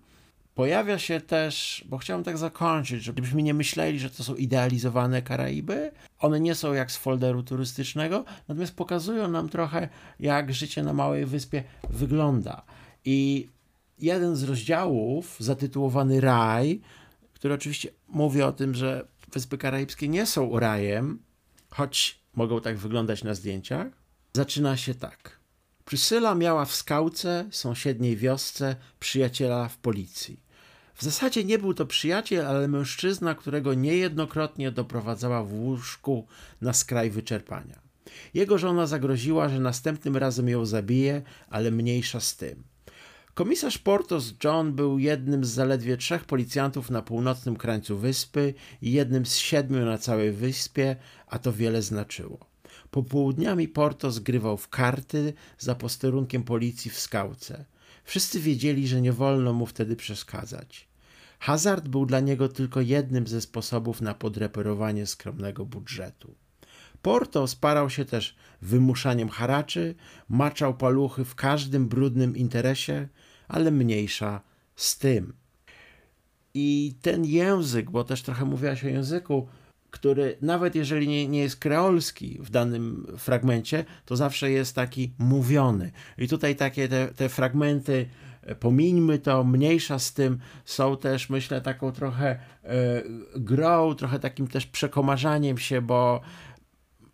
Pojawia 0.55 0.99
się 0.99 1.21
też, 1.21 1.85
bo 1.89 1.99
chciałem 1.99 2.25
tak 2.25 2.39
zakończyć, 2.39 3.05
żebyśmy 3.05 3.43
nie 3.43 3.55
myśleli, 3.55 3.99
że 3.99 4.11
to 4.11 4.25
są 4.25 4.35
idealizowane 4.35 5.23
Karaiby. 5.23 5.93
One 6.19 6.41
nie 6.41 6.55
są 6.55 6.73
jak 6.73 6.93
z 6.93 6.97
folderu 6.97 7.43
turystycznego, 7.43 8.25
natomiast 8.49 8.77
pokazują 8.77 9.29
nam 9.29 9.49
trochę, 9.49 9.89
jak 10.21 10.55
życie 10.55 10.83
na 10.83 10.93
małej 10.93 11.27
wyspie 11.27 11.65
wygląda. 11.91 12.63
I 13.05 13.49
jeden 13.99 14.37
z 14.37 14.43
rozdziałów, 14.43 15.37
zatytułowany 15.39 16.21
Raj, 16.21 16.81
który 17.33 17.55
oczywiście 17.55 17.89
mówi 18.09 18.43
o 18.43 18.53
tym, 18.53 18.75
że 18.75 19.07
Wyspy 19.33 19.59
Karaibskie 19.59 20.09
nie 20.09 20.27
są 20.27 20.59
rajem, 20.59 21.19
choć 21.71 22.21
mogą 22.35 22.61
tak 22.61 22.77
wyglądać 22.77 23.25
na 23.25 23.35
zdjęciach, 23.35 23.87
zaczyna 24.33 24.77
się 24.77 24.95
tak. 24.95 25.41
Przysyla 25.85 26.35
miała 26.35 26.65
w 26.65 26.75
skałce, 26.75 27.49
sąsiedniej 27.51 28.17
wiosce, 28.17 28.77
przyjaciela 29.01 29.69
w 29.69 29.79
policji. 29.79 30.44
W 30.95 31.03
zasadzie 31.03 31.45
nie 31.45 31.59
był 31.59 31.75
to 31.75 31.87
przyjaciel, 31.87 32.47
ale 32.47 32.69
mężczyzna, 32.69 33.35
którego 33.35 33.75
niejednokrotnie 33.75 34.71
doprowadzała 34.73 35.45
w 35.45 35.53
łóżku 35.53 36.27
na 36.61 36.73
skraj 36.73 37.11
wyczerpania. 37.11 37.85
Jego 38.35 38.59
żona 38.59 38.87
zagroziła, 38.87 39.49
że 39.49 39.61
następnym 39.61 40.17
razem 40.17 40.49
ją 40.49 40.67
zabije, 40.67 41.23
ale 41.49 41.71
mniejsza 41.71 42.21
z 42.21 42.37
tym. 42.37 42.65
Komisarz 43.35 43.79
Portos 43.79 44.35
John 44.45 44.73
był 44.73 44.99
jednym 44.99 45.45
z 45.45 45.49
zaledwie 45.49 45.97
trzech 45.97 46.25
policjantów 46.25 46.91
na 46.91 47.03
północnym 47.03 47.57
krańcu 47.57 47.99
wyspy 47.99 48.55
i 48.83 48.93
jednym 48.93 49.27
z 49.27 49.37
siedmiu 49.37 49.85
na 49.85 49.99
całej 49.99 50.33
wyspie, 50.33 50.97
a 51.27 51.39
to 51.39 51.53
wiele 51.53 51.83
znaczyło. 51.83 52.39
Popołudniami 52.91 53.69
Portos 53.69 54.19
grywał 54.19 54.57
w 54.57 54.69
karty 54.69 55.33
za 55.59 55.75
posterunkiem 55.75 56.43
policji 56.43 56.91
w 56.91 56.99
skałce. 56.99 57.65
Wszyscy 58.05 58.41
wiedzieli, 58.41 58.89
że 58.89 59.01
nie 59.01 59.13
wolno 59.13 59.53
mu 59.53 59.67
wtedy 59.67 59.97
przeszkadzać. 59.97 60.89
Hazard 61.39 61.89
był 61.89 62.07
dla 62.07 62.21
niego 62.21 62.49
tylko 62.49 62.81
jednym 62.81 63.27
ze 63.27 63.41
sposobów 63.41 64.01
na 64.01 64.15
podreperowanie 64.15 65.07
skromnego 65.07 65.67
budżetu. 65.67 66.35
Porto 67.03 67.47
sparał 67.47 67.91
się 67.91 68.05
też 68.05 68.37
wymuszaniem 68.63 69.29
haraczy, 69.29 69.95
maczał 70.29 70.77
paluchy 70.77 71.25
w 71.25 71.35
każdym 71.35 71.89
brudnym 71.89 72.37
interesie, 72.37 73.09
ale 73.49 73.71
mniejsza 73.71 74.41
z 74.77 74.99
tym. 74.99 75.35
I 76.55 76.95
ten 77.03 77.25
język, 77.25 77.91
bo 77.91 78.05
też 78.05 78.23
trochę 78.23 78.45
mówiłaś 78.45 78.85
o 78.85 78.89
języku, 78.89 79.49
który 79.95 80.37
nawet 80.43 80.75
jeżeli 80.75 81.09
nie, 81.09 81.29
nie 81.29 81.39
jest 81.39 81.57
kreolski 81.57 82.39
w 82.41 82.51
danym 82.51 83.07
fragmencie, 83.19 83.85
to 84.05 84.17
zawsze 84.17 84.51
jest 84.51 84.75
taki 84.75 85.13
mówiony. 85.19 85.93
I 86.19 86.29
tutaj 86.29 86.57
takie 86.57 86.89
te, 86.89 87.09
te 87.09 87.29
fragmenty, 87.29 88.09
e, 88.43 88.55
pomińmy 88.55 89.19
to, 89.19 89.45
mniejsza 89.45 89.99
z 89.99 90.13
tym, 90.13 90.39
są 90.65 90.97
też 90.97 91.31
myślę 91.31 91.61
taką 91.61 91.93
trochę 91.93 92.29
e, 92.31 92.39
grą, 93.37 93.95
trochę 93.95 94.19
takim 94.19 94.49
też 94.49 94.67
przekomarzaniem 94.67 95.59
się, 95.59 95.81
bo 95.83 96.21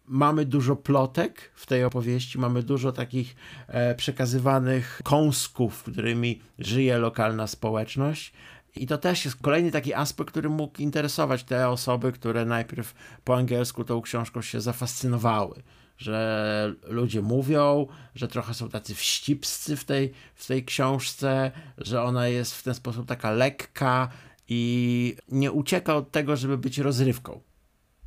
mamy 0.07 0.45
dużo 0.45 0.76
plotek 0.76 1.51
w 1.55 1.66
tej 1.66 1.85
opowieści, 1.85 2.39
mamy 2.39 2.62
dużo 2.62 2.93
takich 2.93 3.37
e, 3.68 3.95
przekazywanych 3.95 5.01
kąsków, 5.05 5.83
którymi 5.83 6.41
żyje 6.59 6.99
lokalna 6.99 7.47
społeczność 7.47 8.33
I 8.77 8.87
to 8.87 8.99
też 8.99 9.25
jest 9.25 9.43
kolejny 9.43 9.71
taki 9.71 9.95
aspekt, 9.95 10.31
który 10.31 10.49
mógł 10.49 10.83
interesować 10.83 11.45
te 11.45 11.68
osoby, 11.68 12.12
które 12.12 12.45
najpierw 12.45 12.95
po 13.25 13.37
angielsku 13.37 13.85
tą 13.85 14.03
książką 14.03 14.43
się 14.43 14.61
zafascynowały. 14.61 15.62
Że 15.99 16.75
ludzie 16.83 17.23
mówią, 17.23 17.87
że 18.14 18.29
trochę 18.29 18.55
są 18.55 18.68
tacy 18.68 18.95
wścibscy 18.95 19.77
w 19.77 19.85
tej, 19.85 20.12
w 20.35 20.47
tej 20.47 20.64
książce, 20.64 21.51
że 21.79 22.03
ona 22.03 22.29
jest 22.29 22.55
w 22.55 22.62
ten 22.62 22.75
sposób 22.75 23.07
taka 23.07 23.31
lekka 23.31 24.09
i 24.49 25.16
nie 25.29 25.53
ucieka 25.53 25.97
od 25.97 26.11
tego, 26.11 26.37
żeby 26.37 26.59
być 26.59 26.79
rozrywką. 26.79 27.41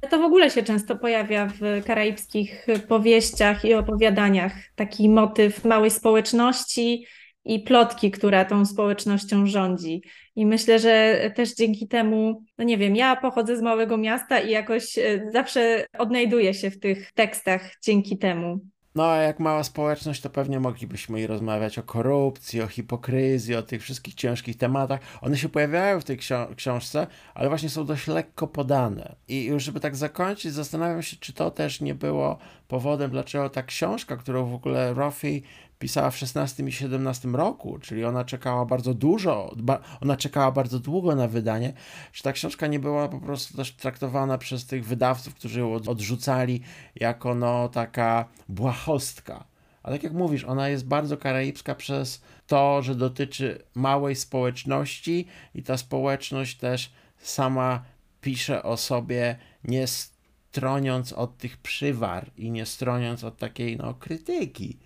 To 0.09 0.19
w 0.19 0.23
ogóle 0.23 0.49
się 0.49 0.63
często 0.63 0.95
pojawia 0.95 1.47
w 1.47 1.85
karaibskich 1.85 2.67
powieściach 2.87 3.65
i 3.65 3.73
opowiadaniach. 3.73 4.53
Taki 4.75 5.09
motyw 5.09 5.65
małej 5.65 5.91
społeczności 5.91 7.05
i 7.45 7.59
plotki, 7.59 8.11
która 8.11 8.45
tą 8.45 8.65
społecznością 8.65 9.47
rządzi. 9.47 10.01
I 10.35 10.45
myślę, 10.45 10.79
że 10.79 11.19
też 11.35 11.55
dzięki 11.55 11.87
temu, 11.87 12.43
no 12.57 12.63
nie 12.63 12.77
wiem, 12.77 12.95
ja 12.95 13.15
pochodzę 13.15 13.57
z 13.57 13.61
małego 13.61 13.97
miasta 13.97 14.39
i 14.39 14.51
jakoś 14.51 14.97
e, 14.97 15.29
zawsze 15.33 15.85
odnajduję 15.97 16.53
się 16.53 16.71
w 16.71 16.79
tych 16.79 17.11
tekstach 17.11 17.71
dzięki 17.81 18.17
temu. 18.17 18.59
No, 18.95 19.11
a 19.11 19.17
jak 19.17 19.39
mała 19.39 19.63
społeczność, 19.63 20.21
to 20.21 20.29
pewnie 20.29 20.59
moglibyśmy 20.59 21.21
i 21.21 21.27
rozmawiać 21.27 21.79
o 21.79 21.83
korupcji, 21.83 22.61
o 22.61 22.67
hipokryzji, 22.67 23.55
o 23.55 23.63
tych 23.63 23.81
wszystkich 23.81 24.13
ciężkich 24.13 24.57
tematach. 24.57 24.99
One 25.21 25.37
się 25.37 25.49
pojawiają 25.49 25.99
w 26.01 26.03
tej 26.03 26.17
ksi- 26.17 26.55
książce, 26.55 27.07
ale 27.33 27.49
właśnie 27.49 27.69
są 27.69 27.85
dość 27.85 28.07
lekko 28.07 28.47
podane. 28.47 29.15
I 29.27 29.45
już, 29.45 29.63
żeby 29.63 29.79
tak 29.79 29.95
zakończyć, 29.95 30.53
zastanawiam 30.53 31.01
się, 31.03 31.17
czy 31.19 31.33
to 31.33 31.51
też 31.51 31.81
nie 31.81 31.95
było 31.95 32.37
powodem, 32.67 33.11
dlaczego 33.11 33.49
ta 33.49 33.63
książka, 33.63 34.17
którą 34.17 34.45
w 34.45 34.53
ogóle 34.53 34.93
Rofi 34.93 35.43
pisała 35.83 36.11
w 36.11 36.17
16 36.17 36.63
i 36.63 36.71
17 36.71 37.27
roku, 37.27 37.79
czyli 37.79 38.05
ona 38.05 38.25
czekała 38.25 38.65
bardzo 38.65 38.93
dużo, 38.93 39.55
ona 40.01 40.17
czekała 40.17 40.51
bardzo 40.51 40.79
długo 40.79 41.15
na 41.15 41.27
wydanie, 41.27 41.73
że 42.13 42.23
ta 42.23 42.33
książka 42.33 42.67
nie 42.67 42.79
była 42.79 43.07
po 43.07 43.19
prostu 43.19 43.57
też 43.57 43.71
traktowana 43.75 44.37
przez 44.37 44.65
tych 44.65 44.85
wydawców, 44.85 45.35
którzy 45.35 45.59
ją 45.59 45.73
odrzucali 45.73 46.61
jako 46.95 47.35
no 47.35 47.69
taka 47.69 48.25
błahostka. 48.49 49.43
A 49.83 49.91
tak 49.91 50.03
jak 50.03 50.13
mówisz, 50.13 50.43
ona 50.43 50.69
jest 50.69 50.87
bardzo 50.87 51.17
karaibska 51.17 51.75
przez 51.75 52.21
to, 52.47 52.81
że 52.81 52.95
dotyczy 52.95 53.63
małej 53.75 54.15
społeczności 54.15 55.27
i 55.55 55.63
ta 55.63 55.77
społeczność 55.77 56.57
też 56.57 56.93
sama 57.17 57.83
pisze 58.21 58.63
o 58.63 58.77
sobie 58.77 59.35
nie 59.63 59.87
stroniąc 59.87 61.13
od 61.13 61.37
tych 61.37 61.57
przywar 61.57 62.31
i 62.37 62.51
nie 62.51 62.65
stroniąc 62.65 63.23
od 63.23 63.37
takiej 63.37 63.77
no 63.77 63.93
krytyki 63.93 64.77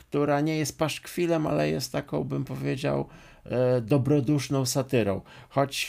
która 0.00 0.40
nie 0.40 0.56
jest 0.56 0.78
paszkwilem, 0.78 1.46
ale 1.46 1.70
jest 1.70 1.92
taką, 1.92 2.24
bym 2.24 2.44
powiedział, 2.44 3.08
e, 3.44 3.80
dobroduszną 3.80 4.66
satyrą. 4.66 5.20
Choć 5.48 5.88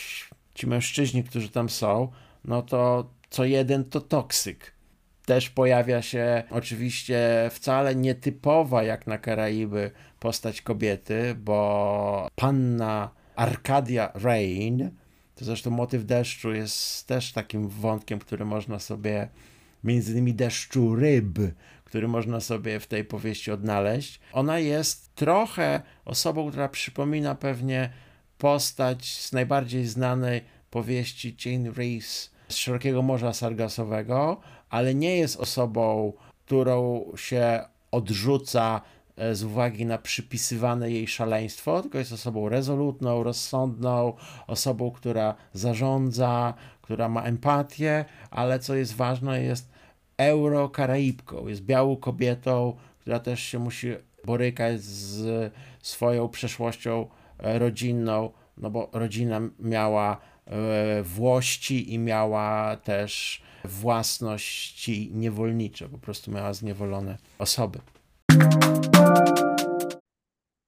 ci 0.54 0.66
mężczyźni, 0.66 1.24
którzy 1.24 1.48
tam 1.48 1.68
są, 1.68 2.08
no 2.44 2.62
to 2.62 3.10
co 3.30 3.44
jeden 3.44 3.84
to 3.84 4.00
toksyk. 4.00 4.72
Też 5.26 5.50
pojawia 5.50 6.02
się 6.02 6.42
oczywiście 6.50 7.50
wcale 7.52 7.94
nietypowa 7.94 8.82
jak 8.82 9.06
na 9.06 9.18
Karaiby 9.18 9.90
postać 10.20 10.62
kobiety, 10.62 11.34
bo 11.34 12.28
panna 12.34 13.10
Arcadia 13.36 14.12
Rain, 14.14 14.90
to 15.34 15.44
zresztą 15.44 15.70
motyw 15.70 16.04
deszczu 16.04 16.52
jest 16.52 17.06
też 17.06 17.32
takim 17.32 17.68
wątkiem, 17.68 18.18
który 18.18 18.44
można 18.44 18.78
sobie 18.78 19.28
między 19.84 20.12
innymi 20.12 20.34
deszczu 20.34 20.94
ryb, 20.94 21.38
który 21.92 22.08
można 22.08 22.40
sobie 22.40 22.80
w 22.80 22.86
tej 22.86 23.04
powieści 23.04 23.50
odnaleźć. 23.50 24.20
Ona 24.32 24.58
jest 24.58 25.14
trochę 25.14 25.82
osobą, 26.04 26.48
która 26.48 26.68
przypomina 26.68 27.34
pewnie 27.34 27.90
postać 28.38 29.18
z 29.18 29.32
najbardziej 29.32 29.86
znanej 29.86 30.40
powieści 30.70 31.36
Jane 31.44 31.70
Reese 31.70 32.30
z 32.48 32.56
Szerokiego 32.56 33.02
Morza 33.02 33.32
Sargasowego, 33.32 34.40
ale 34.70 34.94
nie 34.94 35.16
jest 35.16 35.36
osobą, 35.36 36.12
którą 36.44 37.04
się 37.16 37.60
odrzuca 37.90 38.80
e, 39.16 39.34
z 39.34 39.44
uwagi 39.44 39.86
na 39.86 39.98
przypisywane 39.98 40.90
jej 40.90 41.08
szaleństwo, 41.08 41.82
tylko 41.82 41.98
jest 41.98 42.12
osobą 42.12 42.48
rezolutną, 42.48 43.22
rozsądną, 43.22 44.12
osobą, 44.46 44.90
która 44.90 45.34
zarządza, 45.52 46.54
która 46.82 47.08
ma 47.08 47.22
empatię, 47.22 48.04
ale 48.30 48.58
co 48.58 48.74
jest 48.74 48.94
ważne, 48.94 49.42
jest 49.42 49.71
euro-karaibką, 50.22 51.48
jest 51.48 51.62
białą 51.62 51.96
kobietą, 51.96 52.76
która 53.00 53.18
też 53.18 53.40
się 53.40 53.58
musi 53.58 53.88
borykać 54.24 54.80
z 54.80 55.52
swoją 55.82 56.28
przeszłością 56.28 57.08
e, 57.38 57.58
rodzinną, 57.58 58.30
no 58.56 58.70
bo 58.70 58.90
rodzina 58.92 59.40
miała 59.58 60.20
e, 60.46 61.02
włości 61.02 61.94
i 61.94 61.98
miała 61.98 62.76
też 62.76 63.42
własności 63.64 65.10
niewolnicze, 65.14 65.88
po 65.88 65.98
prostu 65.98 66.30
miała 66.30 66.52
zniewolone 66.52 67.18
osoby. 67.38 67.78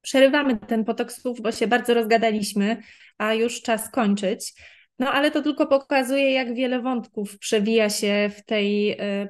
Przerywamy 0.02 0.56
ten 0.56 0.84
potok 0.84 1.12
słów, 1.12 1.40
bo 1.40 1.52
się 1.52 1.66
bardzo 1.66 1.94
rozgadaliśmy, 1.94 2.82
a 3.18 3.34
już 3.34 3.62
czas 3.62 3.90
kończyć. 3.90 4.54
No 4.98 5.12
ale 5.12 5.30
to 5.30 5.42
tylko 5.42 5.66
pokazuje, 5.66 6.32
jak 6.32 6.54
wiele 6.54 6.82
wątków 6.82 7.38
przewija 7.38 7.90
się 7.90 8.30
w 8.36 8.44
tej 8.44 8.92
y, 8.92 9.28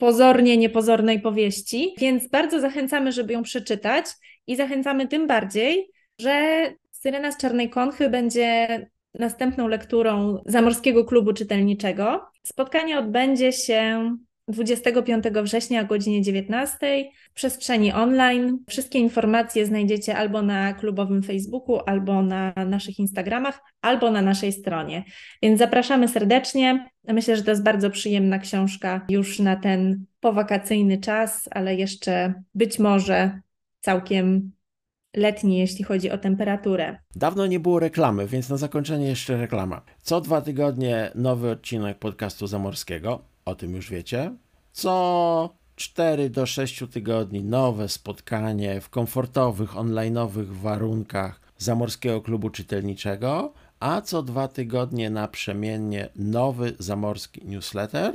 pozornie 0.00 0.56
niepozornej 0.56 1.20
powieści, 1.20 1.94
więc 1.98 2.28
bardzo 2.28 2.60
zachęcamy, 2.60 3.12
żeby 3.12 3.32
ją 3.32 3.42
przeczytać 3.42 4.06
i 4.46 4.56
zachęcamy 4.56 5.08
tym 5.08 5.26
bardziej, 5.26 5.90
że 6.18 6.62
Syrena 6.90 7.32
z 7.32 7.36
Czarnej 7.36 7.70
Konchy 7.70 8.10
będzie 8.10 8.66
następną 9.14 9.68
lekturą 9.68 10.42
Zamorskiego 10.46 11.04
Klubu 11.04 11.32
Czytelniczego. 11.32 12.20
Spotkanie 12.42 12.98
odbędzie 12.98 13.52
się 13.52 14.10
25 14.50 15.24
września 15.42 15.82
o 15.82 15.84
godzinie 15.84 16.22
19 16.22 17.04
w 17.30 17.34
przestrzeni 17.34 17.92
online. 17.92 18.58
Wszystkie 18.68 18.98
informacje 18.98 19.66
znajdziecie 19.66 20.16
albo 20.16 20.42
na 20.42 20.72
klubowym 20.74 21.22
Facebooku, 21.22 21.80
albo 21.86 22.22
na 22.22 22.52
naszych 22.66 22.98
Instagramach, 22.98 23.60
albo 23.80 24.10
na 24.10 24.22
naszej 24.22 24.52
stronie. 24.52 25.04
Więc 25.42 25.58
zapraszamy 25.58 26.08
serdecznie. 26.08 26.90
Myślę, 27.08 27.36
że 27.36 27.42
to 27.42 27.50
jest 27.50 27.62
bardzo 27.62 27.90
przyjemna 27.90 28.38
książka 28.38 29.06
już 29.08 29.38
na 29.38 29.56
ten 29.56 30.04
powakacyjny 30.20 30.98
czas, 30.98 31.48
ale 31.50 31.74
jeszcze 31.74 32.34
być 32.54 32.78
może 32.78 33.40
całkiem 33.80 34.52
letni, 35.16 35.58
jeśli 35.58 35.84
chodzi 35.84 36.10
o 36.10 36.18
temperaturę. 36.18 36.98
Dawno 37.16 37.46
nie 37.46 37.60
było 37.60 37.80
reklamy, 37.80 38.26
więc 38.26 38.48
na 38.48 38.56
zakończenie 38.56 39.08
jeszcze 39.08 39.36
reklama. 39.36 39.82
Co 40.02 40.20
dwa 40.20 40.40
tygodnie 40.40 41.10
nowy 41.14 41.50
odcinek 41.50 41.98
podcastu 41.98 42.46
zamorskiego 42.46 43.29
o 43.44 43.54
tym 43.54 43.74
już 43.74 43.90
wiecie. 43.90 44.34
Co 44.72 45.54
4 45.76 46.30
do 46.30 46.46
6 46.46 46.84
tygodni 46.92 47.44
nowe 47.44 47.88
spotkanie 47.88 48.80
w 48.80 48.88
komfortowych, 48.88 49.74
online'owych 49.74 50.46
warunkach 50.46 51.40
Zamorskiego 51.58 52.20
Klubu 52.22 52.50
Czytelniczego, 52.50 53.52
a 53.80 54.00
co 54.00 54.22
dwa 54.22 54.48
tygodnie 54.48 55.10
naprzemiennie 55.10 56.08
nowy 56.16 56.76
zamorski 56.78 57.44
newsletter. 57.44 58.14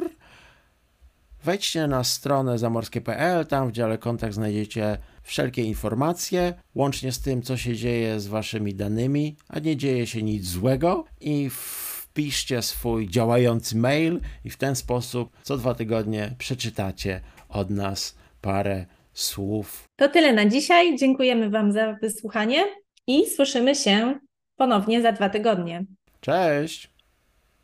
Wejdźcie 1.44 1.88
na 1.88 2.04
stronę 2.04 2.60
zamorskie.pl, 2.60 3.46
tam 3.46 3.70
w 3.70 3.72
dziale 3.72 3.98
kontakt 3.98 4.34
znajdziecie 4.34 4.98
wszelkie 5.24 5.64
informacje, 5.64 6.54
łącznie 6.76 7.12
z 7.12 7.20
tym, 7.22 7.42
co 7.42 7.58
się 7.58 7.76
dzieje 7.76 8.20
z 8.20 8.28
waszymi 8.28 8.76
danymi, 8.76 9.36
a 9.48 9.60
nie 9.60 9.78
dzieje 9.78 10.08
się 10.08 10.24
nic 10.24 10.48
złego 10.48 11.06
i 11.22 11.50
w 11.50 11.85
wpiszcie 12.16 12.62
swój 12.62 13.08
działający 13.08 13.78
mail 13.78 14.22
i 14.46 14.50
w 14.50 14.58
ten 14.58 14.76
sposób 14.76 15.30
co 15.44 15.58
dwa 15.58 15.74
tygodnie 15.74 16.36
przeczytacie 16.38 17.22
od 17.50 17.70
nas 17.70 18.16
parę 18.42 18.86
słów. 19.14 19.84
To 19.96 20.10
tyle 20.10 20.34
na 20.34 20.46
dzisiaj. 20.46 20.98
Dziękujemy 20.98 21.50
Wam 21.50 21.72
za 21.72 21.94
wysłuchanie 22.02 22.64
i 23.08 23.30
słyszymy 23.30 23.76
się 23.76 24.20
ponownie 24.56 25.02
za 25.02 25.12
dwa 25.12 25.30
tygodnie. 25.30 25.86
Cześć! 26.22 26.94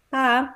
Pa! 0.09 0.53